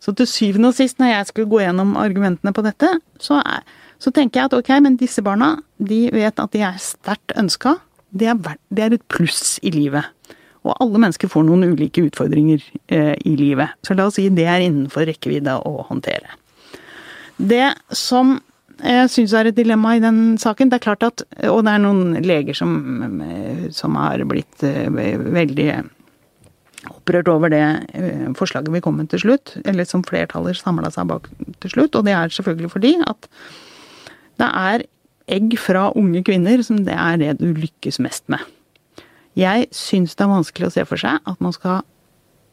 Så 0.02 0.14
til 0.18 0.26
syvende 0.26 0.72
og 0.72 0.76
sist, 0.76 0.98
når 0.98 1.12
jeg 1.12 1.28
skulle 1.30 1.50
gå 1.50 1.62
gjennom 1.62 1.94
argumentene 2.00 2.52
på 2.54 2.64
dette, 2.66 2.88
så, 3.22 3.38
er, 3.38 3.62
så 4.02 4.10
tenker 4.10 4.40
jeg 4.40 4.50
at 4.50 4.56
ok, 4.58 4.72
men 4.82 4.98
disse 4.98 5.22
barna 5.22 5.54
de 5.78 6.04
vet 6.14 6.42
at 6.42 6.54
de 6.54 6.64
er 6.66 6.80
sterkt 6.82 7.34
ønska. 7.38 7.76
Det, 8.10 8.34
det, 8.74 8.82
er 8.82 8.96
et 8.96 9.06
pluss 9.12 9.60
i 9.62 9.70
livet. 9.72 10.10
Og 10.66 10.74
alle 10.82 11.00
mennesker 11.04 11.30
får 11.30 11.46
noen 11.46 11.70
ulike 11.70 12.04
utfordringer 12.06 12.62
eh, 12.92 13.14
i 13.26 13.36
livet. 13.38 13.74
Så 13.86 13.94
la 13.94 14.08
oss 14.10 14.18
si 14.18 14.28
det 14.34 14.46
er 14.50 14.66
innenfor 14.66 15.06
rekkevidde 15.06 15.54
å 15.66 15.86
håndtere. 15.88 16.34
Det 17.38 17.70
som 17.94 18.36
jeg 18.82 19.08
syns 19.12 19.32
er 19.38 19.48
et 19.48 19.56
dilemma 19.56 19.94
i 19.94 20.02
den 20.02 20.36
saken, 20.42 20.70
det 20.70 20.80
er 20.80 20.86
klart 20.86 21.04
at 21.06 21.22
Og 21.46 21.60
det 21.62 21.72
er 21.72 21.82
noen 21.82 22.16
leger 22.24 22.56
som, 22.58 22.72
som 23.70 23.98
har 24.00 24.22
blitt 24.26 24.64
eh, 24.66 24.90
veldig 24.90 25.68
opprørt 26.90 27.28
over 27.30 27.52
det 27.52 27.62
eh, 27.94 28.30
forslaget 28.38 28.72
vi 28.74 28.82
kom 28.82 28.96
med 28.98 29.10
til 29.12 29.22
slutt, 29.22 29.54
eller 29.64 29.86
som 29.88 30.04
flertallet 30.06 30.58
samla 30.58 30.90
seg 30.94 31.10
bak 31.10 31.28
til 31.62 31.74
slutt. 31.74 31.94
Og 31.98 32.06
det 32.06 32.16
er 32.16 32.32
selvfølgelig 32.34 32.72
fordi 32.72 32.96
at 33.06 33.28
det 34.40 34.48
er 34.48 34.86
egg 35.30 35.54
fra 35.60 35.90
unge 35.98 36.24
kvinner 36.26 36.62
som 36.66 36.82
det 36.86 36.96
er 36.96 37.20
det 37.20 37.36
du 37.40 37.52
lykkes 37.54 38.00
mest 38.02 38.26
med. 38.32 38.42
Jeg 39.38 39.70
syns 39.72 40.16
det 40.16 40.26
er 40.26 40.32
vanskelig 40.32 40.68
å 40.68 40.74
se 40.74 40.84
for 40.88 41.00
seg 41.00 41.22
at 41.28 41.38
man 41.40 41.54
skal 41.54 41.86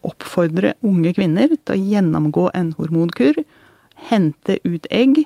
oppfordre 0.05 0.77
unge 0.85 1.11
kvinner 1.17 1.49
til 1.51 1.75
å 1.75 1.81
gjennomgå 1.95 2.45
en 2.55 2.71
hormonkur 2.77 3.41
hente 4.09 4.59
ut 4.63 4.85
egg, 4.93 5.25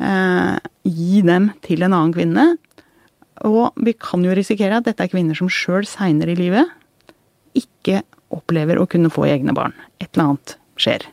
eh, 0.00 0.58
gi 0.88 1.20
dem 1.26 1.50
til 1.62 1.82
en 1.82 1.92
annen 1.92 2.14
kvinne. 2.14 2.46
Og 3.44 3.72
vi 3.76 3.92
kan 3.92 4.24
jo 4.24 4.32
risikere 4.32 4.78
at 4.78 4.86
dette 4.88 5.04
er 5.04 5.12
kvinner 5.12 5.36
som 5.36 5.50
sjøl 5.50 5.84
seinere 5.84 6.32
i 6.32 6.38
livet 6.38 6.70
ikke 7.58 8.02
opplever 8.32 8.80
å 8.80 8.88
kunne 8.90 9.12
få 9.12 9.26
egne 9.28 9.54
barn. 9.56 9.74
Et 10.00 10.08
eller 10.12 10.32
annet 10.32 10.54
skjer. 10.80 11.04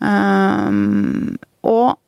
Um, 0.00 1.36
og, 1.66 1.98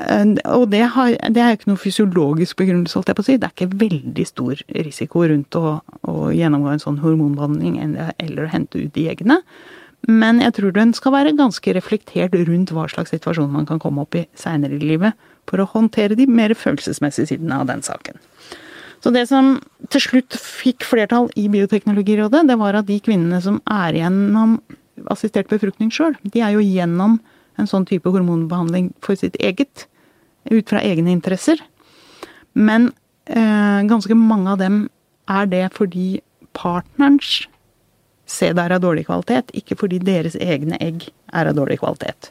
eh, 0.00 0.32
og 0.48 0.66
det, 0.72 0.80
har, 0.94 1.12
det, 1.28 1.42
er 1.42 1.56
ikke 1.58 1.70
noe 1.72 1.80
fysiologisk 1.80 2.56
begrunnelse, 2.62 2.96
holdt 2.96 3.12
jeg 3.12 3.18
på 3.18 3.24
å 3.24 3.28
si. 3.28 3.38
Det 3.40 3.50
er 3.50 3.54
ikke 3.56 3.80
veldig 3.84 4.26
stor 4.30 4.64
risiko 4.86 5.26
rundt 5.28 5.60
å, 5.60 5.78
å 6.08 6.16
gjennomgå 6.34 6.72
en 6.72 6.84
sånn 6.84 7.00
hormonbehandling 7.04 7.80
eller, 7.84 8.46
å 8.46 8.52
hente 8.52 8.80
ut 8.80 8.94
de 8.96 9.08
eggene. 9.12 9.42
Men 10.08 10.40
jeg 10.42 10.56
tror 10.58 10.74
den 10.76 10.92
skal 10.96 11.14
være 11.14 11.36
ganske 11.36 11.76
reflektert 11.76 12.34
rundt 12.48 12.72
hva 12.76 12.84
slags 12.92 13.14
situasjon 13.14 13.52
man 13.52 13.68
kan 13.68 13.80
komme 13.80 14.04
opp 14.04 14.16
i 14.18 14.26
seinere 14.36 14.76
i 14.76 14.82
livet, 14.82 15.16
for 15.48 15.60
å 15.60 15.68
håndtere 15.68 16.16
de 16.16 16.26
mer 16.28 16.52
følelsesmessige 16.56 17.32
sidene 17.32 17.60
av 17.60 17.68
den 17.68 17.84
saken. 17.84 18.20
Så 19.04 19.10
det 19.12 19.26
som 19.28 19.58
til 19.92 20.00
slutt 20.00 20.32
fikk 20.40 20.86
flertall 20.88 21.26
i 21.36 21.44
Bioteknologirådet, 21.52 22.46
det 22.48 22.54
var 22.56 22.78
at 22.78 22.88
de 22.88 22.96
kvinnene 23.04 23.36
som 23.44 23.58
er 23.68 23.98
gjennom 23.98 24.54
assistert 25.12 25.50
befruktning 25.50 25.90
sjøl, 25.92 26.14
de 26.24 26.40
er 26.40 26.54
jo 26.54 26.62
gjennom 26.64 27.18
en 27.60 27.68
sånn 27.68 27.84
type 27.84 28.08
hormonbehandling 28.08 28.94
for 29.04 29.20
sitt 29.20 29.36
eget, 29.44 29.84
ut 30.48 30.72
fra 30.72 30.80
egne 30.80 31.12
interesser. 31.12 31.60
Men 32.56 32.94
eh, 33.28 33.84
ganske 33.90 34.16
mange 34.16 34.54
av 34.54 34.62
dem 34.62 34.78
er 35.28 35.50
det 35.52 35.66
fordi 35.76 36.22
partnerens 36.56 37.42
sæd 38.24 38.56
er 38.56 38.72
av 38.72 38.86
dårlig 38.86 39.04
kvalitet, 39.10 39.52
ikke 39.52 39.76
fordi 39.82 39.98
deres 40.00 40.38
egne 40.40 40.78
egg 40.80 41.10
er 41.28 41.50
av 41.50 41.58
dårlig 41.58 41.82
kvalitet. 41.82 42.30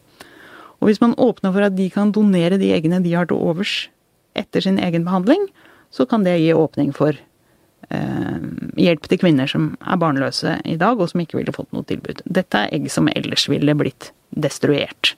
Og 0.81 0.89
hvis 0.89 1.03
man 1.05 1.13
åpner 1.21 1.53
for 1.53 1.67
at 1.69 1.77
de 1.77 1.85
kan 1.93 2.15
donere 2.15 2.57
de 2.57 2.73
eggene 2.73 3.03
de 3.05 3.13
har 3.13 3.29
til 3.29 3.37
overs 3.37 3.91
etter 4.33 4.65
sin 4.65 4.81
egen 4.81 5.05
behandling, 5.05 5.45
så 5.93 6.07
kan 6.09 6.25
det 6.25 6.39
gi 6.41 6.53
åpning 6.57 6.91
for 6.95 7.13
eh, 7.13 8.45
hjelp 8.81 9.09
til 9.09 9.21
kvinner 9.21 9.49
som 9.49 9.73
er 9.79 9.99
barnløse 10.01 10.57
i 10.65 10.77
dag, 10.81 10.97
og 10.97 11.11
som 11.11 11.21
ikke 11.21 11.37
ville 11.37 11.53
fått 11.55 11.71
noe 11.75 11.85
tilbud. 11.89 12.23
Dette 12.25 12.65
er 12.65 12.73
egg 12.73 12.89
som 12.93 13.11
ellers 13.13 13.45
ville 13.51 13.77
blitt 13.77 14.11
destruert. 14.33 15.13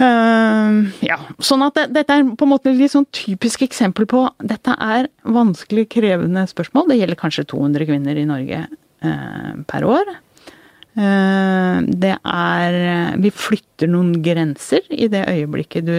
Uh, 0.00 0.88
ja, 1.04 1.18
sånn 1.44 1.62
at 1.66 1.76
det, 1.76 1.84
dette 1.92 2.14
er 2.16 2.24
på 2.24 2.46
en 2.46 2.50
måte 2.54 2.72
litt 2.72 2.94
sånn 2.94 3.04
typisk 3.12 3.60
eksempel 3.66 4.06
på 4.08 4.22
Dette 4.40 4.72
er 4.80 5.10
vanskelig, 5.20 5.84
krevende 5.92 6.46
spørsmål. 6.48 6.88
Det 6.88 6.96
gjelder 6.96 7.20
kanskje 7.20 7.44
200 7.52 7.88
kvinner 7.90 8.18
i 8.18 8.24
Norge 8.26 8.62
uh, 9.04 9.52
per 9.68 9.86
år. 9.86 10.14
Uh, 10.92 11.80
det 11.88 12.18
er 12.20 12.74
Vi 13.22 13.30
flytter 13.32 13.88
noen 13.88 14.18
grenser 14.20 14.84
i 14.92 15.06
det 15.08 15.22
øyeblikket 15.30 15.86
du 15.86 15.94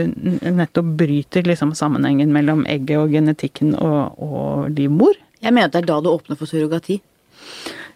nettopp 0.54 0.92
bryter 1.00 1.48
liksom 1.50 1.72
sammenhengen 1.74 2.30
mellom 2.36 2.62
egget 2.70 3.00
og 3.02 3.16
genetikken 3.16 3.74
og, 3.74 4.20
og 4.22 4.70
livmor. 4.78 5.18
Jeg 5.42 5.52
mener 5.52 5.72
at 5.72 5.74
det 5.74 5.82
er 5.82 5.90
da 5.90 5.98
du 6.04 6.12
åpner 6.12 6.38
for 6.38 6.48
surrogati. 6.50 7.00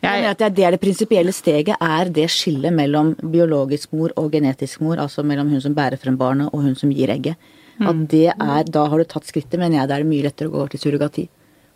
Jeg 0.02 0.10
mener 0.10 0.34
at 0.34 0.42
det 0.58 0.66
er 0.66 0.74
det 0.76 0.82
prinsipielle 0.82 1.34
steget, 1.34 1.78
er 1.82 2.10
det 2.14 2.28
skillet 2.30 2.74
mellom 2.74 3.14
biologisk 3.18 3.94
mor 3.98 4.14
og 4.20 4.32
genetisk 4.34 4.82
mor, 4.86 5.00
altså 5.02 5.24
mellom 5.26 5.50
hun 5.54 5.62
som 5.64 5.78
bærer 5.78 5.98
frem 6.02 6.18
barnet 6.18 6.52
og 6.52 6.66
hun 6.66 6.76
som 6.78 6.92
gir 6.94 7.14
egget. 7.14 7.38
At 7.80 7.96
mm. 7.96 8.06
det 8.10 8.28
er, 8.34 8.64
Da 8.64 8.88
har 8.90 8.98
du 8.98 9.06
tatt 9.06 9.26
skrittet, 9.26 9.60
mener 9.60 9.80
jeg 9.80 9.90
det 9.90 9.98
er 9.98 10.10
mye 10.10 10.26
lettere 10.26 10.50
å 10.50 10.54
gå 10.54 10.62
over 10.64 10.74
til 10.74 10.82
surrogati. 10.82 11.28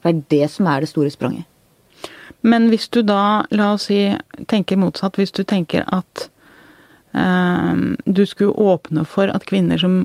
For 0.01 0.11
det 0.11 0.17
er 0.17 0.29
det 0.33 0.51
som 0.53 0.67
er 0.67 0.81
det 0.81 0.89
store 0.89 1.13
spranget. 1.13 1.45
Men 2.41 2.69
hvis 2.71 2.89
du 2.89 3.01
da, 3.05 3.45
la 3.53 3.73
oss 3.75 3.87
si, 3.89 4.03
tenker 4.49 4.79
motsatt, 4.81 5.19
hvis 5.19 5.33
du 5.35 5.43
tenker 5.47 5.85
at 5.93 6.27
eh, 7.13 7.81
du 8.05 8.23
skulle 8.25 8.57
åpne 8.57 9.05
for 9.05 9.29
at 9.29 9.45
kvinner 9.49 9.81
som 9.81 10.03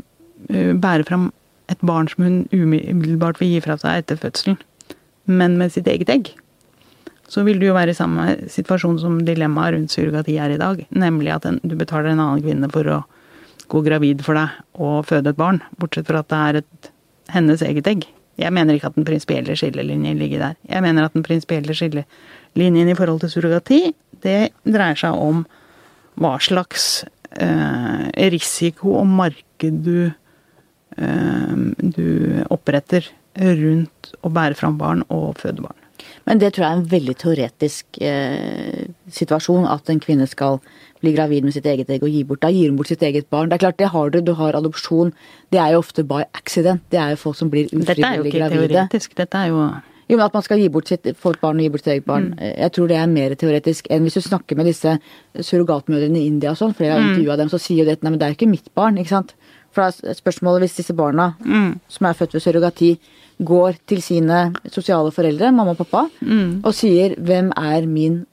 uh, 0.52 0.72
bærer 0.76 1.06
fram 1.08 1.30
et 1.72 1.80
barn 1.80 2.08
som 2.10 2.26
hun 2.26 2.42
umiddelbart 2.52 3.40
vil 3.40 3.56
gi 3.56 3.62
fra 3.64 3.78
seg 3.80 4.02
etter 4.02 4.20
fødselen, 4.20 4.58
men 5.26 5.56
med 5.58 5.72
sitt 5.74 5.88
eget 5.90 6.12
egg, 6.12 6.30
så 7.26 7.42
vil 7.42 7.58
du 7.58 7.66
jo 7.66 7.74
være 7.74 7.90
i 7.90 7.98
samme 7.98 8.26
situasjon 8.52 9.00
som 9.02 9.18
dilemmaet 9.26 9.74
rundt 9.74 9.94
surrogati 9.94 10.36
er 10.38 10.54
i 10.54 10.60
dag. 10.60 10.84
Nemlig 10.94 11.32
at 11.34 11.48
en, 11.48 11.58
du 11.66 11.74
betaler 11.74 12.12
en 12.12 12.22
annen 12.22 12.44
kvinne 12.44 12.70
for 12.70 12.86
å 12.86 13.00
gå 13.66 13.82
gravid 13.82 14.22
for 14.22 14.38
deg 14.38 14.60
og 14.78 15.08
føde 15.08 15.32
et 15.32 15.40
barn. 15.40 15.58
Bortsett 15.80 16.06
fra 16.06 16.22
at 16.22 16.30
det 16.30 16.42
er 16.44 16.60
et, 16.60 16.90
hennes 17.34 17.64
eget 17.66 17.90
egg. 17.90 18.06
Jeg 18.36 18.52
mener 18.52 18.76
ikke 18.76 18.90
at 18.90 18.98
den 18.98 19.06
prinsipielle 19.08 19.56
skillelinjen 19.56 20.18
ligger 20.20 20.42
der. 20.42 20.56
Jeg 20.68 20.84
mener 20.84 21.06
at 21.06 21.14
den 21.16 21.24
prinsipielle 21.24 21.74
skillelinjen 21.74 22.90
i 22.92 22.96
forhold 22.98 23.22
til 23.22 23.32
surrogati, 23.32 23.80
det 24.24 24.50
dreier 24.64 24.98
seg 24.98 25.16
om 25.16 25.44
hva 26.20 26.36
slags 26.40 27.04
eh, 27.40 28.06
risiko 28.32 28.96
og 29.00 29.08
marked 29.08 29.82
du, 29.86 30.10
eh, 30.96 31.56
du 31.80 32.44
oppretter 32.52 33.08
rundt 33.36 34.12
å 34.24 34.32
bære 34.32 34.56
fram 34.56 34.78
barn 34.80 35.04
og 35.12 35.36
føde 35.40 35.64
barn. 35.64 35.85
Men 36.26 36.40
det 36.42 36.52
tror 36.54 36.64
jeg 36.64 36.72
er 36.72 36.80
en 36.80 36.90
veldig 36.90 37.14
teoretisk 37.22 37.98
eh, 38.02 38.86
situasjon, 39.14 39.66
at 39.70 39.90
en 39.92 40.02
kvinne 40.02 40.26
skal 40.26 40.58
bli 41.02 41.12
gravid 41.14 41.46
med 41.46 41.54
sitt 41.54 41.66
eget 41.70 41.90
egg 41.92 42.02
og 42.02 42.10
gi 42.10 42.24
bort. 42.26 42.42
Da 42.42 42.50
gir 42.50 42.70
hun 42.70 42.78
bort 42.80 42.90
sitt 42.90 43.04
eget 43.06 43.28
barn. 43.30 43.50
Det 43.50 43.58
er 43.58 43.64
klart, 43.66 43.78
det 43.78 43.92
har 43.92 44.10
du. 44.10 44.20
Du 44.24 44.32
har 44.38 44.58
adopsjon. 44.58 45.12
Det 45.54 45.60
er 45.62 45.76
jo 45.76 45.82
ofte 45.84 46.02
by 46.06 46.24
accident. 46.34 46.82
Det 46.90 46.98
er 46.98 47.14
jo 47.14 47.20
folk 47.28 47.38
som 47.38 47.52
blir 47.52 47.70
ufrivillig 47.70 48.00
gravide. 48.00 48.00
Dette 48.00 48.08
er 48.10 48.16
jo 48.16 48.30
ikke 48.30 48.40
gravide. 48.42 48.72
teoretisk. 48.72 49.14
Dette 49.20 49.44
er 49.44 49.52
jo 49.52 49.68
jo, 50.06 50.14
men 50.14 50.26
At 50.26 50.34
man 50.34 50.42
skal 50.46 50.60
gi 50.60 50.68
bort 50.70 50.88
sitt, 50.88 51.06
et 51.06 51.18
barn 51.18 51.58
og 51.58 51.64
gi 51.64 51.68
bort 51.68 51.82
sitt 51.82 51.92
eget 51.96 52.06
barn. 52.06 52.28
Mm. 52.30 52.42
Jeg 52.62 52.72
tror 52.72 52.88
det 52.90 52.96
er 52.96 53.06
mer 53.10 53.34
teoretisk 53.34 53.88
enn 53.90 54.06
hvis 54.06 54.14
du 54.14 54.22
snakker 54.22 54.58
med 54.58 54.68
disse 54.70 54.92
surrogatmødrene 55.34 56.20
i 56.20 56.28
India 56.30 56.52
og 56.52 56.60
sånn. 56.60 56.74
Flere 56.78 56.94
har 56.94 57.02
mm. 57.02 57.08
intervjua 57.10 57.38
dem, 57.40 57.50
så 57.50 57.58
sier 57.58 57.82
jo 57.82 57.88
det 57.88 57.98
nei, 58.02 58.12
men 58.12 58.20
det 58.20 58.26
er 58.26 58.34
jo 58.34 58.38
ikke 58.38 58.52
mitt 58.52 58.70
barn. 58.78 59.00
ikke 59.02 59.14
sant? 59.16 59.34
For 59.74 59.82
da 59.82 60.10
er 60.12 60.18
spørsmålet 60.18 60.62
hvis 60.62 60.78
disse 60.78 60.94
barna 60.96 61.32
mm. 61.42 61.72
som 61.90 62.06
er 62.06 62.18
født 62.18 62.38
ved 62.38 62.44
surrogati, 62.44 62.92
går 63.38 63.80
til 63.88 64.00
sine 64.02 64.52
sosiale 64.72 65.12
foreldre, 65.12 65.52
mamma 65.52 65.74
og 65.74 65.82
pappa, 65.82 66.06
mm. 66.20 66.62
og 66.64 66.72
sier 66.74 67.16
'hvem 67.16 67.52
er 67.56 67.86
min 67.86 68.24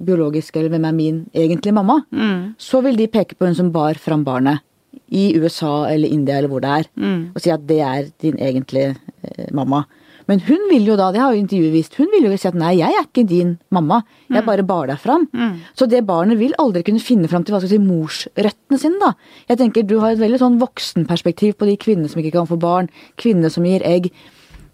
biologiske, 0.00 0.56
eller 0.58 0.70
hvem 0.70 0.84
er 0.84 0.92
min 0.92 1.26
egentlige 1.34 1.74
mamma', 1.74 2.02
mm. 2.10 2.54
så 2.58 2.80
vil 2.80 2.96
de 2.96 3.06
peke 3.06 3.34
på 3.34 3.46
hun 3.46 3.54
som 3.54 3.72
bar 3.72 3.94
fram 3.94 4.24
barnet. 4.24 4.60
I 5.10 5.38
USA 5.38 5.90
eller 5.90 6.08
India 6.08 6.38
eller 6.38 6.48
hvor 6.48 6.60
det 6.60 6.70
er, 6.70 6.84
mm. 6.96 7.30
og 7.34 7.40
si 7.40 7.50
at 7.50 7.66
det 7.66 7.80
er 7.80 8.10
din 8.22 8.36
egentlige 8.38 8.96
eh, 9.22 9.46
mamma. 9.52 9.84
Men 10.30 10.40
hun 10.46 10.68
vil 10.70 10.86
jo 10.86 10.96
da, 10.98 11.08
det 11.10 11.18
har 11.18 11.34
jo 11.34 11.42
intervjuet 11.42 11.74
vist, 11.74 11.96
hun 11.98 12.10
vil 12.12 12.28
jo 12.28 12.36
si 12.38 12.46
at 12.46 12.58
nei, 12.58 12.76
jeg 12.78 12.94
er 12.94 13.06
ikke 13.08 13.26
din 13.26 13.56
mamma, 13.74 14.04
jeg 14.28 14.44
mm. 14.44 14.46
bare 14.46 14.66
bar 14.66 14.86
deg 14.86 15.00
fram. 15.02 15.26
Mm. 15.34 15.56
Så 15.74 15.88
det 15.90 16.04
barnet 16.06 16.38
vil 16.38 16.54
aldri 16.62 16.84
kunne 16.86 17.02
finne 17.02 17.30
fram 17.30 17.42
til 17.42 17.56
hva 17.56 17.62
skal 17.62 17.72
si, 17.72 17.80
morsrøttene 17.82 18.78
sine, 18.78 19.00
da. 19.02 19.14
Jeg 19.50 19.58
tenker 19.62 19.86
du 19.86 19.96
har 19.98 20.14
et 20.14 20.22
veldig 20.22 20.38
sånn 20.42 20.60
voksenperspektiv 20.62 21.56
på 21.58 21.66
de 21.66 21.74
kvinnene 21.80 22.10
som 22.12 22.22
ikke 22.22 22.36
kan 22.38 22.50
få 22.50 22.60
barn, 22.62 22.90
kvinnene 23.18 23.50
som 23.50 23.66
gir 23.66 23.82
egg. 23.86 24.12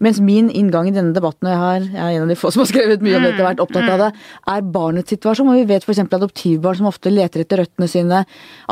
Mens 0.03 0.19
min 0.21 0.49
inngang 0.53 0.89
i 0.89 0.93
denne 0.93 1.15
debatten, 1.15 1.47
og 1.47 1.53
jeg, 1.53 1.61
har, 1.61 1.85
jeg 1.87 2.01
er 2.03 2.17
en 2.17 2.25
av 2.27 2.33
de 2.33 2.37
få 2.37 2.51
som 2.53 2.63
har 2.63 2.69
skrevet 2.69 3.05
mye 3.05 3.17
om 3.17 3.25
dette 3.25 3.41
og 3.41 3.47
vært 3.47 3.63
opptatt 3.63 3.91
av 3.93 4.03
det, 4.03 4.09
er 4.53 4.67
barnets 4.75 5.13
situasjon. 5.13 5.49
Og 5.53 5.61
vi 5.61 5.69
vet 5.71 5.87
f.eks. 5.87 6.03
adoptivbarn 6.05 6.81
som 6.81 6.89
ofte 6.91 7.13
leter 7.13 7.43
etter 7.43 7.63
røttene 7.63 7.89
sine, 7.91 8.23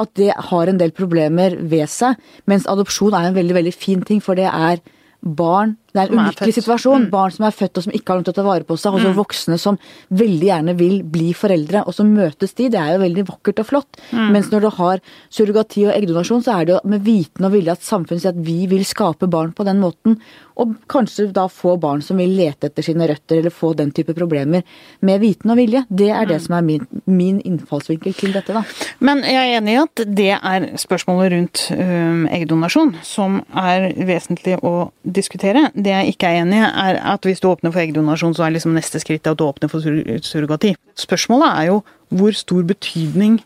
at 0.01 0.13
det 0.19 0.31
har 0.51 0.71
en 0.71 0.81
del 0.81 0.93
problemer 0.95 1.57
ved 1.61 1.89
seg. 1.91 2.19
Mens 2.49 2.69
adopsjon 2.69 3.17
er 3.17 3.29
en 3.29 3.39
veldig, 3.39 3.57
veldig 3.57 3.75
fin 3.75 4.05
ting, 4.05 4.21
for 4.23 4.37
det 4.37 4.49
er 4.51 4.83
barn 5.25 5.77
Det 5.95 6.03
er 6.03 6.11
en 6.11 6.21
ulykkelig 6.25 6.57
situasjon. 6.57 7.05
Mm. 7.05 7.11
Barn 7.13 7.31
som 7.31 7.47
er 7.47 7.55
født 7.55 7.79
og 7.79 7.85
som 7.85 7.95
ikke 7.95 8.11
har 8.11 8.19
noe 8.19 8.27
til 8.27 8.35
å 8.35 8.37
ta 8.39 8.45
vare 8.45 8.67
på 8.67 8.75
seg, 8.79 8.97
og 8.97 9.03
så 9.03 9.11
mm. 9.13 9.17
voksne 9.19 9.59
som 9.61 9.79
veldig 10.21 10.49
gjerne 10.49 10.75
vil 10.79 10.97
bli 11.15 11.29
foreldre, 11.37 11.85
og 11.87 11.95
så 11.95 12.05
møtes 12.07 12.55
de. 12.57 12.69
Det 12.73 12.81
er 12.81 12.95
jo 12.95 13.03
veldig 13.05 13.27
vakkert 13.29 13.61
og 13.63 13.69
flott. 13.69 14.01
Mm. 14.11 14.25
Mens 14.35 14.51
når 14.51 14.65
du 14.65 14.71
har 14.79 15.03
surrogati 15.33 15.85
og 15.87 15.93
eggdonasjon, 15.95 16.43
så 16.45 16.57
er 16.57 16.67
det 16.67 16.75
jo 16.75 16.81
med 16.91 17.05
viten 17.07 17.47
og 17.47 17.55
vilje 17.55 17.77
at 17.77 17.85
samfunnet 17.87 18.25
sier 18.25 18.35
at 18.35 18.43
vi 18.45 18.65
vil 18.71 18.83
skape 18.87 19.29
barn 19.31 19.55
på 19.55 19.67
den 19.67 19.79
måten. 19.83 20.19
Og 20.59 20.75
kanskje 20.91 21.27
da 21.35 21.47
få 21.51 21.75
barn 21.81 22.03
som 22.03 22.19
vil 22.19 22.35
lete 22.37 22.69
etter 22.69 22.85
sine 22.85 23.07
røtter, 23.09 23.39
eller 23.39 23.53
få 23.53 23.73
den 23.75 23.91
type 23.95 24.15
problemer 24.15 24.63
med 25.05 25.23
viten 25.23 25.51
og 25.51 25.59
vilje. 25.59 25.83
Det 25.89 26.11
er 26.11 26.27
det 26.27 26.39
mm. 26.39 26.45
som 26.45 26.57
er 26.57 26.67
min, 26.67 26.85
min, 27.05 27.41
innfallsvinkel 27.45 28.15
til 28.15 28.35
dette, 28.35 28.55
da. 28.55 28.63
Men 29.03 29.23
jeg 29.27 29.39
er 29.41 29.59
enig 29.59 29.75
i 29.75 29.81
at 29.81 30.03
det 30.19 30.29
er 30.35 30.67
spørsmålet 30.79 31.33
rundt 31.35 31.65
øh, 31.75 32.25
eggdonasjon 32.37 32.95
som 33.05 33.41
er 33.51 33.89
vesentlig 34.07 34.59
å 34.63 34.91
diskutere. 35.03 35.67
Det 35.85 35.93
jeg 35.93 36.13
ikke 36.15 36.29
er 36.29 36.41
enig 36.41 36.57
i, 36.57 36.65
er 36.65 36.97
at 37.13 37.25
hvis 37.27 37.43
du 37.43 37.51
åpner 37.51 37.73
for 37.73 37.83
eggdonasjon, 37.83 38.33
så 38.33 38.47
er 38.47 38.55
liksom 38.55 38.73
neste 38.73 38.99
skritt 39.03 39.27
at 39.29 39.37
du 39.37 39.45
åpner 39.45 39.69
for 39.69 39.85
sur 39.85 39.99
surrogati. 40.25 40.73
Spørsmålet 40.97 41.51
er 41.51 41.69
jo 41.69 41.83
hvor 42.09 42.33
stor 42.37 42.65
betydning 42.65 43.39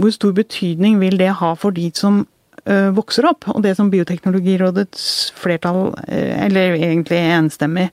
hvor 0.00 0.12
stor 0.14 0.32
betydning 0.36 1.00
vil 1.02 1.18
det 1.20 1.30
ha 1.38 1.52
for 1.58 1.74
de 1.74 1.88
som 1.94 2.22
ø, 2.66 2.76
vokser 2.96 3.28
opp. 3.28 3.46
Og 3.54 3.62
det 3.64 3.76
som 3.78 3.90
Bioteknologirådets 3.92 5.32
flertall, 5.38 5.92
eh, 6.08 6.46
eller 6.46 6.76
egentlig 6.78 7.20
enstemmig, 7.20 7.90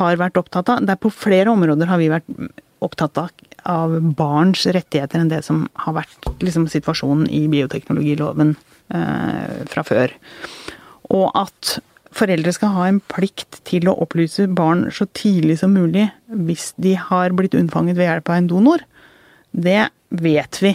har 0.00 0.16
vært 0.20 0.38
opptatt 0.38 0.68
av 0.70 0.84
det 0.86 0.94
er 0.94 1.00
På 1.02 1.10
flere 1.12 1.50
områder 1.50 1.90
har 1.90 1.98
vi 1.98 2.08
vært 2.08 2.28
opptatt 2.80 3.18
av 3.68 3.96
barns 4.16 4.62
rettigheter 4.64 5.20
enn 5.20 5.28
det 5.28 5.42
som 5.44 5.66
har 5.82 5.98
vært 5.98 6.28
liksom, 6.40 6.68
situasjonen 6.70 7.26
i 7.28 7.46
bioteknologiloven 7.52 8.54
ø, 8.56 9.00
fra 9.68 9.84
før. 9.84 10.14
Og 11.10 11.28
at 11.34 11.80
foreldre 12.16 12.52
skal 12.54 12.74
ha 12.74 12.86
en 12.90 13.00
plikt 13.12 13.60
til 13.68 13.88
å 13.90 13.96
opplyse 14.02 14.48
barn 14.56 14.88
så 14.94 15.06
tidlig 15.16 15.60
som 15.62 15.74
mulig 15.76 16.08
hvis 16.26 16.72
de 16.82 16.96
har 16.98 17.34
blitt 17.36 17.56
unnfanget 17.58 17.98
ved 17.98 18.08
hjelp 18.08 18.30
av 18.30 18.38
en 18.40 18.50
donor, 18.50 18.84
det 19.50 19.88
vet 20.10 20.60
vi 20.62 20.74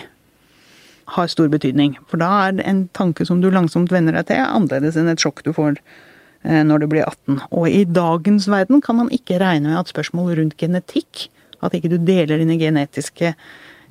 har 1.15 1.29
stor 1.29 1.51
betydning. 1.51 1.95
For 2.09 2.21
da 2.21 2.31
er 2.47 2.63
en 2.65 2.85
tanke 2.97 3.27
som 3.27 3.41
du 3.43 3.51
langsomt 3.53 3.93
venner 3.93 4.15
deg 4.17 4.31
til, 4.31 4.41
annerledes 4.41 4.97
enn 4.99 5.11
et 5.11 5.21
sjokk 5.21 5.43
du 5.45 5.51
får 5.55 5.77
eh, 5.77 6.63
når 6.65 6.81
du 6.81 6.87
blir 6.91 7.05
18. 7.05 7.43
Og 7.51 7.67
i 7.69 7.83
dagens 7.85 8.49
verden 8.51 8.81
kan 8.83 8.99
man 9.01 9.11
ikke 9.13 9.39
regne 9.43 9.69
med 9.69 9.83
at 9.83 9.93
spørsmål 9.93 10.33
rundt 10.39 10.57
genetikk, 10.61 11.27
at 11.63 11.77
ikke 11.77 11.93
du 11.93 11.99
deler 12.01 12.41
dine 12.41 12.57
genetiske 12.61 13.35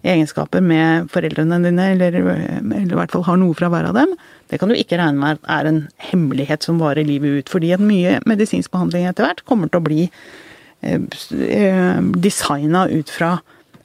egenskaper 0.05 0.63
med 0.65 1.09
foreldrene 1.13 1.59
dine, 1.65 1.91
eller, 1.95 2.19
eller 2.21 2.93
i 2.93 2.99
hvert 2.99 3.15
fall 3.15 3.25
har 3.27 3.39
noe 3.41 3.57
fra 3.57 3.71
hver 3.73 3.89
av 3.89 3.97
dem, 3.97 4.15
det 4.53 4.61
kan 4.61 4.71
du 4.71 4.77
ikke 4.77 4.99
regne 5.01 5.21
med 5.21 5.41
er 5.51 5.69
en 5.69 5.81
hemmelighet 6.11 6.67
som 6.67 6.79
varer 6.83 7.07
livet 7.07 7.41
ut. 7.41 7.53
Fordi 7.53 7.73
at 7.75 7.83
mye 7.83 8.19
medisinsk 8.29 8.73
behandling 8.75 9.09
etter 9.09 9.27
hvert 9.27 9.45
kommer 9.49 9.73
til 9.73 9.81
å 9.81 9.87
bli 9.87 10.07
eh, 10.85 11.01
eh 11.01 12.01
designa 12.27 12.87
ut 12.93 13.11
fra 13.11 13.39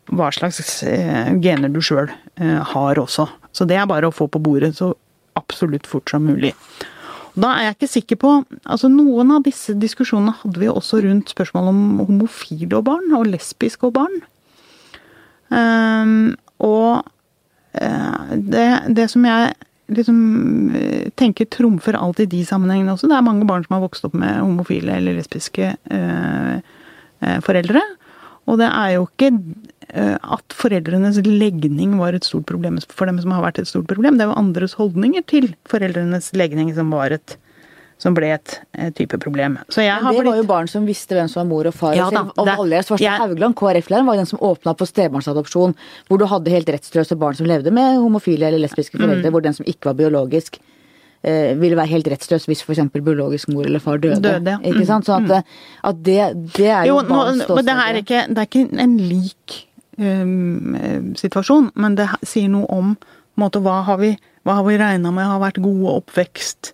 hva 0.10 0.30
slags 0.34 0.82
eh, 0.84 1.34
gener 1.42 1.72
du 1.72 1.82
sjøl 1.86 2.10
eh, 2.10 2.60
har 2.74 3.00
også. 3.00 3.28
Så 3.56 3.66
det 3.70 3.78
er 3.80 3.90
bare 3.90 4.10
å 4.10 4.16
få 4.16 4.28
på 4.28 4.42
bordet 4.42 4.76
så 4.78 4.94
absolutt 5.40 5.88
fort 5.88 6.10
som 6.12 6.26
mulig. 6.28 6.54
Da 7.40 7.54
er 7.56 7.70
jeg 7.70 7.76
ikke 7.78 7.92
sikker 7.94 8.20
på 8.20 8.32
altså 8.66 8.90
Noen 8.92 9.32
av 9.36 9.46
disse 9.46 9.76
diskusjonene 9.78 10.36
hadde 10.42 10.60
vi 10.60 10.70
også 10.72 11.00
rundt 11.06 11.32
spørsmål 11.32 11.70
om 11.72 11.82
homofile 12.10 12.82
og 12.82 12.88
barn, 12.90 13.14
og 13.16 13.30
lesbiske 13.30 13.88
og 13.88 13.96
barn. 13.96 14.18
Um, 15.50 16.36
og 16.62 17.02
uh, 17.82 18.30
det, 18.34 18.68
det, 18.96 19.08
som 19.10 19.26
jeg 19.26 19.54
liksom 19.98 20.20
tenker 21.18 21.50
trumfer 21.50 21.98
alt 21.98 22.22
i 22.22 22.30
de 22.30 22.44
sammenhengene 22.46 22.94
også, 22.94 23.10
det 23.10 23.18
er 23.18 23.26
mange 23.26 23.48
barn 23.50 23.66
som 23.66 23.78
har 23.78 23.86
vokst 23.88 24.06
opp 24.06 24.18
med 24.18 24.42
homofile 24.44 25.00
eller 25.00 25.18
lesbiske 25.18 25.74
uh, 25.90 26.60
foreldre. 27.46 27.82
Og 28.50 28.62
det 28.62 28.70
er 28.70 28.96
jo 28.96 29.08
ikke 29.10 29.34
Eh, 29.90 30.18
at 30.22 30.54
foreldrenes 30.54 31.18
legning 31.26 31.96
var 31.98 32.14
et 32.14 32.28
stort 32.28 32.46
problem 32.50 32.78
for 32.94 33.10
dem 33.10 33.18
som 33.22 33.34
har 33.34 33.42
vært 33.42 33.62
et 33.62 33.70
stort 33.70 33.88
problem. 33.90 34.18
Det 34.18 34.26
er 34.26 34.30
jo 34.30 34.38
andres 34.38 34.76
holdninger 34.78 35.24
til 35.30 35.50
foreldrenes 35.70 36.30
legning 36.38 36.70
som 36.78 36.94
var 36.94 37.16
et 37.16 37.38
som 38.00 38.16
ble 38.16 38.30
et, 38.32 38.54
et 38.80 38.96
type 38.96 39.18
problem. 39.20 39.58
Så 39.68 39.84
jeg 39.84 39.92
har 39.92 40.14
det 40.16 40.22
var 40.24 40.24
blitt 40.32 40.40
jo 40.40 40.48
barn 40.48 40.70
som 40.72 40.86
visste 40.88 41.18
hvem 41.18 41.28
som 41.28 41.42
var 41.44 41.50
mor 41.50 41.68
og 41.68 41.76
far. 41.76 41.94
Ja 42.00 42.08
da, 42.16 42.22
og 42.32 42.48
Valgerd 42.48 42.88
Svarstad 42.88 43.04
jeg- 43.04 43.20
Haugland, 43.20 43.56
KrF-læreren, 43.60 44.08
var 44.08 44.16
den 44.22 44.26
som 44.30 44.40
åpna 44.40 44.74
for 44.80 44.88
stebarnsadopsjon. 44.88 45.76
Hvor 46.08 46.18
du 46.22 46.26
hadde 46.32 46.54
helt 46.54 46.72
rettsløse 46.72 47.18
barn 47.20 47.36
som 47.36 47.46
levde 47.50 47.74
med 47.76 48.00
homofile 48.00 48.48
eller 48.48 48.64
lesbiske 48.64 48.96
Mm. 48.98 49.22
Hvor 49.32 49.42
den 49.44 49.54
som 49.54 49.66
ikke 49.68 49.92
var 49.92 49.94
biologisk, 50.00 50.58
eh, 51.24 51.54
ville 51.60 51.76
være 51.76 51.92
helt 51.92 52.08
rettsløs 52.08 52.46
hvis 52.48 52.64
f.eks. 52.64 52.80
biologisk 53.04 53.50
mor 53.52 53.66
eller 53.68 53.80
far 53.84 53.98
døde. 54.00 54.22
Døde, 54.24 54.48
ja. 54.48 54.58
Ikke 54.64 54.86
sant? 54.88 55.06
Så 55.06 55.20
at, 55.20 55.44
at 55.84 55.96
det, 56.04 56.54
det 56.56 56.68
er 56.72 56.86
jo, 56.88 57.02
Jo, 57.02 57.08
barns 57.10 57.44
ståsted. 57.44 57.66
det 57.66 57.76
er, 57.76 57.94
ikke, 58.00 58.24
det 58.30 58.38
er 58.38 58.48
ikke 58.48 58.80
en 58.80 58.98
lik 58.98 59.66
um, 60.00 61.14
situasjon, 61.20 61.72
men 61.76 61.96
det 62.00 62.08
sier 62.24 62.48
noe 62.52 62.66
om 62.72 62.96
måte, 63.40 63.60
hva 63.64 63.82
har 63.88 63.98
vi, 64.02 64.14
hva 64.48 64.56
har 64.60 64.64
vi 64.68 64.78
regna 64.80 65.12
med 65.12 65.26
har 65.28 65.40
vært 65.44 65.60
gode 65.64 65.92
oppvekst 66.00 66.74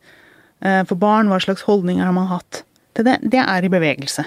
for 0.61 0.97
barn, 0.97 1.27
hva 1.29 1.37
slags 1.43 1.65
holdninger 1.67 2.05
har 2.07 2.13
man 2.15 2.29
hatt 2.31 2.63
til 2.95 3.05
det. 3.05 3.19
Det 3.21 3.41
er 3.43 3.65
i 3.67 3.69
bevegelse. 3.69 4.23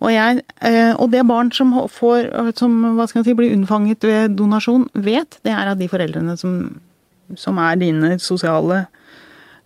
Og, 0.00 0.08
jeg, 0.14 0.40
eh, 0.64 0.94
og 0.96 1.10
det 1.12 1.26
barn 1.28 1.50
som 1.52 1.74
får, 1.92 2.30
som 2.56 2.76
skal 3.04 3.20
jeg 3.20 3.26
si, 3.28 3.36
blir 3.36 3.52
unnfanget 3.52 4.06
ved 4.08 4.36
donasjon, 4.38 4.88
vet, 4.96 5.36
det 5.44 5.52
er 5.52 5.72
at 5.74 5.80
de 5.80 5.90
foreldrene 5.92 6.36
som, 6.40 6.54
som 7.36 7.60
er 7.60 7.76
dine 7.80 8.14
sosiale 8.22 8.86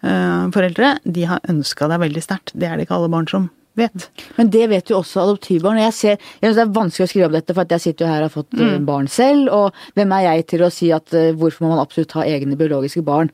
eh, 0.02 0.48
foreldre, 0.54 0.96
de 1.06 1.28
har 1.30 1.44
ønska 1.50 1.86
deg 1.90 2.02
veldig 2.02 2.24
sterkt. 2.24 2.56
Det 2.58 2.66
er 2.66 2.74
det 2.74 2.88
ikke 2.88 2.98
alle 2.98 3.12
barn 3.14 3.30
som 3.30 3.46
vet. 3.78 4.08
Men 4.34 4.50
det 4.54 4.66
vet 4.70 4.90
jo 4.90 4.98
også 5.00 5.22
adoptivbarn. 5.22 5.78
Jeg, 5.84 5.94
ser, 5.94 6.18
jeg 6.40 6.48
synes 6.48 6.58
Det 6.58 6.66
er 6.66 6.76
vanskelig 6.80 7.06
å 7.06 7.12
skrive 7.12 7.30
om 7.30 7.38
dette, 7.38 7.54
for 7.54 7.62
at 7.62 7.76
jeg 7.76 7.86
sitter 7.86 8.06
jo 8.06 8.10
her 8.10 8.22
og 8.24 8.28
har 8.28 8.34
fått 8.34 8.58
mm. 8.58 8.76
barn 8.90 9.10
selv. 9.10 9.54
Og 9.54 9.98
hvem 9.98 10.18
er 10.18 10.26
jeg 10.28 10.48
til 10.50 10.66
å 10.66 10.72
si 10.74 10.90
at 10.94 11.14
eh, 11.14 11.30
hvorfor 11.38 11.66
må 11.66 11.76
man 11.76 11.84
absolutt 11.84 12.18
ha 12.18 12.26
egne 12.26 12.58
biologiske 12.58 13.06
barn? 13.06 13.30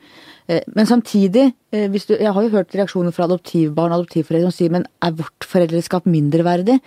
Eh, 0.50 0.64
Men 0.74 0.86
samtidig, 0.86 1.52
eh, 1.72 1.86
hvis 1.88 2.08
du, 2.08 2.16
jeg 2.18 2.32
har 2.34 2.42
jo 2.42 2.52
hørt 2.56 2.74
reaksjoner 2.74 3.14
fra 3.14 3.28
adoptivbarn 3.28 3.92
og 3.94 4.02
adoptivforeldre 4.02 4.50
som 4.50 4.56
sier 4.56 4.74
men 4.74 4.86
er 5.02 5.14
vårt 5.14 5.46
foreldreskap 5.46 6.08
mindreverdig? 6.10 6.80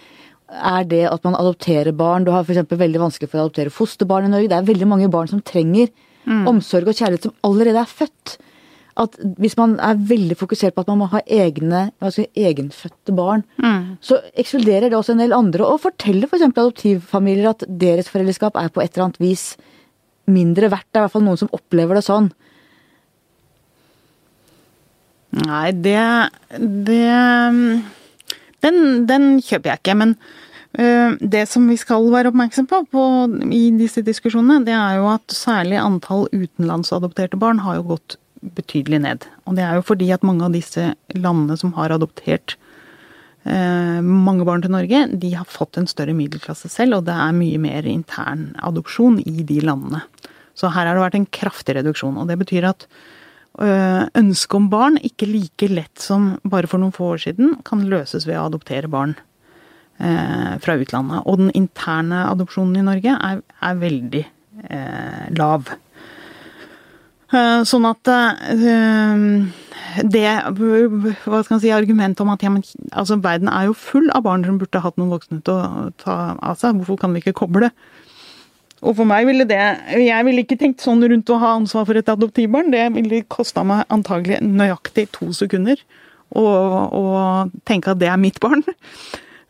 Er 0.54 0.84
det 0.86 1.06
at 1.10 1.24
man 1.24 1.38
adopterer 1.40 1.96
barn? 1.96 2.26
Du 2.26 2.32
har 2.32 2.44
f.eks. 2.44 2.68
veldig 2.70 3.00
vanskelig 3.00 3.30
for 3.30 3.40
å 3.40 3.46
adoptere 3.48 3.74
fosterbarn 3.74 4.28
i 4.28 4.34
Norge. 4.34 4.50
Det 4.52 4.58
er 4.60 4.68
veldig 4.68 4.88
mange 4.90 5.10
barn 5.10 5.32
som 5.32 5.42
trenger 5.42 5.90
omsorg 6.48 6.88
og 6.88 6.96
kjærlighet 6.96 7.24
som 7.24 7.34
allerede 7.44 7.80
er 7.82 7.90
født. 7.90 8.38
At 8.96 9.16
hvis 9.42 9.58
man 9.58 9.80
er 9.82 9.98
veldig 9.98 10.38
fokusert 10.38 10.76
på 10.76 10.84
at 10.84 10.92
man 10.92 11.00
må 11.02 11.08
ha 11.10 11.24
egne, 11.26 11.92
altså 12.00 12.22
si, 12.22 12.28
egenfødte 12.38 13.16
barn, 13.18 13.44
så 14.00 14.20
ekskluderer 14.38 14.92
det 14.92 15.00
også 15.00 15.16
en 15.16 15.24
del 15.24 15.34
andre. 15.34 15.66
Og 15.66 15.82
forteller 15.82 16.30
f.eks. 16.30 16.46
adoptivfamilier 16.52 17.50
at 17.50 17.66
deres 17.68 18.12
foreldreskap 18.14 18.56
er 18.56 18.70
på 18.70 18.84
et 18.84 18.94
eller 18.94 19.08
annet 19.08 19.20
vis 19.24 19.56
mindre 20.30 20.70
verdt. 20.70 20.86
Det 20.92 21.00
er 21.00 21.02
i 21.02 21.08
hvert 21.08 21.16
fall 21.18 21.26
noen 21.26 21.42
som 21.42 21.50
opplever 21.52 21.98
det 21.98 22.06
sånn. 22.06 22.30
Nei, 25.34 25.72
det, 25.74 26.00
det 26.60 27.10
den, 28.64 28.80
den 29.10 29.30
kjøper 29.42 29.72
jeg 29.72 29.82
ikke. 29.82 29.96
Men 30.00 30.16
øh, 30.78 31.16
det 31.20 31.46
som 31.52 31.66
vi 31.70 31.78
skal 31.80 32.10
være 32.14 32.32
oppmerksom 32.32 32.68
på, 32.70 32.84
på 32.94 33.06
i 33.50 33.66
disse 33.80 34.06
diskusjonene, 34.06 34.64
det 34.68 34.76
er 34.78 35.00
jo 35.02 35.10
at 35.16 35.36
særlig 35.36 35.80
antall 35.82 36.28
utenlandsadopterte 36.32 37.40
barn 37.42 37.64
har 37.66 37.80
jo 37.80 37.94
gått 37.96 38.18
betydelig 38.44 39.02
ned. 39.06 39.26
Og 39.48 39.58
det 39.58 39.66
er 39.66 39.80
jo 39.80 39.88
fordi 39.88 40.12
at 40.14 40.26
mange 40.28 40.46
av 40.46 40.56
disse 40.56 40.92
landene 41.16 41.58
som 41.60 41.74
har 41.78 41.94
adoptert 41.96 42.58
eh, 43.48 44.00
mange 44.04 44.46
barn 44.48 44.64
til 44.64 44.74
Norge, 44.76 45.06
de 45.20 45.34
har 45.38 45.50
fått 45.50 45.80
en 45.80 45.90
større 45.90 46.16
middelklasse 46.18 46.72
selv, 46.72 47.00
og 47.00 47.08
det 47.08 47.16
er 47.16 47.38
mye 47.38 47.62
mer 47.64 47.88
intern 47.90 48.52
adopsjon 48.62 49.22
i 49.24 49.48
de 49.48 49.62
landene. 49.64 50.04
Så 50.54 50.70
her 50.70 50.86
har 50.86 50.94
det 50.94 51.06
vært 51.08 51.18
en 51.18 51.32
kraftig 51.34 51.78
reduksjon. 51.80 52.20
Og 52.22 52.28
det 52.30 52.38
betyr 52.38 52.68
at 52.70 52.86
ønsket 53.62 54.56
om 54.58 54.66
barn 54.72 54.96
ikke 55.06 55.28
like 55.30 55.68
lett 55.70 56.02
som 56.02 56.32
bare 56.42 56.66
for 56.66 56.82
noen 56.82 56.96
få 56.96 57.12
år 57.14 57.22
siden 57.28 57.60
kan 57.68 57.84
løses 57.86 58.26
ved 58.26 58.40
å 58.40 58.48
adoptere 58.48 58.90
barn 58.90 59.14
eh, 60.02 60.56
fra 60.64 60.78
utlandet. 60.80 61.22
Og 61.30 61.38
den 61.42 61.52
interne 61.58 62.26
adopsjonen 62.32 62.80
i 62.82 62.88
Norge 62.88 63.14
er, 63.14 63.44
er 63.62 63.82
veldig 63.82 64.24
eh, 64.70 65.28
lav. 65.38 65.70
Eh, 67.34 67.62
Sånn 67.70 67.88
at 67.90 68.10
eh, 68.14 69.28
det 70.10 70.28
hva 70.58 71.42
skal 71.44 71.56
man 71.56 71.62
si, 71.64 71.74
argumentet 71.74 72.24
om 72.26 72.32
at 72.34 72.44
ja, 72.46 72.52
men, 72.54 72.66
altså, 72.92 73.20
verden 73.22 73.52
er 73.52 73.70
jo 73.70 73.78
full 73.78 74.10
av 74.14 74.26
barn 74.26 74.46
som 74.48 74.60
burde 74.62 74.82
hatt 74.84 74.98
noen 74.98 75.14
voksne 75.14 75.42
til 75.46 75.54
å 75.60 75.90
ta 76.02 76.18
av 76.42 76.58
seg, 76.62 76.80
hvorfor 76.80 77.04
kan 77.04 77.14
vi 77.14 77.24
ikke 77.24 77.38
koble? 77.44 77.70
Og 78.84 78.98
for 78.98 79.08
meg 79.08 79.28
ville 79.30 79.46
det 79.48 79.60
Jeg 80.04 80.28
ville 80.28 80.44
ikke 80.44 80.60
tenkt 80.60 80.84
sånn 80.84 81.04
rundt 81.08 81.32
å 81.32 81.40
ha 81.42 81.56
ansvar 81.58 81.88
for 81.88 82.00
et 82.00 82.12
adoptivbarn. 82.12 82.72
Det 82.74 82.86
ville 82.98 83.24
kosta 83.32 83.64
meg 83.68 83.86
antagelig 83.94 84.42
nøyaktig 84.44 85.10
to 85.16 85.32
sekunder 85.36 85.80
å, 86.34 87.50
tenke 87.68 87.94
at 87.94 88.00
det 88.02 88.10
er 88.10 88.22
mitt 88.22 88.40
barn. 88.44 88.64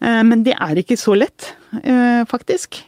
Eh, 0.04 0.24
Men 0.24 0.44
det 0.44 0.58
er 0.60 0.76
ikke 0.82 0.98
så 1.00 1.16
lett, 1.16 1.54
eh, 1.80 2.26
faktisk. 2.28 2.84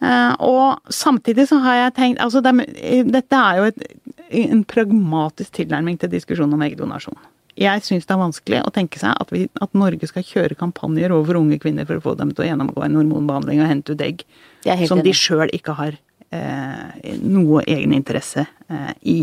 Eh, 0.00 0.32
Og 0.40 0.80
samtidig 0.88 1.48
så 1.48 1.60
har 1.60 1.74
jeg 1.74 1.94
tenkt 1.94 2.20
altså 2.20 2.40
Dette 2.40 3.36
er 3.36 3.56
jo 3.58 3.64
et, 3.64 3.84
en 4.30 4.64
pragmatisk 4.64 5.52
tilnærming 5.52 5.98
til 5.98 6.08
diskusjonen 6.08 6.54
om 6.54 6.62
eggdonasjon. 6.62 7.16
Jeg 7.60 7.84
syns 7.86 8.08
det 8.08 8.14
er 8.14 8.18
vanskelig 8.18 8.62
å 8.66 8.72
tenke 8.74 8.98
seg 8.98 9.14
at, 9.14 9.30
vi, 9.30 9.44
at 9.62 9.76
Norge 9.78 10.08
skal 10.10 10.26
kjøre 10.26 10.58
kampanjer 10.58 11.12
over 11.14 11.38
unge 11.38 11.60
kvinner 11.62 11.86
for 11.86 12.00
å 12.00 12.02
få 12.02 12.16
dem 12.18 12.32
til 12.34 12.44
å 12.44 12.48
gjennomgå 12.48 12.82
en 12.82 12.98
hormonbehandling 12.98 13.62
og 13.62 13.70
hente 13.70 13.94
ut 13.94 14.02
egg 14.02 14.24
som 14.64 14.98
enig. 14.98 15.04
de 15.06 15.14
sjøl 15.14 15.52
ikke 15.54 15.76
har 15.78 15.94
eh, 16.34 17.14
noe 17.22 17.62
egeninteresse 17.62 18.46
eh, 18.48 18.92
i. 19.06 19.18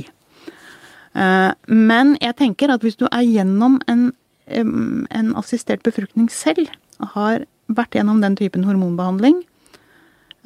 Eh, 1.11 1.51
men 1.67 2.15
jeg 2.23 2.37
tenker 2.39 2.71
at 2.71 2.85
hvis 2.85 2.99
du 3.01 3.07
er 3.09 3.27
gjennom 3.27 3.81
en, 3.91 4.11
en 4.47 5.33
assistert 5.39 5.83
befruktning 5.83 6.31
selv, 6.31 6.71
har 7.15 7.43
vært 7.71 7.97
gjennom 7.97 8.21
den 8.23 8.37
typen 8.39 8.63
hormonbehandling 8.67 9.41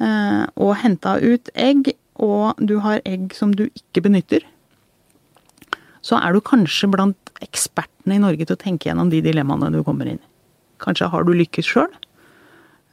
eh, 0.02 0.42
og 0.56 0.76
henta 0.82 1.16
ut 1.22 1.50
egg, 1.54 1.94
og 2.16 2.58
du 2.58 2.78
har 2.82 3.04
egg 3.06 3.34
som 3.36 3.52
du 3.54 3.66
ikke 3.68 4.02
benytter, 4.08 4.46
så 6.06 6.20
er 6.22 6.34
du 6.34 6.42
kanskje 6.44 6.88
blant 6.92 7.32
ekspertene 7.42 8.16
i 8.16 8.22
Norge 8.22 8.46
til 8.46 8.54
å 8.54 8.60
tenke 8.60 8.88
gjennom 8.88 9.10
de 9.10 9.22
dilemmaene 9.24 9.72
du 9.74 9.82
kommer 9.86 10.08
inn 10.10 10.20
i. 10.20 10.28
Kanskje 10.82 11.08
har 11.10 11.24
du 11.26 11.32
lykkes 11.34 11.66
sjøl, 11.66 11.92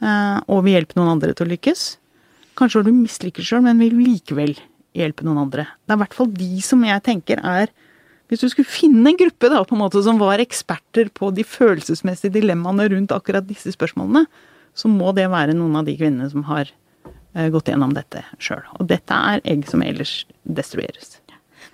og 0.04 0.64
vil 0.66 0.78
hjelpe 0.78 0.98
noen 0.98 1.16
andre 1.16 1.36
til 1.36 1.46
å 1.46 1.52
lykkes. 1.52 1.84
Kanskje 2.60 2.80
har 2.80 2.88
du 2.88 2.96
mislykkes 2.96 3.48
sjøl, 3.48 3.64
men 3.66 3.82
vil 3.82 3.96
likevel 4.00 4.56
hjelpe 4.98 5.26
noen 5.26 5.46
andre. 5.46 5.68
Det 5.86 5.94
er 5.94 6.00
i 6.00 6.04
hvert 6.04 6.18
fall 6.18 6.32
de 6.38 6.52
som 6.66 6.84
jeg 6.86 7.06
tenker 7.06 7.42
er 7.44 7.74
Hvis 8.32 8.40
du 8.40 8.48
skulle 8.50 8.72
finne 8.72 9.12
en 9.12 9.18
gruppe 9.20 9.50
da, 9.52 9.60
på 9.68 9.76
en 9.76 9.82
måte 9.84 10.00
som 10.02 10.18
var 10.18 10.42
eksperter 10.42 11.10
på 11.14 11.28
de 11.36 11.44
følelsesmessige 11.46 12.34
dilemmaene 12.34 12.88
rundt 12.90 13.12
akkurat 13.14 13.46
disse 13.46 13.70
spørsmålene, 13.76 14.24
så 14.74 14.90
må 14.90 15.12
det 15.14 15.28
være 15.30 15.54
noen 15.54 15.76
av 15.78 15.86
de 15.86 15.94
kvinnene 16.00 16.32
som 16.32 16.48
har 16.48 16.72
eh, 16.72 17.52
gått 17.54 17.70
gjennom 17.70 17.94
dette 17.94 18.24
sjøl. 18.42 18.64
Og 18.80 18.88
dette 18.90 19.14
er 19.14 19.44
egg 19.44 19.68
som 19.70 19.84
ellers 19.86 20.24
destrueres. 20.48 21.20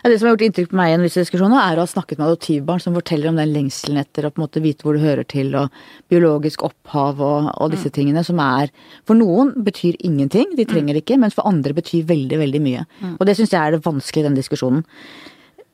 Ja, 0.01 0.09
det 0.09 0.19
som 0.19 0.27
har 0.29 0.35
gjort 0.37 0.43
inntrykk 0.47 0.69
på 0.71 0.77
meg 0.79 0.93
i 0.93 0.99
disse 1.03 1.19
diskusjonene, 1.25 1.59
er 1.59 1.75
å 1.79 1.83
ha 1.83 1.89
snakket 1.91 2.19
med 2.21 2.29
adoptivbarn 2.29 2.79
som 2.79 2.93
forteller 2.95 3.27
om 3.33 3.39
den 3.39 3.51
lengselen 3.51 3.99
etter 3.99 4.23
å 4.23 4.31
på 4.31 4.39
en 4.39 4.45
måte 4.45 4.61
vite 4.63 4.85
hvor 4.85 4.95
du 4.95 5.01
hører 5.03 5.27
til, 5.27 5.51
og 5.59 5.73
biologisk 6.11 6.63
opphav 6.69 7.19
og, 7.19 7.49
og 7.59 7.73
disse 7.73 7.91
tingene, 7.91 8.23
som 8.23 8.39
er 8.39 8.71
For 9.09 9.19
noen 9.19 9.51
betyr 9.65 9.97
ingenting, 10.07 10.53
de 10.55 10.63
trenger 10.69 10.95
det 10.95 11.03
ikke, 11.03 11.19
mens 11.19 11.35
for 11.35 11.47
andre 11.49 11.75
betyr 11.75 12.07
veldig, 12.07 12.39
veldig 12.39 12.61
mye. 12.63 12.85
Og 13.17 13.25
det 13.27 13.35
syns 13.39 13.51
jeg 13.51 13.59
er 13.59 13.75
det 13.75 13.83
vanskelige 13.83 14.23
i 14.23 14.29
den 14.29 14.39
diskusjonen. 14.39 14.85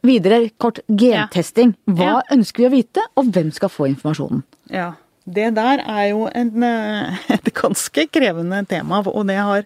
Videre, 0.06 0.42
kort 0.62 0.80
gentesting. 0.90 1.76
Hva 1.90 2.10
Ja. 2.16 2.22
ønsker 2.34 2.66
vi 2.66 2.70
å 2.70 2.76
vite, 2.80 3.06
og 3.18 3.30
hvem 3.34 3.52
skal 3.54 3.70
få 3.70 3.88
informasjonen? 3.94 4.44
Ja. 4.74 4.94
Det 5.26 5.56
der 5.56 5.82
er 5.82 6.10
jo 6.12 6.28
en, 6.34 6.64
et 7.34 7.48
ganske 7.58 8.04
krevende 8.14 8.60
tema, 8.70 9.00
og 9.06 9.26
det 9.26 9.38
har 9.42 9.66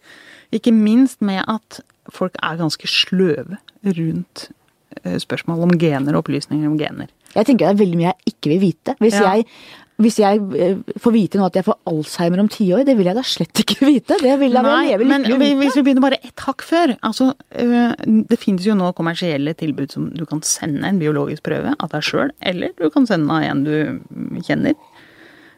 ikke 0.55 0.71
minst 0.71 1.19
med 1.21 1.43
at 1.47 1.81
folk 2.11 2.35
er 2.41 2.55
ganske 2.61 2.87
sløve 2.87 3.57
rundt 3.85 4.49
eh, 5.03 5.17
spørsmål 5.21 5.63
om 5.67 5.77
gener 5.79 6.15
og 6.17 6.23
opplysninger 6.25 6.67
om 6.67 6.77
gener. 6.79 7.07
Jeg 7.35 7.45
tenker 7.45 7.67
det 7.69 7.75
er 7.75 7.83
veldig 7.85 7.97
mye 7.99 8.09
jeg 8.13 8.33
ikke 8.33 8.49
vil 8.55 8.59
vite. 8.59 8.95
Hvis 8.99 9.13
Ja. 9.19 9.35
jeg, 9.35 9.45
hvis 9.99 10.15
jeg 10.17 10.39
eh, 10.55 10.77
får 10.97 11.11
vite 11.13 11.37
nå 11.37 11.45
at 11.45 11.55
jeg 11.59 11.65
får 11.67 11.77
Alzheimer 11.91 12.39
om 12.39 12.47
ti 12.49 12.69
år, 12.73 12.85
det 12.87 12.95
vil 12.97 13.05
jeg 13.05 13.15
da 13.15 13.21
slett 13.27 13.61
ikke 13.63 13.85
vite. 13.93 14.17
Det 14.21 14.35
vil 14.39 14.51
jeg 14.55 14.63
Nei, 14.63 14.87
leve 14.91 15.05
men 15.05 15.23
vite. 15.27 15.37
vi- 15.39 15.55
hvis 15.61 15.75
vi 15.75 15.83
begynner 15.83 16.01
bare 16.07 16.19
ett 16.23 16.39
hakk 16.47 16.61
før 16.63 16.95
altså, 17.03 17.33
øh, 17.55 17.93
Det 18.29 18.39
finnes 18.39 18.65
jo 18.65 18.73
nå 18.75 18.93
kommersielle 18.95 19.53
tilbud 19.59 19.91
som 19.91 20.09
du 20.09 20.25
kan 20.25 20.41
sende 20.41 20.83
en 20.87 20.99
biologisk 20.99 21.43
prøve 21.43 21.75
av 21.79 21.89
deg 21.91 22.01
sjøl, 22.01 22.31
eller 22.41 22.71
du 22.79 22.89
kan 22.89 23.05
sende 23.05 23.29
av 23.31 23.43
en 23.43 23.63
du 23.63 24.01
kjenner. 24.47 24.73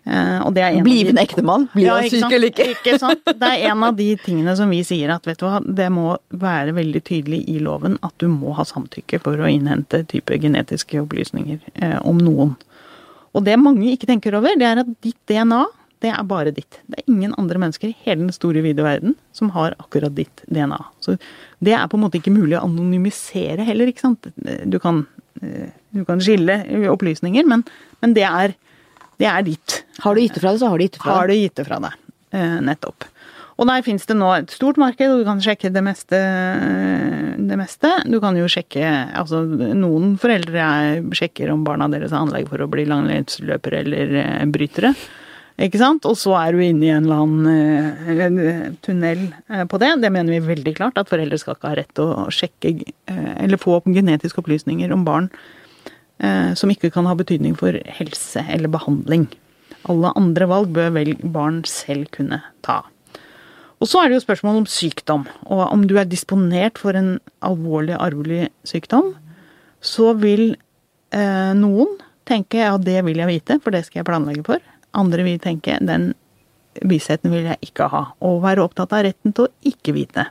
Eh, 0.06 0.39
og 0.41 0.54
det 0.56 0.64
er 0.66 0.78
en 0.80 0.80
av 0.82 0.86
de- 0.86 1.22
ektemann. 1.22 1.68
Blir 1.76 1.86
Ja, 1.86 1.95
han 1.99 2.10
syk 2.10 2.24
sant? 2.24 2.34
eller 2.34 2.49
ikke? 2.49 2.66
Ikke 2.74 2.99
sant? 2.99 3.22
Det 3.26 3.49
er 3.49 3.68
en 3.70 3.84
av 3.86 3.95
de 3.95 4.08
tingene 4.18 4.56
som 4.58 4.70
vi 4.74 4.80
sier 4.88 5.12
at 5.14 5.28
vet 5.30 5.38
du 5.38 5.45
hva, 5.45 5.60
det 5.64 5.91
må 5.93 6.16
være 6.34 6.74
veldig 6.74 7.02
tydelig 7.06 7.43
i 7.54 7.60
loven 7.60 7.99
at 8.02 8.16
du 8.18 8.28
må 8.28 8.56
ha 8.58 8.64
samtykke 8.66 9.20
for 9.22 9.38
å 9.38 9.49
innhente 9.52 10.02
type 10.10 10.34
genetiske 10.41 10.97
opplysninger 11.04 11.60
eh, 11.76 11.99
om 12.04 12.18
noen. 12.18 12.56
Og 13.36 13.45
det 13.45 13.60
mange 13.62 13.91
ikke 13.93 14.10
tenker 14.10 14.34
over, 14.36 14.58
det 14.58 14.66
er 14.68 14.82
at 14.82 14.89
ditt 15.06 15.20
DNA, 15.30 15.62
det 16.02 16.10
er 16.10 16.24
bare 16.26 16.52
ditt. 16.52 16.80
Det 16.89 16.97
er 16.99 17.12
ingen 17.14 17.36
andre 17.38 17.60
mennesker 17.62 17.91
i 17.91 17.95
hele 18.04 18.26
den 18.26 18.34
store, 18.34 18.64
vide 18.66 18.82
verden 18.84 19.14
som 19.38 19.52
har 19.54 19.76
akkurat 19.80 20.16
ditt 20.18 20.41
DNA. 20.49 20.80
Så 20.99 21.14
det 21.62 21.76
er 21.78 21.86
på 21.88 21.95
en 21.99 22.02
måte 22.08 22.18
ikke 22.18 22.34
mulig 22.34 22.58
å 22.58 22.66
anonymisere 22.66 23.64
heller, 23.70 23.86
ikke 23.93 24.02
sant. 24.08 24.28
Du 24.66 24.80
kan 24.82 25.06
eh, 25.43 25.70
du 25.93 26.04
kan 26.08 26.20
skille 26.24 26.58
opplysninger, 26.89 27.45
men, 27.45 27.64
men 28.02 28.14
det, 28.18 28.24
er, 28.26 28.54
det 29.22 29.30
er 29.30 29.45
ditt. 29.45 29.82
Har 30.01 30.17
du 30.17 30.24
gitt 30.24 30.34
det 30.38 30.41
fra 30.41 30.55
deg, 30.55 30.61
så 30.63 30.72
har 30.72 30.80
du 30.80 30.88
gitt 30.88 30.97
det 30.97 31.03
fra 31.03 31.17
Har 31.19 31.30
du 31.30 31.38
gitt 31.38 31.57
det 31.59 31.67
fra 31.67 31.82
deg. 31.84 31.97
Eh, 32.34 32.59
nettopp. 32.65 33.05
Og 33.61 33.67
der 33.69 33.84
fins 33.86 34.07
det 34.09 34.15
nå 34.17 34.30
et 34.34 34.53
stort 34.55 34.80
marked, 34.82 35.11
og 35.11 35.22
du 35.22 35.28
kan 35.28 35.41
sjekke 35.43 35.69
det 35.69 35.84
meste. 35.86 36.17
Det 37.38 37.57
meste. 37.59 37.91
Du 38.09 38.17
kan 38.24 38.38
jo 38.39 38.47
sjekke 38.49 38.82
Altså, 39.19 39.43
noen 39.78 40.15
foreldre 40.22 40.63
er, 40.65 41.03
sjekker 41.13 41.51
om 41.53 41.65
barna 41.67 41.89
deres 41.91 42.15
har 42.15 42.26
anlegg 42.26 42.49
for 42.49 42.63
å 42.63 42.69
bli 42.72 42.88
langrennsløpere 42.89 43.84
eller 43.84 44.15
eh, 44.24 44.47
brytere. 44.49 44.95
Ikke 45.61 45.78
sant? 45.78 46.07
Og 46.09 46.17
så 46.17 46.34
er 46.39 46.55
du 46.55 46.63
inne 46.65 46.88
i 46.88 46.93
en 46.95 47.05
eller 47.05 47.22
annen 47.22 48.17
eh, 48.17 48.67
tunnel 48.82 49.28
på 49.69 49.82
det. 49.84 49.93
Det 50.01 50.09
mener 50.09 50.39
vi 50.39 50.53
veldig 50.55 50.78
klart, 50.80 50.97
at 50.97 51.11
foreldre 51.11 51.38
skal 51.38 51.59
ikke 51.59 51.76
ha 51.76 51.78
rett 51.78 51.93
til 51.93 52.09
å 52.09 52.30
sjekke 52.34 52.74
eller 53.11 53.61
få 53.61 53.78
opp 53.78 53.91
genetiske 53.91 54.41
opplysninger 54.41 54.95
om 54.95 55.05
barn 55.05 55.30
som 56.22 56.69
ikke 56.69 56.91
kan 56.93 57.07
ha 57.09 57.15
betydning 57.17 57.55
for 57.57 57.74
helse 57.97 58.43
eller 58.53 58.69
behandling. 58.69 59.24
Alle 59.89 60.11
andre 60.19 60.45
valg 60.49 60.69
bør 60.76 60.91
vel 60.99 61.15
barn 61.34 61.63
selv 61.65 62.11
kunne 62.13 62.41
ta. 62.65 62.84
Og 63.82 63.89
så 63.89 64.01
er 64.03 64.09
det 64.09 64.19
jo 64.19 64.26
spørsmål 64.28 64.61
om 64.61 64.69
sykdom. 64.69 65.26
Og 65.49 65.63
om 65.65 65.88
du 65.89 65.95
er 65.97 66.09
disponert 66.09 66.78
for 66.78 66.97
en 66.97 67.15
alvorlig 67.41 67.97
arvelig 67.97 68.51
sykdom, 68.67 69.15
så 69.82 70.13
vil 70.22 70.51
eh, 71.15 71.53
noen 71.57 71.97
tenke 72.30 72.61
ja, 72.61 72.76
det 72.78 72.99
vil 73.07 73.17
jeg 73.24 73.32
vite, 73.32 73.57
for 73.63 73.74
det 73.74 73.88
skal 73.88 74.03
jeg 74.03 74.09
planlegge 74.11 74.45
for. 74.45 74.61
Andre 74.97 75.26
vil 75.26 75.41
tenke 75.41 75.80
den 75.82 76.11
vissheten 76.88 77.34
vil 77.34 77.49
jeg 77.49 77.72
ikke 77.72 77.89
ha. 77.91 78.03
Og 78.22 78.43
være 78.45 78.63
opptatt 78.67 78.93
av 78.93 79.07
retten 79.07 79.34
til 79.34 79.49
å 79.49 79.72
ikke 79.74 79.95
vite. 79.97 80.30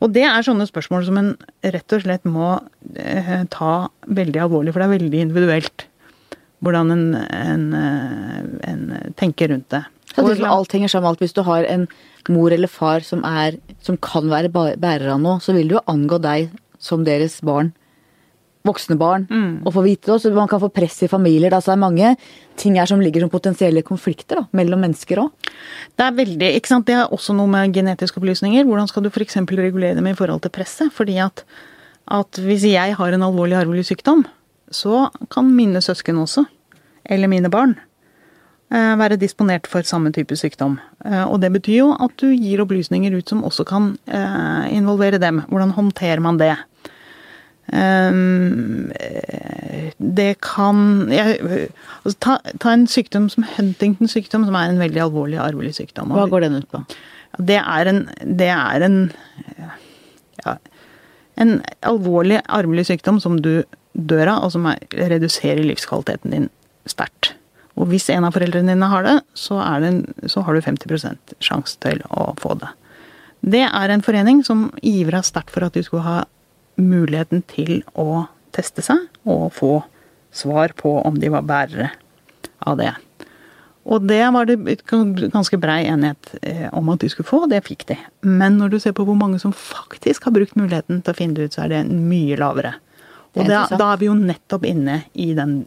Og 0.00 0.12
det 0.14 0.24
er 0.24 0.44
sånne 0.44 0.66
spørsmål 0.68 1.04
som 1.06 1.18
en 1.20 1.30
rett 1.60 1.94
og 1.96 2.04
slett 2.04 2.26
må 2.28 2.54
eh, 2.96 3.42
ta 3.52 3.72
veldig 4.08 4.44
alvorlig, 4.46 4.72
for 4.72 4.80
det 4.80 4.88
er 4.88 4.96
veldig 4.98 5.24
individuelt 5.26 5.86
hvordan 6.64 6.92
en, 6.92 7.04
en, 7.16 7.66
eh, 7.76 8.38
en 8.68 9.12
tenker 9.20 9.52
rundt 9.52 9.68
det. 9.72 9.84
Så 10.10 10.24
det 10.26 10.40
er 10.40 10.50
alt 10.50 10.72
henger 10.74 10.90
sammen 10.92 11.12
alt. 11.12 11.20
Hvis 11.22 11.36
du 11.36 11.42
har 11.46 11.64
en 11.68 11.86
mor 12.28 12.52
eller 12.52 12.70
far 12.70 13.04
som, 13.06 13.22
er, 13.24 13.60
som 13.84 13.98
kan 14.02 14.28
være 14.32 14.50
bærer 14.52 15.12
av 15.14 15.20
noe, 15.22 15.38
så 15.40 15.54
vil 15.56 15.70
det 15.70 15.78
jo 15.78 15.86
angå 15.90 16.18
deg 16.22 16.50
som 16.82 17.04
deres 17.06 17.38
barn. 17.46 17.72
Voksne 18.66 18.96
barn. 19.00 19.22
Å 19.64 19.70
få 19.72 19.80
vite 19.86 20.10
det. 20.10 20.18
Så 20.20 20.30
man 20.36 20.48
kan 20.50 20.60
få 20.60 20.68
press 20.68 20.98
i 21.02 21.08
familier. 21.08 21.48
Da. 21.50 21.60
Så 21.64 21.70
det 21.72 21.78
er 21.78 21.84
mange 21.86 22.10
ting 22.60 22.74
her 22.76 22.84
som 22.90 23.00
ligger 23.00 23.24
som 23.24 23.30
potensielle 23.32 23.80
konflikter 23.86 24.42
da, 24.42 24.44
mellom 24.52 24.82
mennesker 24.84 25.22
òg. 25.22 25.30
Det 25.96 26.04
er 26.04 26.12
veldig, 26.18 26.50
ikke 26.58 26.68
sant? 26.68 26.86
Det 26.90 26.94
er 26.98 27.08
også 27.16 27.32
noe 27.38 27.48
med 27.48 27.72
genetiske 27.72 28.20
opplysninger. 28.20 28.66
Hvordan 28.68 28.90
skal 28.90 29.06
du 29.06 29.08
f.eks. 29.08 29.38
regulere 29.48 29.96
dem 29.96 30.06
i 30.10 30.16
forhold 30.18 30.42
til 30.44 30.52
presset? 30.52 30.92
Fordi 30.92 31.16
at, 31.24 31.44
at 32.12 32.40
hvis 32.44 32.66
jeg 32.68 32.96
har 33.00 33.16
en 33.16 33.24
alvorlig 33.30 33.56
arvelig 33.56 33.86
sykdom, 33.88 34.26
så 34.70 35.06
kan 35.32 35.48
mine 35.56 35.80
søsken 35.82 36.20
også, 36.20 36.44
eller 37.10 37.32
mine 37.32 37.48
barn, 37.50 37.72
eh, 38.70 38.92
være 39.00 39.16
disponert 39.18 39.66
for 39.66 39.82
samme 39.88 40.12
type 40.12 40.36
sykdom. 40.36 40.76
Eh, 41.04 41.24
Og 41.24 41.40
det 41.40 41.50
betyr 41.56 41.78
jo 41.80 41.88
at 41.96 42.12
du 42.20 42.28
gir 42.36 42.60
opplysninger 42.60 43.16
ut 43.16 43.26
som 43.32 43.40
også 43.42 43.64
kan 43.66 43.94
eh, 44.06 44.68
involvere 44.76 45.18
dem. 45.18 45.40
Hvordan 45.48 45.72
håndterer 45.74 46.20
man 46.20 46.36
det? 46.38 46.52
Um, 47.70 48.90
eh, 48.98 49.92
det 49.98 50.40
kan 50.42 51.10
jeg, 51.12 51.68
altså, 52.02 52.16
ta, 52.18 52.38
ta 52.62 52.72
en 52.74 52.88
sykdom 52.90 53.28
som 53.30 53.46
Huntingtons 53.56 54.16
sykdom, 54.16 54.46
som 54.48 54.56
er 54.58 54.72
en 54.72 54.82
veldig 54.82 55.04
alvorlig 55.04 55.38
arvelig 55.42 55.76
sykdom. 55.78 56.10
Hva 56.16 56.26
går 56.30 56.48
den 56.48 56.58
ut 56.62 56.70
på? 56.72 56.82
Det 57.38 57.60
er 57.60 57.92
en, 57.92 58.02
det 58.26 58.50
er 58.50 58.86
en 58.86 58.98
ja, 60.44 60.56
en 61.40 61.60
alvorlig 61.86 62.40
arvelig 62.48 62.88
sykdom 62.90 63.20
som 63.22 63.38
du 63.42 63.62
dør 63.92 64.34
av, 64.34 64.46
og 64.46 64.54
som 64.54 64.66
er, 64.70 64.82
reduserer 65.10 65.62
livskvaliteten 65.64 66.34
din 66.34 66.50
sterkt. 66.88 67.34
Og 67.80 67.88
hvis 67.92 68.10
en 68.12 68.26
av 68.26 68.34
foreldrene 68.36 68.74
dine 68.74 68.90
har 68.92 69.06
det, 69.06 69.16
så, 69.38 69.60
det 69.80 69.88
en, 69.88 70.02
så 70.28 70.44
har 70.44 70.56
du 70.56 70.64
50% 70.64 71.36
sjanse 71.42 71.78
til 71.80 72.02
å 72.10 72.32
få 72.40 72.56
det. 72.60 72.68
Det 73.40 73.64
er 73.64 73.92
en 73.92 74.04
forening 74.04 74.42
som 74.44 74.68
ivra 74.84 75.22
sterkt 75.24 75.54
for 75.54 75.64
at 75.64 75.76
du 75.76 75.84
skulle 75.86 76.04
ha 76.04 76.18
muligheten 76.78 77.42
til 77.50 77.80
å 77.98 78.26
teste 78.54 78.84
seg 78.84 79.06
og 79.28 79.50
få 79.56 79.74
svar 80.34 80.74
på 80.78 81.00
om 81.02 81.18
de 81.18 81.30
var 81.32 81.46
bærere 81.46 81.90
av 82.66 82.78
det. 82.78 82.92
Og 83.90 84.04
det 84.06 84.20
var 84.34 84.46
det 84.46 84.58
ganske 85.32 85.58
brei 85.58 85.80
enighet 85.88 86.34
eh, 86.42 86.66
om 86.76 86.90
at 86.92 87.00
de 87.00 87.08
skulle 87.10 87.28
få, 87.28 87.44
og 87.46 87.50
det 87.50 87.62
fikk 87.66 87.86
de. 87.88 87.96
Men 88.26 88.58
når 88.60 88.74
du 88.74 88.78
ser 88.82 88.94
på 88.94 89.06
hvor 89.08 89.16
mange 89.18 89.40
som 89.42 89.54
faktisk 89.56 90.28
har 90.28 90.36
brukt 90.36 90.58
muligheten 90.58 91.00
til 91.00 91.14
å 91.14 91.16
finne 91.16 91.38
det 91.38 91.48
ut, 91.48 91.56
så 91.56 91.64
er 91.64 91.72
det 91.72 91.82
mye 91.88 92.36
lavere. 92.38 92.74
Det 93.32 93.40
er 93.40 93.46
Og 93.46 93.50
da, 93.50 93.78
da 93.80 93.88
er 93.94 94.02
vi 94.02 94.10
jo 94.10 94.16
nettopp 94.18 94.66
inne 94.68 95.00
i 95.14 95.30
den, 95.38 95.62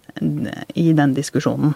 i 0.75 0.91
den 0.95 1.15
diskusjonen. 1.17 1.73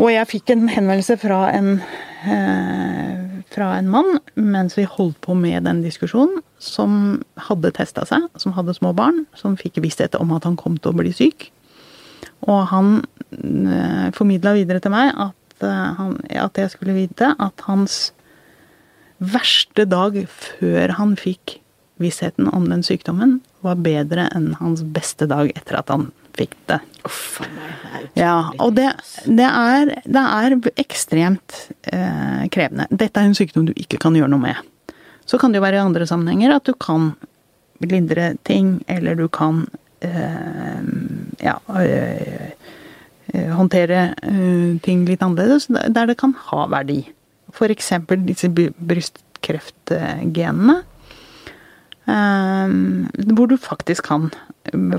Og 0.00 0.08
jeg 0.10 0.30
fikk 0.30 0.54
en 0.54 0.66
henvendelse 0.72 1.18
fra 1.22 1.44
en, 1.54 1.76
eh, 2.24 3.20
fra 3.54 3.70
en 3.78 3.90
mann 3.92 4.18
mens 4.34 4.76
vi 4.78 4.86
holdt 4.88 5.20
på 5.24 5.36
med 5.38 5.66
den 5.68 5.82
diskusjonen, 5.84 6.40
som 6.58 7.22
hadde 7.48 7.72
testa 7.76 8.06
seg, 8.08 8.26
som 8.40 8.54
hadde 8.56 8.74
små 8.76 8.94
barn, 8.96 9.24
som 9.38 9.58
fikk 9.60 9.82
visshet 9.84 10.16
om 10.18 10.32
at 10.36 10.46
han 10.48 10.58
kom 10.60 10.78
til 10.78 10.92
å 10.92 10.98
bli 10.98 11.12
syk. 11.14 11.50
Og 12.48 12.66
han 12.72 12.96
eh, 13.30 14.10
formidla 14.16 14.54
videre 14.56 14.82
til 14.84 14.94
meg 14.94 15.12
at, 15.12 15.56
eh, 15.64 15.90
han, 16.00 16.18
at 16.30 16.60
jeg 16.60 16.74
skulle 16.74 16.96
vite 16.96 17.34
at 17.38 17.66
hans 17.68 18.12
verste 19.22 19.86
dag 19.88 20.18
før 20.28 20.96
han 20.98 21.14
fikk 21.20 21.58
vissheten 22.02 22.48
om 22.50 22.66
den 22.70 22.82
sykdommen, 22.84 23.38
var 23.64 23.78
bedre 23.80 24.26
enn 24.34 24.52
hans 24.58 24.82
beste 24.82 25.28
dag 25.30 25.52
etter 25.54 25.78
at 25.78 25.92
han 25.92 26.10
fikk 26.38 26.54
det. 26.70 26.78
Uff 27.06 27.40
a 27.42 27.44
meg. 27.52 27.70
Ja, 28.18 28.50
og 28.62 28.74
det, 28.76 28.88
det, 29.26 29.46
er, 29.46 30.02
det 30.04 30.22
er 30.22 30.56
ekstremt 30.82 31.54
eh, 31.90 32.44
krevende. 32.54 32.86
Dette 32.90 33.20
er 33.20 33.24
en 33.30 33.38
sykdom 33.38 33.66
du 33.68 33.72
ikke 33.78 33.98
kan 34.02 34.14
gjøre 34.18 34.30
noe 34.32 34.42
med. 34.42 34.56
Så 35.26 35.38
kan 35.40 35.52
det 35.52 35.58
jo 35.60 35.64
være 35.64 35.76
i 35.80 35.86
andre 35.86 36.06
sammenhenger 36.08 36.50
at 36.56 36.66
du 36.68 36.74
kan 36.76 37.02
lindre 37.84 38.34
ting, 38.46 38.84
eller 38.88 39.14
du 39.18 39.28
kan 39.32 39.66
eh, 40.04 40.82
ja, 41.42 41.58
eh, 41.80 42.50
håndtere 43.56 44.00
eh, 44.22 44.78
ting 44.84 45.06
litt 45.08 45.22
annerledes, 45.24 45.66
der 45.68 46.06
det 46.10 46.18
kan 46.20 46.34
ha 46.50 46.60
verdi. 46.72 47.00
Eksempel 47.54 48.18
disse 48.26 48.48
brystkreftgenene. 48.50 50.76
eh, 52.06 52.68
hvor 53.34 53.46
du 53.48 53.56
faktisk 53.56 54.02
kan 54.10 54.30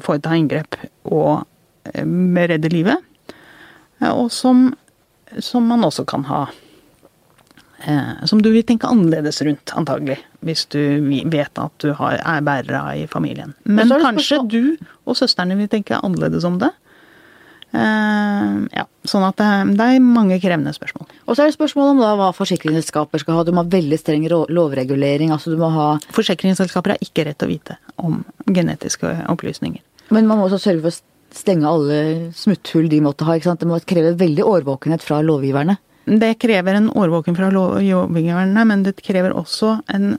foreta 0.03 0.35
inngrep 0.37 0.77
og 1.09 1.45
eh, 1.93 2.05
redde 2.51 2.71
livet. 2.73 3.01
Eh, 4.01 4.11
Og 4.11 4.31
som, 4.31 4.69
som 5.39 5.67
man 5.67 5.85
også 5.87 6.05
kan 6.07 6.25
ha 6.29 6.45
eh, 7.85 8.25
Som 8.25 8.41
du 8.41 8.51
vil 8.51 8.65
tenke 8.67 8.87
annerledes 8.87 9.41
rundt, 9.45 9.73
antagelig. 9.75 10.19
Hvis 10.45 10.65
du 10.69 10.79
vet 11.31 11.59
at 11.61 11.77
du 11.81 11.93
har, 11.97 12.19
er 12.21 12.41
bærer 12.45 12.79
av 12.79 12.95
i 12.97 13.07
familien. 13.07 13.55
Men 13.63 13.89
kanskje 13.89 14.41
du 14.47 14.63
og 15.05 15.17
søstrene 15.17 15.57
vil 15.57 15.71
tenke 15.71 15.99
annerledes 16.01 16.45
om 16.47 16.59
det. 16.61 16.71
Eh, 17.75 18.51
ja, 18.77 18.85
sånn 19.07 19.25
at 19.27 19.39
det, 19.39 19.85
er 19.85 20.03
mange 20.03 20.37
krevende 20.43 20.73
spørsmål. 20.75 21.09
Og 21.25 21.35
så 21.35 21.43
er 21.43 21.49
det 21.49 21.57
spørsmål 21.57 21.93
om 21.93 22.03
da 22.03 22.13
hva 22.19 22.29
forsikringsselskaper 22.35 23.21
skal 23.21 23.39
ha. 23.39 23.47
Du 23.47 23.51
må 23.55 23.65
ha 23.65 23.71
veldig 23.71 23.99
streng 23.99 24.27
lovregulering. 24.29 25.33
altså 25.35 25.53
du 25.53 25.59
må 25.59 25.71
ha... 25.73 25.89
Forsikringsselskaper 26.15 26.95
har 26.95 27.03
ikke 27.03 27.27
rett 27.27 27.39
til 27.41 27.49
å 27.49 27.53
vite 27.53 27.77
om 28.01 28.21
genetiske 28.47 29.11
opplysninger. 29.33 29.83
Men 30.13 30.29
man 30.29 30.39
må 30.39 30.47
også 30.47 30.61
sørge 30.69 30.85
for 30.85 30.93
å 30.93 31.35
stenge 31.35 31.67
alle 31.67 31.99
smutthull 32.37 32.87
de 32.91 33.01
måtte 33.03 33.27
ha. 33.27 33.35
ikke 33.35 33.51
sant? 33.51 33.63
Det 33.63 33.69
må 33.69 33.81
kreve 33.83 34.15
veldig 34.19 34.45
årvåkenhet 34.45 35.03
fra 35.03 35.19
lovgiverne. 35.25 35.77
Det 36.05 36.35
krever 36.37 36.77
en 36.77 36.91
årvåken 36.93 37.35
fra 37.35 37.49
lovgiverne, 37.49 38.65
men 38.69 38.83
det 38.85 38.99
krever 39.01 39.33
også 39.33 39.79
en, 39.91 40.11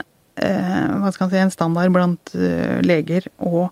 eh, 0.43 1.11
si, 1.15 1.37
en 1.39 1.55
standard 1.55 1.93
blant 1.95 2.35
eh, 2.35 2.83
leger 2.83 3.29
og, 3.39 3.71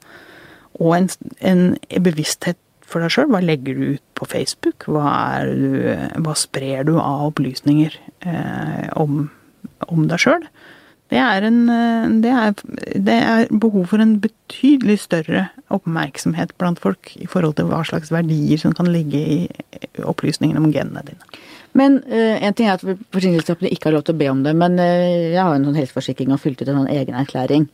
og 0.78 0.95
en, 0.95 1.09
en 1.43 1.64
bevissthet 2.07 2.61
for 2.95 3.05
deg 3.05 3.12
sjøl. 3.12 3.30
Hva 3.32 3.42
legger 3.42 3.78
du 3.78 3.97
ut 3.97 4.05
på 4.18 4.28
Facebook? 4.30 4.86
Hva, 4.90 5.09
er 5.40 5.51
du, 5.51 5.74
hva 6.24 6.36
sprer 6.38 6.86
du 6.88 6.95
av 7.01 7.28
opplysninger 7.32 7.99
eh, 8.26 8.86
om, 9.01 9.26
om 9.90 10.07
deg 10.11 10.22
sjøl? 10.22 10.47
Det 11.12 11.20
eh, 11.20 12.09
det, 12.24 12.32
det 13.07 13.16
er 13.16 13.51
behov 13.51 13.90
for 13.92 14.03
en 14.03 14.16
betydelig 14.22 15.03
større 15.05 15.49
oppmerksomhet 15.74 16.55
blant 16.59 16.80
folk 16.80 17.12
i 17.20 17.28
forhold 17.30 17.59
til 17.59 17.68
hva 17.68 17.82
slags 17.86 18.12
verdier 18.14 18.61
som 18.61 18.72
kan 18.74 18.88
ligge 18.90 19.20
i 19.20 19.38
opplysningene 20.03 20.62
om 20.62 20.72
genene 20.72 21.05
dine. 21.07 21.34
Men 21.74 21.99
uh, 22.07 22.38
en 22.38 22.55
ting 22.55 22.68
er 22.68 22.78
at 22.78 22.84
forsikringsselskapene 22.86 23.72
ikke 23.74 23.88
har 23.88 23.97
lov 23.97 24.05
til 24.07 24.14
å 24.14 24.20
be 24.20 24.28
om 24.30 24.45
det, 24.47 24.53
men 24.55 24.78
uh, 24.78 25.34
jeg 25.34 25.40
har 25.40 25.57
en 25.57 25.66
sånn 25.66 25.78
helseforsikring 25.80 26.34
og 26.34 26.38
fylt 26.42 26.62
ut 26.62 26.68
en 26.68 26.78
sånn 26.84 26.92
egen 26.95 27.18
erklæring. 27.18 27.66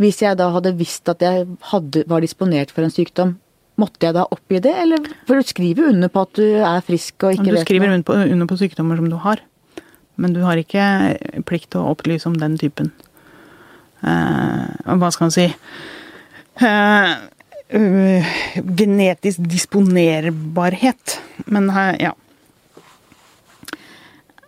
Hvis 0.00 0.22
jeg 0.24 0.38
da 0.40 0.48
hadde 0.54 0.72
visst 0.78 1.12
at 1.12 1.24
jeg 1.24 1.44
hadde, 1.68 2.06
var 2.08 2.24
disponert 2.24 2.72
for 2.72 2.86
en 2.86 2.94
sykdom, 2.94 3.36
måtte 3.80 4.08
jeg 4.08 4.16
da 4.16 4.26
oppgi 4.34 4.60
det? 4.64 4.74
Eller, 4.84 5.06
for 5.28 5.40
du 5.40 5.48
skriver 5.48 5.92
under 5.92 6.12
på 6.12 6.26
at 6.26 6.36
du 6.38 6.44
er 6.60 6.84
frisk 6.86 7.26
og 7.26 7.38
ikke 7.38 7.56
Du 7.56 7.62
skriver 7.62 7.92
under 7.92 8.06
på, 8.06 8.18
under 8.34 8.50
på 8.50 8.58
sykdommer 8.60 9.00
som 9.00 9.08
du 9.10 9.18
har, 9.22 9.42
men 10.20 10.36
du 10.36 10.42
har 10.44 10.60
ikke 10.60 11.42
plikt 11.48 11.72
til 11.72 11.82
å 11.82 11.94
opplyse 11.94 12.28
om 12.28 12.36
den 12.38 12.58
typen. 12.60 12.92
Eh, 14.02 14.96
hva 14.98 15.12
skal 15.14 15.28
man 15.28 15.34
si? 15.34 15.46
Eh, 16.62 17.12
uh, 17.72 18.32
genetisk 18.76 19.38
disponerbarhet. 19.48 21.20
Men 21.46 21.70
øh, 21.70 21.94
ja. 22.00 22.12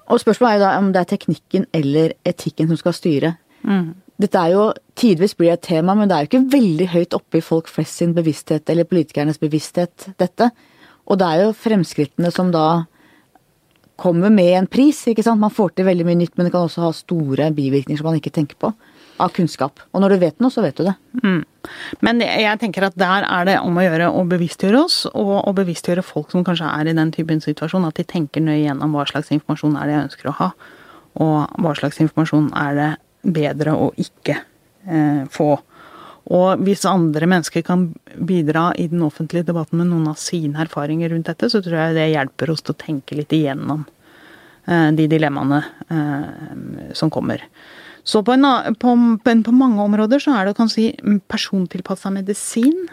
Og 0.07 0.21
spørsmålet 0.21 0.53
er 0.53 0.59
jo 0.59 0.65
da 0.65 0.73
om 0.79 0.93
det 0.93 1.01
er 1.01 1.11
teknikken 1.15 1.67
eller 1.73 2.13
etikken 2.29 2.69
som 2.69 2.77
skal 2.77 2.97
styre. 2.97 3.35
Dette 4.21 4.41
er 4.41 4.55
jo 4.55 4.71
Tidvis 4.95 5.35
blir 5.35 5.51
et 5.51 5.63
tema, 5.67 5.97
men 5.99 6.07
det 6.07 6.15
er 6.15 6.23
jo 6.23 6.29
ikke 6.31 6.53
veldig 6.53 6.87
høyt 6.93 7.15
oppe 7.17 7.41
i 7.41 7.43
folk 7.43 7.67
flest 7.67 7.99
sin 7.99 8.13
bevissthet, 8.15 8.69
eller 8.71 8.87
politikernes 8.87 9.41
bevissthet, 9.43 10.13
dette. 10.23 10.53
Og 11.11 11.19
det 11.19 11.27
er 11.27 11.41
jo 11.43 11.57
fremskrittene 11.59 12.31
som 12.31 12.53
da 12.55 12.85
kommer 13.99 14.31
med 14.31 14.53
en 14.55 14.69
pris, 14.71 15.01
ikke 15.11 15.25
sant. 15.27 15.43
Man 15.43 15.53
får 15.55 15.75
til 15.75 15.89
veldig 15.89 16.07
mye 16.07 16.21
nytt, 16.23 16.35
men 16.37 16.47
det 16.47 16.55
kan 16.55 16.69
også 16.69 16.85
ha 16.87 16.93
store 16.95 17.51
bivirkninger 17.55 17.99
som 17.99 18.11
man 18.11 18.21
ikke 18.21 18.33
tenker 18.35 18.59
på. 18.61 18.71
Av 19.23 19.31
kunnskap. 19.31 19.79
Og 19.95 20.03
når 20.03 20.15
du 20.15 20.23
vet 20.25 20.41
noe, 20.43 20.51
så 20.51 20.63
vet 20.65 20.79
du 20.79 20.87
det. 20.89 20.95
Men 22.03 22.23
jeg 22.23 22.59
tenker 22.63 22.89
at 22.89 22.97
der 22.99 23.27
er 23.27 23.47
det 23.47 23.61
om 23.63 23.77
å 23.79 23.85
gjøre 23.85 24.09
å 24.11 24.25
bevisstgjøre 24.31 24.81
oss, 24.87 25.05
og 25.11 25.37
å 25.43 25.53
bevisstgjøre 25.55 26.07
folk 26.07 26.35
som 26.35 26.47
kanskje 26.47 26.71
er 26.71 26.91
i 26.91 26.97
den 26.99 27.13
typen 27.15 27.43
situasjon, 27.43 27.87
at 27.87 27.99
de 27.99 28.07
tenker 28.11 28.43
nøye 28.43 28.65
gjennom 28.65 28.95
hva 28.95 29.07
slags 29.11 29.31
informasjon 29.35 29.79
er 29.79 29.87
det 29.87 29.95
jeg 29.95 30.07
ønsker 30.09 30.31
å 30.31 30.39
ha, 30.41 30.51
og 31.23 31.63
hva 31.63 31.75
slags 31.79 32.03
informasjon 32.03 32.51
er 32.59 32.79
det 32.79 32.91
bedre 33.25 33.77
å 33.77 33.91
ikke 34.01 34.37
eh, 34.87 35.23
få. 35.33 35.53
Og 36.35 36.63
hvis 36.65 36.87
andre 36.89 37.29
mennesker 37.29 37.65
kan 37.67 37.91
bidra 38.17 38.71
i 38.81 38.87
den 38.89 39.03
offentlige 39.05 39.51
debatten 39.51 39.81
med 39.81 39.91
noen 39.91 40.09
av 40.13 40.21
sine 40.21 40.63
erfaringer 40.65 41.13
rundt 41.13 41.29
dette, 41.29 41.51
så 41.53 41.61
tror 41.65 41.77
jeg 41.81 41.99
det 41.99 42.11
hjelper 42.15 42.53
oss 42.55 42.65
til 42.65 42.73
å 42.73 42.81
tenke 42.81 43.19
litt 43.19 43.35
igjennom 43.37 43.85
eh, 44.65 44.91
de 44.97 45.09
dilemmaene 45.11 45.61
eh, 45.93 46.93
som 46.97 47.13
kommer. 47.13 47.45
Så 48.05 48.21
på, 48.25 48.37
en, 48.37 48.45
på, 48.81 48.95
på, 49.25 49.35
på 49.45 49.57
mange 49.57 49.85
områder 49.85 50.21
så 50.21 50.37
er 50.37 50.49
det 50.49 50.57
kan 50.59 50.73
si 50.73 50.91
persontilpassa 51.29 52.13
medisin. 52.13 52.87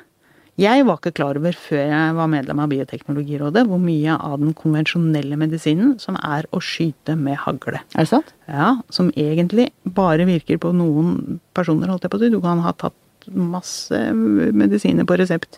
Jeg 0.61 0.85
var 0.85 0.99
ikke 0.99 1.13
klar 1.17 1.37
over 1.39 1.55
før 1.57 1.79
jeg 1.89 2.15
var 2.17 2.27
medlem 2.29 2.59
av 2.61 2.69
Bioteknologirådet, 2.69 3.63
hvor 3.65 3.79
mye 3.81 4.13
av 4.13 4.35
den 4.43 4.53
konvensjonelle 4.57 5.39
medisinen 5.39 5.95
som 6.01 6.19
er 6.21 6.45
å 6.53 6.61
skyte 6.61 7.15
med 7.17 7.39
hagle. 7.47 7.81
Er 7.95 8.05
det 8.05 8.11
sant? 8.11 8.33
Ja, 8.45 8.75
Som 8.93 9.09
egentlig 9.17 9.71
bare 9.83 10.27
virker 10.29 10.59
på 10.61 10.73
noen 10.75 11.39
personer, 11.57 11.89
holdt 11.89 12.05
jeg 12.05 12.13
på 12.13 12.19
å 12.19 12.21
si. 12.21 12.29
Du 12.29 12.41
kan 12.43 12.61
ha 12.61 12.75
tatt 12.77 13.27
masse 13.33 14.03
medisiner 14.13 15.07
på 15.07 15.17
resept 15.17 15.57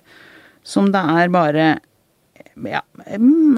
som 0.64 0.92
det 0.92 1.00
er 1.00 1.32
bare 1.32 1.66
ja, 2.56 2.82
mm, 3.18 3.58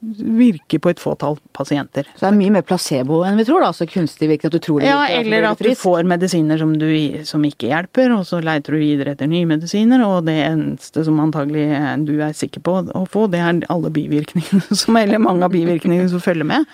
virker 0.00 0.78
på 0.78 0.90
et 0.92 1.00
fåtall 1.00 1.36
pasienter. 1.52 2.06
Så 2.14 2.24
det 2.24 2.28
er 2.30 2.36
mye 2.38 2.52
mer 2.54 2.64
placebo 2.66 3.20
enn 3.26 3.36
vi 3.40 3.44
tror, 3.48 3.62
da. 3.62 3.70
Altså 3.72 3.86
kunstig 3.90 4.28
virkning, 4.30 4.48
at 4.48 4.56
du 4.56 4.62
tror 4.64 4.80
det 4.80 4.88
virker, 4.88 5.12
Ja, 5.12 5.20
eller 5.20 5.46
at 5.50 5.62
du 5.62 5.70
får 5.78 6.06
medisiner 6.08 6.60
som, 6.60 6.72
du, 6.78 6.88
som 7.28 7.44
ikke 7.46 7.68
hjelper, 7.70 8.14
og 8.16 8.24
så 8.28 8.40
leiter 8.44 8.76
du 8.76 8.80
videre 8.80 9.14
etter 9.16 9.30
nye 9.30 9.48
medisiner, 9.48 10.04
og 10.06 10.26
det 10.28 10.38
eneste 10.46 11.04
som 11.06 11.20
antagelig 11.22 11.66
du 12.06 12.14
er 12.24 12.36
sikker 12.36 12.64
på 12.64 12.78
å 12.96 13.04
få, 13.10 13.26
det 13.32 13.42
er 13.42 13.62
alle 13.72 13.92
bivirkningene 13.94 14.78
som, 14.82 14.98
eller 15.00 15.22
mange 15.22 15.46
av 15.46 15.54
bivirkningene 15.54 16.10
som 16.12 16.22
følger 16.24 16.48
med. 16.48 16.68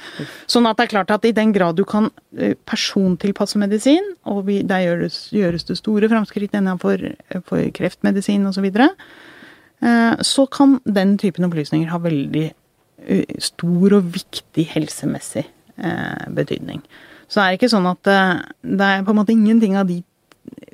Sånn 0.50 0.68
at 0.70 0.78
det 0.78 0.88
er 0.88 0.94
klart 0.96 1.14
at 1.14 1.26
i 1.28 1.34
den 1.36 1.54
grad 1.56 1.78
du 1.78 1.84
kan 1.88 2.10
eh, 2.38 2.54
persontilpasse 2.68 3.60
medisin, 3.60 4.14
og 4.28 4.44
vi, 4.48 4.60
der 4.66 4.86
gjøres, 4.86 5.24
gjøres 5.34 5.66
det 5.68 5.80
store 5.80 6.10
framskritt 6.10 6.54
innenfor 6.58 7.10
for 7.48 7.72
kreftmedisin 7.74 8.46
osv., 8.46 8.58
så, 8.58 8.64
videre, 8.64 8.88
eh, 8.90 9.37
så 9.78 10.46
kan 10.50 10.78
den 10.84 11.16
typen 11.20 11.46
opplysninger 11.46 11.90
ha 11.92 12.00
veldig 12.02 12.46
eh, 12.48 13.36
stor 13.42 13.94
og 14.00 14.08
viktig 14.16 14.64
helsemessig 14.72 15.44
eh, 15.44 16.24
betydning. 16.34 16.82
Så 17.28 17.40
det 17.40 17.44
er 17.44 17.58
ikke 17.58 17.70
sånn 17.70 17.88
at 17.90 18.10
eh, 18.10 18.40
det 18.64 18.88
er 18.88 19.04
på 19.06 19.14
en 19.14 19.20
måte 19.20 19.34
ingenting 19.34 19.76
av 19.78 19.88
de 19.90 20.00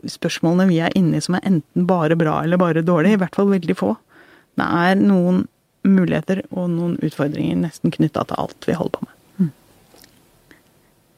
spørsmålene 0.08 0.68
vi 0.70 0.78
er 0.84 0.94
inne 0.98 1.18
i 1.18 1.24
som 1.24 1.36
er 1.36 1.46
enten 1.48 1.86
bare 1.88 2.16
bra 2.18 2.38
eller 2.44 2.60
bare 2.60 2.84
dårlig, 2.86 3.16
i 3.16 3.20
hvert 3.20 3.36
fall 3.36 3.50
veldig 3.50 3.76
få. 3.78 3.94
Det 4.54 4.66
er 4.86 5.00
noen 5.00 5.44
muligheter 5.84 6.44
og 6.54 6.70
noen 6.72 6.96
utfordringer 7.04 7.58
nesten 7.60 7.92
knytta 7.92 8.24
til 8.28 8.40
alt 8.40 8.68
vi 8.68 8.76
holder 8.78 8.94
på 8.96 9.08
med. 9.08 9.50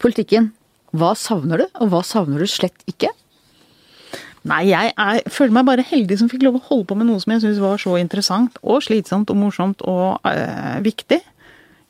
Politikken. 0.02 0.50
Hva 0.96 1.12
savner 1.18 1.60
du, 1.60 1.66
og 1.82 1.92
hva 1.92 2.02
savner 2.06 2.42
du 2.42 2.48
slett 2.50 2.82
ikke? 2.88 3.10
Nei, 4.46 4.62
jeg 4.70 4.92
er, 4.94 5.22
føler 5.32 5.54
meg 5.56 5.66
bare 5.66 5.84
heldig 5.86 6.20
som 6.20 6.28
fikk 6.30 6.44
lov 6.46 6.60
å 6.60 6.66
holde 6.68 6.86
på 6.90 6.96
med 6.98 7.08
noe 7.08 7.22
som 7.22 7.32
jeg 7.34 7.42
syns 7.42 7.62
var 7.62 7.80
så 7.82 7.96
interessant 7.98 8.60
og 8.62 8.84
slitsomt 8.86 9.32
og 9.32 9.40
morsomt 9.40 9.82
og 9.90 10.22
øh, 10.30 10.76
viktig 10.86 11.18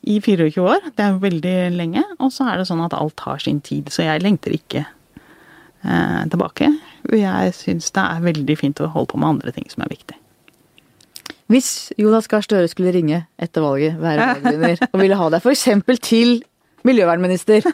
i 0.07 0.19
24 0.23 0.63
år. 0.63 0.91
Det 0.95 1.05
er 1.05 1.13
jo 1.13 1.23
veldig 1.23 1.55
lenge. 1.75 2.03
Og 2.17 2.31
så 2.33 2.47
er 2.49 2.59
det 2.59 2.67
sånn 2.69 2.83
at 2.85 2.95
alt 2.97 3.17
tar 3.19 3.41
sin 3.43 3.59
tid, 3.61 3.91
så 3.93 4.07
jeg 4.07 4.23
lengter 4.23 4.55
ikke 4.55 4.85
eh, 4.85 6.23
tilbake. 6.31 6.71
Jeg 7.13 7.53
syns 7.57 7.91
det 7.95 8.05
er 8.05 8.25
veldig 8.25 8.57
fint 8.59 8.81
å 8.81 8.89
holde 8.93 9.13
på 9.13 9.21
med 9.21 9.35
andre 9.35 9.53
ting 9.55 9.67
som 9.71 9.85
er 9.85 9.93
viktig. 9.93 10.17
Hvis 11.51 11.93
Jonas 11.95 12.27
Gahr 12.27 12.43
Støre 12.43 12.67
skulle 12.67 12.91
ringe 12.95 13.21
etter 13.39 13.63
valget, 13.63 13.99
være 14.01 14.33
valgvinner, 14.33 14.81
og 14.91 14.99
ville 14.99 15.19
ha 15.19 15.29
deg 15.31 15.45
f.eks. 15.45 15.67
til 16.03 16.39
miljøvernminister, 16.87 17.67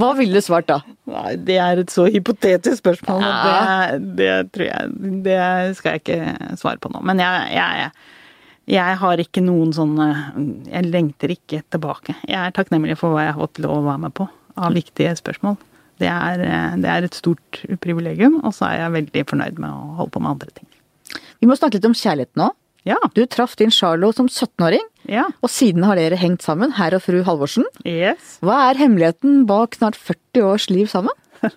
hva 0.00 0.14
ville 0.18 0.36
du 0.36 0.44
svart 0.44 0.68
da? 0.68 0.80
Nei, 1.10 1.34
det 1.48 1.56
er 1.62 1.80
et 1.82 1.90
så 1.92 2.04
hypotetisk 2.10 2.82
spørsmål, 2.82 3.22
Ja. 3.24 3.96
det, 3.98 4.16
det 4.20 4.30
tror 4.54 4.66
jeg 4.68 5.22
Det 5.26 5.38
skal 5.78 5.96
jeg 5.96 6.02
ikke 6.04 6.56
svare 6.60 6.78
på 6.82 6.90
nå. 6.94 7.00
Men 7.06 7.18
jeg, 7.22 7.48
jeg, 7.56 7.90
jeg 8.76 8.98
har 9.02 9.22
ikke 9.24 9.42
noen 9.42 9.72
sånne 9.76 10.06
Jeg 10.70 10.86
lengter 10.90 11.32
ikke 11.34 11.62
tilbake. 11.74 12.14
Jeg 12.28 12.38
er 12.38 12.54
takknemlig 12.56 12.96
for 13.00 13.14
hva 13.16 13.24
jeg 13.26 13.34
har 13.34 13.42
fått 13.42 13.58
lov 13.64 13.80
å 13.80 13.86
være 13.88 14.04
med 14.06 14.14
på 14.20 14.28
av 14.60 14.74
viktige 14.76 15.12
spørsmål. 15.16 15.56
Det 16.00 16.08
er, 16.10 16.40
det 16.80 16.88
er 16.90 17.04
et 17.06 17.14
stort 17.16 17.60
privilegium, 17.84 18.38
og 18.44 18.52
så 18.56 18.66
er 18.70 18.78
jeg 18.84 18.92
veldig 18.96 19.22
fornøyd 19.28 19.58
med 19.60 19.70
å 19.70 19.94
holde 19.98 20.12
på 20.14 20.20
med 20.24 20.30
andre 20.34 20.50
ting. 20.56 20.66
Vi 21.40 21.48
må 21.48 21.56
snakke 21.56 21.78
litt 21.78 21.86
om 21.88 21.94
kjærlighet 21.96 22.32
nå. 22.40 22.48
Ja. 22.88 22.96
Du 23.14 23.24
traff 23.28 23.56
din 23.60 23.72
Charlo 23.74 24.12
som 24.16 24.28
17-åring, 24.28 24.84
ja. 25.10 25.26
og 25.44 25.52
siden 25.52 25.84
har 25.84 26.00
dere 26.00 26.18
hengt 26.20 26.44
sammen, 26.44 26.72
herr 26.78 26.96
og 26.96 27.04
fru 27.04 27.20
Halvorsen. 27.26 27.66
Yes. 27.84 28.38
Hva 28.44 28.70
er 28.70 28.80
hemmeligheten 28.80 29.44
bak 29.48 29.76
snart 29.76 29.98
40 30.00 30.46
års 30.48 30.70
liv 30.72 30.88
sammen? 30.92 31.16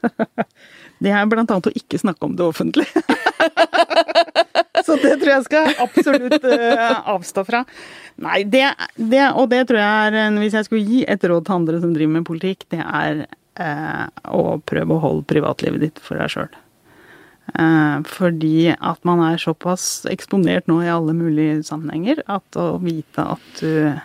Det 1.04 1.12
er 1.12 1.28
blant 1.28 1.52
annet 1.52 1.68
å 1.68 1.76
ikke 1.76 2.00
snakke 2.00 2.24
om 2.24 2.36
det 2.40 2.46
offentlig. 2.46 2.86
Så 4.86 4.96
det 5.00 5.18
tror 5.20 5.32
jeg 5.34 5.46
skal 5.48 5.74
absolutt 5.84 6.46
uh, 6.48 7.10
avstå 7.12 7.44
fra. 7.48 7.64
Nei, 8.24 8.44
det, 8.48 8.66
det, 8.96 9.24
og 9.36 9.50
det 9.52 9.64
tror 9.68 9.80
jeg 9.82 10.14
er 10.14 10.38
Hvis 10.38 10.56
jeg 10.56 10.68
skulle 10.68 10.86
gi 10.86 11.02
et 11.10 11.24
råd 11.28 11.48
til 11.48 11.56
andre 11.58 11.80
som 11.84 11.94
driver 11.96 12.14
med 12.14 12.28
politikk, 12.28 12.64
det 12.72 12.80
er 12.84 13.24
eh, 13.26 14.04
å 14.30 14.60
prøve 14.62 14.96
å 14.96 15.02
holde 15.02 15.26
privatlivet 15.30 15.82
ditt 15.88 16.04
for 16.04 16.22
deg 16.22 16.32
sjøl. 16.32 16.52
Uh, 17.54 18.00
fordi 18.08 18.72
at 18.74 19.04
man 19.06 19.20
er 19.22 19.42
såpass 19.42 20.08
eksponert 20.10 20.70
nå 20.72 20.80
i 20.82 20.90
alle 20.90 21.14
mulige 21.14 21.60
sammenhenger 21.68 22.24
at 22.32 22.58
å 22.58 22.80
vite 22.82 23.26
at 23.36 23.60
du 23.60 24.00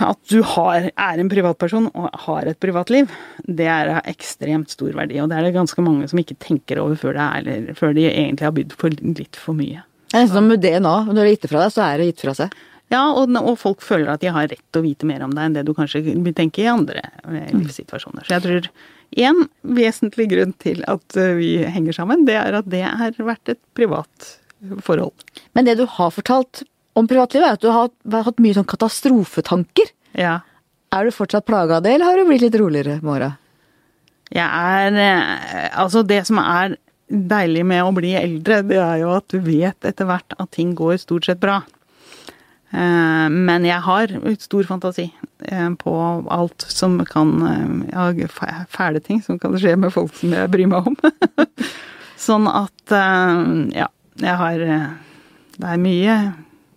at 0.00 0.18
du 0.32 0.40
har, 0.54 0.88
er 0.88 1.20
en 1.20 1.30
privatperson 1.30 1.90
og 1.92 2.08
har 2.24 2.48
et 2.48 2.58
privatliv, 2.62 3.10
det 3.44 3.68
er 3.68 3.90
av 3.92 4.08
ekstremt 4.08 4.72
stor 4.72 4.94
verdi. 4.96 5.18
Og 5.20 5.28
det 5.30 5.36
er 5.38 5.46
det 5.46 5.54
ganske 5.56 5.84
mange 5.84 6.08
som 6.10 6.20
ikke 6.22 6.38
tenker 6.42 6.80
over 6.80 6.96
før, 6.98 7.18
det 7.18 7.26
er, 7.26 7.48
eller, 7.52 7.78
før 7.78 7.92
de 7.96 8.06
egentlig 8.08 8.48
har 8.48 8.54
bydd 8.56 8.76
på 8.80 8.92
litt 8.94 9.38
for 9.38 9.58
mye. 9.58 9.84
Det 10.08 10.16
er 10.16 10.24
nesten 10.24 10.40
som 10.40 10.48
med 10.48 10.64
DNA. 10.64 10.94
Når 11.08 11.18
det 11.18 11.24
er 11.24 11.30
gitt 11.34 11.48
fra 11.52 11.64
deg, 11.64 11.74
så 11.74 11.84
er 11.84 12.00
det 12.00 12.08
gitt 12.10 12.24
fra 12.24 12.34
seg. 12.40 12.56
Ja, 12.92 13.04
og, 13.16 13.36
og 13.40 13.54
folk 13.60 13.84
føler 13.84 14.10
at 14.12 14.24
de 14.24 14.32
har 14.32 14.50
rett 14.50 14.64
til 14.72 14.82
å 14.82 14.84
vite 14.84 15.08
mer 15.08 15.22
om 15.24 15.32
deg 15.32 15.48
enn 15.48 15.54
det 15.56 15.64
du 15.68 15.72
kanskje 15.76 16.02
vil 16.08 16.34
tenke 16.36 16.64
i 16.64 16.68
andre 16.72 17.04
eh, 17.24 17.52
livssituasjoner. 17.54 18.26
Så 18.26 18.36
jeg 18.36 18.44
tror 18.44 18.68
én 19.16 19.46
vesentlig 19.62 20.28
grunn 20.32 20.54
til 20.62 20.82
at 20.90 21.16
eh, 21.20 21.34
vi 21.38 21.50
henger 21.64 21.96
sammen, 21.96 22.24
det 22.28 22.38
er 22.40 22.58
at 22.60 22.68
det 22.70 22.84
har 22.86 23.18
vært 23.18 23.54
et 23.54 23.60
privat 23.76 24.30
forhold. 24.84 25.24
Men 25.56 25.66
det 25.66 25.76
du 25.80 25.86
har 25.88 26.14
fortalt 26.14 26.62
om 26.98 27.08
privatlivet, 27.08 27.46
er 27.46 27.58
at 27.58 27.64
du 27.64 27.70
har 27.72 27.90
har 28.12 28.26
hatt 28.28 28.40
mye 28.42 28.56
sånn 28.56 28.68
katastrofetanker. 28.68 29.92
Ja. 30.18 30.40
Er 30.92 31.08
du 31.08 31.14
fortsatt 31.14 31.48
plaga 31.48 31.78
av 31.78 31.86
det, 31.86 31.96
eller 31.96 32.10
har 32.10 32.20
du 32.20 32.28
blitt 32.28 32.44
litt 32.44 32.58
roligere 32.60 32.98
med 33.00 33.14
åra? 33.16 33.30
Jeg 34.32 34.48
er 34.48 34.96
eh, 34.96 35.68
Altså, 35.80 36.02
det 36.04 36.22
som 36.28 36.40
er 36.42 36.76
deilig 37.12 37.64
med 37.68 37.84
å 37.84 37.92
bli 37.92 38.14
eldre, 38.16 38.62
det 38.64 38.80
er 38.80 39.02
jo 39.02 39.12
at 39.16 39.28
du 39.32 39.40
vet 39.44 39.88
etter 39.88 40.08
hvert 40.08 40.36
at 40.38 40.52
ting 40.56 40.72
går 40.76 40.96
stort 41.00 41.28
sett 41.28 41.40
bra. 41.42 41.60
Eh, 42.72 43.28
Men 43.28 43.64
jeg 43.68 43.80
har 43.84 44.12
stor 44.40 44.64
fantasi 44.68 45.10
eh, 45.44 45.70
på 45.76 45.92
alt 46.32 46.64
som 46.72 46.98
kan 47.04 47.32
eh, 47.44 47.72
Ja, 47.92 48.06
fæ- 48.32 48.66
fæle 48.72 49.02
ting 49.04 49.20
som 49.22 49.38
kan 49.38 49.52
skje 49.60 49.74
med 49.76 49.92
folk 49.92 50.14
som 50.16 50.32
jeg 50.32 50.50
bryr 50.52 50.70
meg 50.72 50.88
om. 50.88 50.96
Sånn 52.26 52.46
at 52.48 52.92
Ja, 53.74 53.88
jeg 54.22 54.36
har 54.38 54.62
Det 54.62 55.68
er 55.68 55.80
mye 55.82 56.16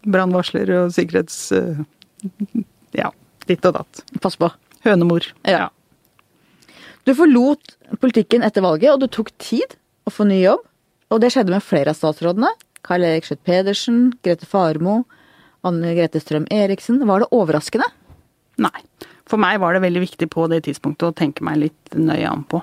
brannvarsler 0.06 0.70
og 0.84 0.92
sikkerhets... 0.94 1.38
Ja, 2.96 3.10
ditt 3.50 3.66
og 3.66 3.74
datt. 3.80 4.02
Pass 4.22 4.36
på. 4.38 4.50
Hønemor. 4.86 5.26
Ja. 5.50 5.68
Du 7.06 7.14
forlot 7.18 7.76
politikken 8.02 8.46
etter 8.46 8.64
valget, 8.66 8.92
og 8.94 9.02
det 9.04 9.12
tok 9.16 9.32
tid 9.42 9.76
å 10.06 10.14
få 10.14 10.26
ny 10.30 10.40
jobb. 10.44 10.62
Og 11.14 11.22
det 11.22 11.32
skjedde 11.34 11.54
med 11.54 11.66
flere 11.66 11.94
av 11.94 11.98
statsrådene. 12.00 12.50
Karl 12.86 13.06
Erik 13.08 13.26
Schjøtt 13.28 13.44
Pedersen, 13.46 14.00
Grete 14.26 14.46
Farmo, 14.50 15.04
Anne 15.66 15.96
Grete 15.98 16.22
Strøm 16.22 16.46
Eriksen. 16.54 17.02
Var 17.08 17.24
det 17.24 17.32
overraskende? 17.36 17.88
Nei. 18.62 18.86
For 19.26 19.42
meg 19.42 19.60
var 19.62 19.74
det 19.74 19.84
veldig 19.84 20.04
viktig 20.04 20.30
på 20.32 20.46
det 20.52 20.62
tidspunktet 20.68 21.10
å 21.10 21.16
tenke 21.18 21.46
meg 21.46 21.64
litt 21.64 21.98
nøye 21.98 22.30
an 22.30 22.46
på. 22.50 22.62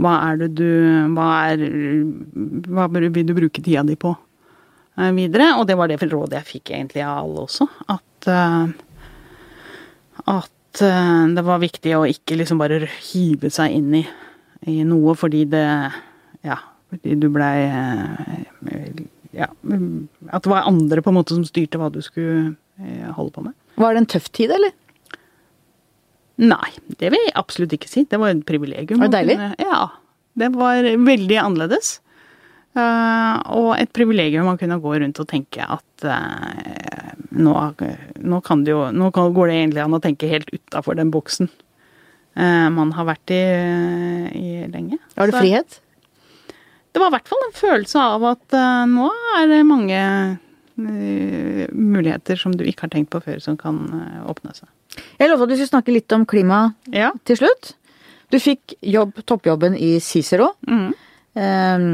hva 0.00 0.14
er 0.30 0.38
det 0.40 0.48
du 0.58 0.70
Hva 1.14 1.26
er 1.52 1.60
Hva 2.66 2.88
vil 2.90 3.26
du 3.28 3.34
bruke 3.36 3.62
tida 3.62 3.84
di 3.84 3.96
på 4.00 4.14
eh, 4.98 5.12
videre? 5.12 5.52
Og 5.60 5.68
det 5.68 5.76
var 5.78 5.88
det 5.88 6.00
rådet 6.02 6.40
jeg 6.40 6.50
fikk 6.54 6.74
egentlig 6.74 7.04
av 7.04 7.20
alle 7.22 7.44
også. 7.44 7.68
At, 7.92 8.30
at 10.32 10.84
det 11.36 11.44
var 11.46 11.62
viktig 11.62 11.94
å 11.94 12.06
ikke 12.10 12.40
liksom 12.40 12.58
bare 12.58 12.88
hive 13.12 13.52
seg 13.52 13.76
inn 13.76 14.00
i, 14.00 14.04
i 14.66 14.80
noe 14.88 15.14
fordi 15.14 15.44
det 15.52 15.66
Ja, 16.44 16.58
fordi 16.90 17.14
du 17.20 17.28
blei 17.32 17.60
ja, 19.34 19.50
At 20.30 20.46
det 20.46 20.52
var 20.52 20.68
andre 20.70 21.02
på 21.04 21.12
en 21.12 21.18
måte 21.18 21.36
som 21.36 21.44
styrte 21.48 21.80
hva 21.80 21.90
du 21.92 22.00
skulle 22.04 22.54
holde 23.14 23.34
på 23.34 23.44
med. 23.44 23.54
Var 23.78 23.94
det 23.94 24.02
en 24.02 24.08
tøff 24.14 24.30
tid, 24.34 24.54
eller? 24.54 24.72
Nei, 26.42 26.70
det 26.98 27.12
vil 27.14 27.22
jeg 27.22 27.36
absolutt 27.38 27.74
ikke 27.76 27.90
si. 27.90 28.02
Det 28.10 28.18
var 28.18 28.32
et 28.34 28.46
privilegium. 28.46 29.02
Var 29.02 29.12
det 29.12 29.20
deilig? 29.20 29.52
ja. 29.62 29.84
Det 30.34 30.48
var 30.50 30.82
veldig 30.82 31.36
annerledes. 31.38 32.00
Uh, 32.74 33.38
og 33.54 33.68
et 33.78 33.90
privilegium 33.94 34.48
å 34.50 34.56
kunne 34.58 34.80
gå 34.82 34.96
rundt 34.98 35.20
og 35.22 35.28
tenke 35.30 35.62
at 35.62 36.06
uh, 36.10 37.12
nå, 37.30 37.52
nå, 38.18 38.40
kan 38.42 38.64
det 38.66 38.72
jo 38.72 38.88
Nå 38.90 39.12
går 39.14 39.46
det 39.46 39.58
egentlig 39.60 39.84
an 39.84 39.94
å 39.94 40.00
tenke 40.02 40.26
helt 40.26 40.50
utafor 40.50 40.98
den 40.98 41.12
boksen 41.14 41.46
uh, 42.34 42.66
man 42.74 42.90
har 42.96 43.06
vært 43.12 43.30
i, 43.30 43.38
i 44.34 44.66
lenge. 44.72 44.98
Var 45.14 45.30
det 45.30 45.38
frihet? 45.38 45.78
Det 46.94 47.02
var 47.02 47.10
i 47.10 47.16
hvert 47.16 47.30
fall 47.30 47.44
en 47.48 47.56
følelse 47.58 48.06
av 48.14 48.24
at 48.30 48.56
nå 48.90 49.08
er 49.40 49.48
det 49.50 49.60
mange 49.66 50.00
muligheter 50.74 52.38
som 52.38 52.54
du 52.54 52.64
ikke 52.66 52.86
har 52.86 52.92
tenkt 52.94 53.10
på 53.10 53.20
før, 53.22 53.40
som 53.42 53.58
kan 53.58 53.78
åpne 54.30 54.54
seg. 54.54 54.70
Jeg 55.18 55.30
lovte 55.30 55.46
at 55.46 55.52
vi 55.52 55.58
skulle 55.58 55.72
snakke 55.72 55.94
litt 55.94 56.14
om 56.14 56.26
klima 56.26 56.60
ja. 56.94 57.12
til 57.26 57.38
slutt. 57.42 57.74
Du 58.32 58.40
fikk 58.42 58.76
jobb, 58.82 59.18
toppjobben 59.26 59.76
i 59.78 59.96
Cicero. 60.02 60.52
Mm. 60.66 60.90
Um, 61.38 61.88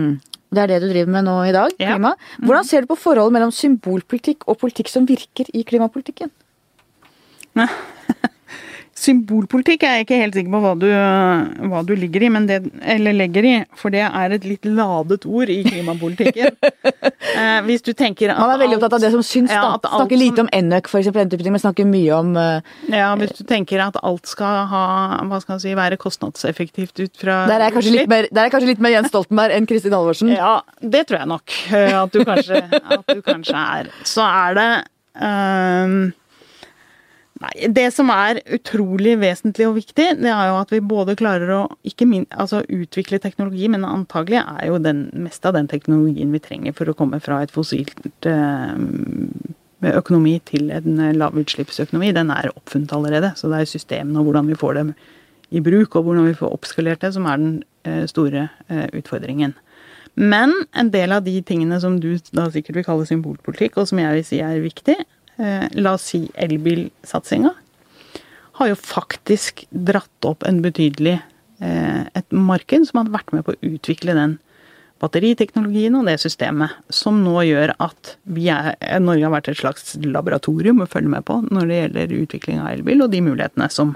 det 0.50 0.62
er 0.64 0.72
det 0.72 0.80
du 0.82 0.88
driver 0.90 1.12
med 1.14 1.26
nå 1.28 1.36
i 1.46 1.54
dag, 1.54 1.74
ja. 1.78 1.94
klima. 1.94 2.14
Hvordan 2.42 2.66
ser 2.66 2.84
du 2.84 2.90
på 2.90 2.98
forholdet 2.98 3.36
mellom 3.36 3.52
symbolpolitikk 3.54 4.48
og 4.50 4.58
politikk 4.62 4.90
som 4.90 5.06
virker 5.08 5.50
i 5.54 5.64
klimapolitikken? 5.66 6.32
Symbolpolitikk 9.00 9.84
er 9.86 9.94
jeg 9.98 10.06
ikke 10.06 10.18
helt 10.20 10.36
sikker 10.36 10.52
på 10.52 10.60
hva 10.60 10.72
du, 10.76 10.88
hva 11.72 11.80
du 11.88 11.94
ligger 11.96 12.26
i, 12.26 12.30
det, 12.50 12.58
eller 12.94 13.16
legger 13.16 13.46
i, 13.48 13.54
for 13.78 13.94
det 13.94 14.02
er 14.04 14.34
et 14.36 14.44
litt 14.44 14.68
ladet 14.68 15.24
ord 15.24 15.52
i 15.52 15.62
klimapolitikken. 15.64 16.58
eh, 17.40 17.60
hvis 17.64 17.86
du 17.86 17.94
tenker 17.96 18.34
at 18.34 18.40
Man 18.40 18.52
er 18.54 18.60
veldig 18.64 18.76
opptatt 18.76 18.98
av 18.98 19.04
det 19.06 19.12
som 19.14 19.24
syns, 19.24 19.54
ja, 19.54 19.62
da. 19.80 19.92
Snakker 20.02 20.20
lite 20.20 20.44
om 20.44 20.52
enøk, 20.52 20.92
eksempel, 21.00 21.22
den 21.24 21.32
type 21.32 21.46
ting, 21.46 21.56
men 21.56 21.64
snakker 21.64 21.88
mye 21.88 22.18
om 22.18 22.36
uh, 22.36 22.76
Ja, 22.92 23.08
hvis 23.20 23.34
du 23.38 23.42
tenker 23.48 23.80
at 23.86 23.96
alt 24.04 24.28
skal 24.28 24.68
ha, 24.70 24.84
hva 25.30 25.40
skal 25.40 25.56
man 25.56 25.64
si, 25.64 25.74
være 25.78 26.00
kostnadseffektivt 26.00 27.00
ut 27.00 27.24
fra 27.24 27.42
Der 27.48 27.56
er 27.56 27.68
jeg 27.70 27.78
kanskje, 27.78 27.96
litt 27.96 28.12
mer, 28.12 28.28
der 28.28 28.44
er 28.44 28.52
kanskje 28.52 28.72
litt 28.74 28.84
mer 28.84 28.96
Jens 28.98 29.12
Stoltenberg 29.14 29.56
enn 29.56 29.68
Kristin 29.70 29.96
Halvorsen. 29.96 30.36
Ja, 30.36 30.58
det 30.84 31.06
tror 31.08 31.22
jeg 31.22 31.32
nok 31.32 31.58
eh, 31.72 31.96
at 32.04 32.12
du 32.12 32.24
kanskje, 32.28 32.64
at 32.68 33.08
du 33.08 33.24
kanskje 33.24 33.66
er. 33.80 33.92
Så 34.04 34.28
er 34.28 34.60
det 34.60 34.70
um, 35.16 36.00
Nei, 37.40 37.68
Det 37.72 37.86
som 37.94 38.10
er 38.12 38.42
utrolig 38.52 39.14
vesentlig 39.20 39.64
og 39.68 39.78
viktig, 39.78 40.06
det 40.20 40.28
er 40.28 40.50
jo 40.50 40.58
at 40.60 40.72
vi 40.74 40.82
både 40.84 41.16
klarer 41.16 41.52
å 41.56 41.60
ikke 41.88 42.08
min, 42.08 42.26
altså 42.36 42.60
utvikle 42.68 43.20
teknologi, 43.22 43.64
men 43.72 43.86
antagelig 43.88 44.42
er 44.42 44.66
jo 44.68 44.80
den 44.82 45.06
meste 45.24 45.48
av 45.48 45.56
den 45.56 45.70
teknologien 45.70 46.34
vi 46.34 46.42
trenger 46.44 46.76
for 46.76 46.90
å 46.90 46.96
komme 46.98 47.20
fra 47.24 47.40
et 47.40 47.54
fossilt 47.54 48.28
eh, 48.28 48.74
økonomi 49.88 50.34
til 50.44 50.68
en 50.74 51.00
lavutslippsøkonomi, 51.16 52.12
den 52.12 52.32
er 52.34 52.50
oppfunnet 52.52 52.92
allerede. 52.92 53.32
Så 53.40 53.48
det 53.48 53.62
er 53.62 53.72
systemene 53.72 54.20
og 54.20 54.28
hvordan 54.28 54.50
vi 54.50 54.58
får 54.60 54.76
dem 54.76 54.92
i 55.50 55.62
bruk, 55.64 55.96
og 55.96 56.04
hvordan 56.06 56.28
vi 56.28 56.36
får 56.36 56.52
oppskalert 56.58 57.00
det, 57.06 57.14
som 57.16 57.24
er 57.26 57.40
den 57.40 57.54
eh, 57.88 58.04
store 58.10 58.50
eh, 58.68 58.86
utfordringen. 59.00 59.56
Men 60.20 60.52
en 60.76 60.90
del 60.92 61.14
av 61.14 61.24
de 61.24 61.38
tingene 61.46 61.78
som 61.80 61.96
du 62.02 62.12
da 62.36 62.50
sikkert 62.52 62.80
vil 62.80 62.86
kalle 62.86 63.08
symbolpolitikk, 63.08 63.80
og 63.80 63.88
som 63.88 64.02
jeg 64.02 64.18
vil 64.18 64.26
si 64.26 64.42
er 64.44 64.60
viktig, 64.60 64.98
la 65.40 65.94
oss 65.96 66.10
si 66.10 66.18
elbilsatsinga, 66.36 67.54
har 68.60 68.68
jo 68.68 68.76
faktisk 68.76 69.64
dratt 69.72 70.28
opp 70.28 70.44
en 70.44 70.60
betydelig 70.60 71.16
eh, 71.64 72.02
et 72.12 72.34
marked 72.34 72.84
som 72.88 73.00
har 73.00 73.12
vært 73.14 73.32
med 73.32 73.46
på 73.46 73.54
å 73.54 73.70
utvikle 73.72 74.16
den 74.18 74.36
batteriteknologien 75.00 75.94
og 75.96 76.04
det 76.10 76.18
systemet, 76.20 76.74
som 76.92 77.22
nå 77.24 77.40
gjør 77.48 77.72
at 77.80 78.14
er, 78.28 78.74
Norge 79.00 79.24
har 79.24 79.32
vært 79.32 79.48
et 79.52 79.60
slags 79.62 79.94
laboratorium 80.04 80.82
å 80.84 80.88
følge 80.90 81.14
med 81.14 81.24
på 81.28 81.38
når 81.48 81.70
det 81.70 81.78
gjelder 81.78 82.14
utvikling 82.18 82.60
av 82.60 82.74
elbil, 82.74 83.06
og 83.06 83.14
de 83.14 83.22
mulighetene 83.24 83.70
som, 83.72 83.94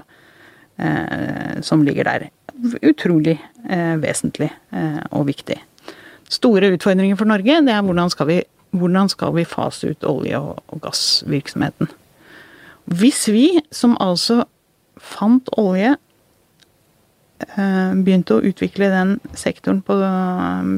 eh, 0.81 1.61
som 1.61 1.85
ligger 1.85 2.09
der. 2.09 2.27
Utrolig 2.81 3.37
eh, 3.37 3.93
vesentlig 4.01 4.49
eh, 4.49 5.01
og 5.11 5.27
viktig. 5.29 5.59
Store 6.33 6.73
utfordringer 6.73 7.19
for 7.19 7.29
Norge, 7.29 7.61
det 7.67 7.75
er 7.75 7.85
hvordan 7.85 8.09
skal 8.09 8.31
vi 8.31 8.41
hvordan 8.79 9.09
skal 9.11 9.35
vi 9.35 9.45
fase 9.47 9.93
ut 9.93 10.07
olje- 10.07 10.41
og 10.41 10.81
gassvirksomheten? 10.83 11.89
Hvis 12.85 13.25
vi, 13.33 13.61
som 13.71 13.97
altså 13.99 14.43
fant 15.01 15.49
olje, 15.57 15.95
eh, 17.57 17.91
begynte 18.05 18.37
å 18.37 18.43
utvikle 18.45 18.89
den 18.93 19.19
sektoren 19.33 19.81
på 19.81 19.97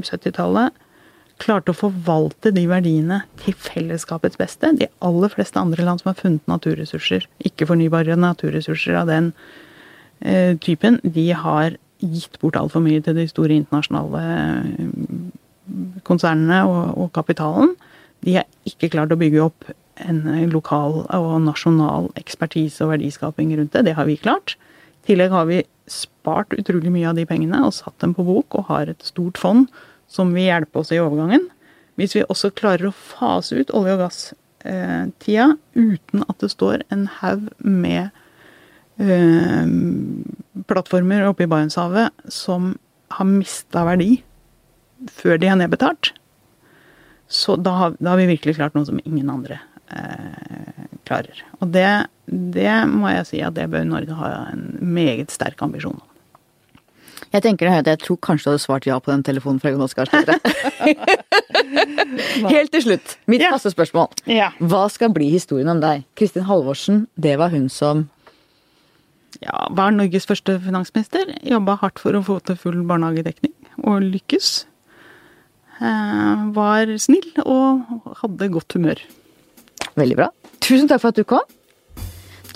70-tallet, 0.07 0.71
eh, 0.71 0.83
klarte 1.37 1.73
å 1.73 1.77
forvalte 1.77 2.51
de 2.53 2.65
verdiene 2.69 3.21
til 3.43 3.53
fellesskapets 3.53 4.39
beste. 4.39 4.71
De 4.79 4.87
aller 5.05 5.29
fleste 5.29 5.59
andre 5.59 5.85
land 5.85 6.01
som 6.01 6.09
har 6.11 6.21
funnet 6.21 6.47
naturressurser, 6.49 7.27
ikke-fornybare 7.45 8.17
naturressurser 8.17 8.97
av 8.97 9.11
den 9.11 9.33
eh, 10.21 10.55
typen, 10.57 10.99
de 11.03 11.29
har 11.37 11.77
gitt 12.01 12.39
bort 12.41 12.57
altfor 12.57 12.81
mye 12.85 13.01
til 13.01 13.17
de 13.17 13.27
store 13.29 13.55
internasjonale 13.57 14.23
konsernene 16.07 16.63
og, 16.67 16.95
og, 16.95 17.11
kapitalen. 17.15 17.75
De 18.25 18.39
har 18.39 18.47
ikke 18.67 18.91
klart 18.95 19.13
å 19.13 19.19
bygge 19.19 19.43
opp 19.43 19.69
en 19.97 20.21
lokal 20.51 21.01
og 21.15 21.29
nasjonal 21.41 22.11
ekspertise 22.19 22.83
og 22.85 22.93
verdiskaping 22.93 23.55
rundt 23.57 23.73
det. 23.73 23.87
Det 23.87 23.97
har 23.97 24.07
vi 24.09 24.19
klart. 24.21 24.55
I 25.03 25.13
tillegg 25.13 25.33
har 25.33 25.47
vi 25.49 25.63
spart 25.89 26.53
utrolig 26.57 26.91
mye 26.93 27.07
av 27.09 27.17
de 27.17 27.25
pengene 27.27 27.63
og 27.65 27.75
satt 27.75 27.95
dem 28.03 28.13
på 28.17 28.25
bok 28.27 28.57
og 28.59 28.67
har 28.71 28.91
et 28.91 29.05
stort 29.07 29.39
fond 29.41 29.69
som 30.11 30.33
vil 30.35 30.49
hjelpe 30.49 30.81
oss 30.81 30.91
i 30.93 31.01
overgangen. 31.01 31.47
Hvis 31.97 32.15
vi 32.17 32.25
også 32.27 32.53
klarer 32.55 32.89
å 32.89 32.95
fase 32.95 33.57
ut 33.57 33.73
olje- 33.75 33.95
og 33.95 34.03
gasstida 34.05 35.47
uten 35.73 36.25
at 36.27 36.37
det 36.43 36.51
står 36.53 36.83
en 36.93 37.07
haug 37.21 37.47
med 37.57 38.11
øh, 39.01 39.71
plattformer 40.69 41.25
oppe 41.29 41.47
i 41.47 41.49
Barentshavet 41.49 42.29
som 42.31 42.75
har 43.17 43.29
mista 43.29 43.85
verdi 43.87 44.21
før 45.13 45.39
de 45.41 45.49
er 45.51 45.59
nedbetalt, 45.59 46.13
så 47.27 47.57
da 47.59 47.73
har, 47.75 47.95
da 47.99 48.13
har, 48.13 48.21
vi 48.21 48.29
virkelig 48.31 48.55
klart 48.55 48.75
noe 48.77 48.87
som 48.87 48.99
ingen 49.03 49.29
andre 49.31 49.59
eh, 49.91 50.85
klarer. 51.07 51.41
Og 51.59 51.71
det, 51.73 51.87
det, 52.27 52.71
må 52.87 53.11
jeg 53.11 53.27
si 53.31 53.41
at 53.43 53.57
det 53.57 53.67
bør 53.71 53.87
Norge 53.87 54.15
ha 54.15 54.31
en 54.53 54.69
meget 54.79 55.33
sterk 55.35 55.61
ambisjon 55.63 55.99
om. 55.99 56.05
Jeg 57.33 57.43
tenker 57.43 57.67
at 57.67 57.87
jeg 57.89 57.99
tror 57.99 58.19
kanskje 58.23 58.45
du 58.45 58.51
hadde 58.53 58.63
svart 58.63 58.85
ja 58.87 58.97
på 59.03 59.11
den 59.11 59.23
telefonen 59.25 59.59
fra 59.59 59.73
Jonas 59.73 59.95
Gahr 59.97 60.07
Støre. 60.07 60.37
Helt 62.53 62.71
til 62.71 62.83
slutt, 62.85 63.17
mitt 63.27 63.43
ja. 63.43 63.51
faste 63.51 63.73
spørsmål. 63.73 64.13
Ja. 64.31 64.53
Hva 64.63 64.85
skal 64.93 65.11
bli 65.15 65.27
historien 65.33 65.67
om 65.73 65.81
deg? 65.83 66.05
Kristin 66.15 66.47
Halvorsen, 66.47 67.05
det 67.19 67.35
var 67.41 67.51
hun 67.55 67.67
som 67.73 68.07
Ja, 69.43 69.67
var 69.75 69.91
Norges 69.93 70.25
første 70.25 70.55
finansminister. 70.63 71.35
Jobba 71.45 71.75
hardt 71.83 71.99
for 72.01 72.15
å 72.15 72.23
få 72.25 72.39
til 72.47 72.57
full 72.57 72.79
barnehagedekning, 72.87 73.53
og 73.83 74.07
lykkes. 74.07 74.63
Eh, 75.77 76.47
var 76.55 76.89
snill 77.01 77.29
og 77.45 78.15
hadde 78.23 78.49
godt 78.53 78.77
humør. 78.77 79.03
Veldig 79.97 80.17
bra. 80.17 80.31
Tusen 80.61 80.89
takk 80.89 81.03
for 81.03 81.13
at 81.13 81.19
du 81.19 81.27
kom. 81.27 81.45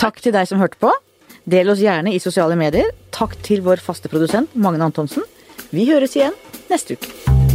Takk 0.01 0.21
til 0.23 0.33
deg 0.33 0.49
som 0.49 0.61
hørte 0.61 0.81
på. 0.81 0.91
Del 1.49 1.69
oss 1.73 1.81
gjerne 1.81 2.13
i 2.13 2.21
sosiale 2.21 2.57
medier. 2.57 2.89
Takk 3.13 3.37
til 3.45 3.63
vår 3.65 3.81
faste 3.81 4.09
produsent 4.11 4.53
Magne 4.55 4.89
Antonsen. 4.89 5.25
Vi 5.71 5.87
høres 5.89 6.17
igjen 6.17 6.37
neste 6.69 6.97
uke. 6.97 7.50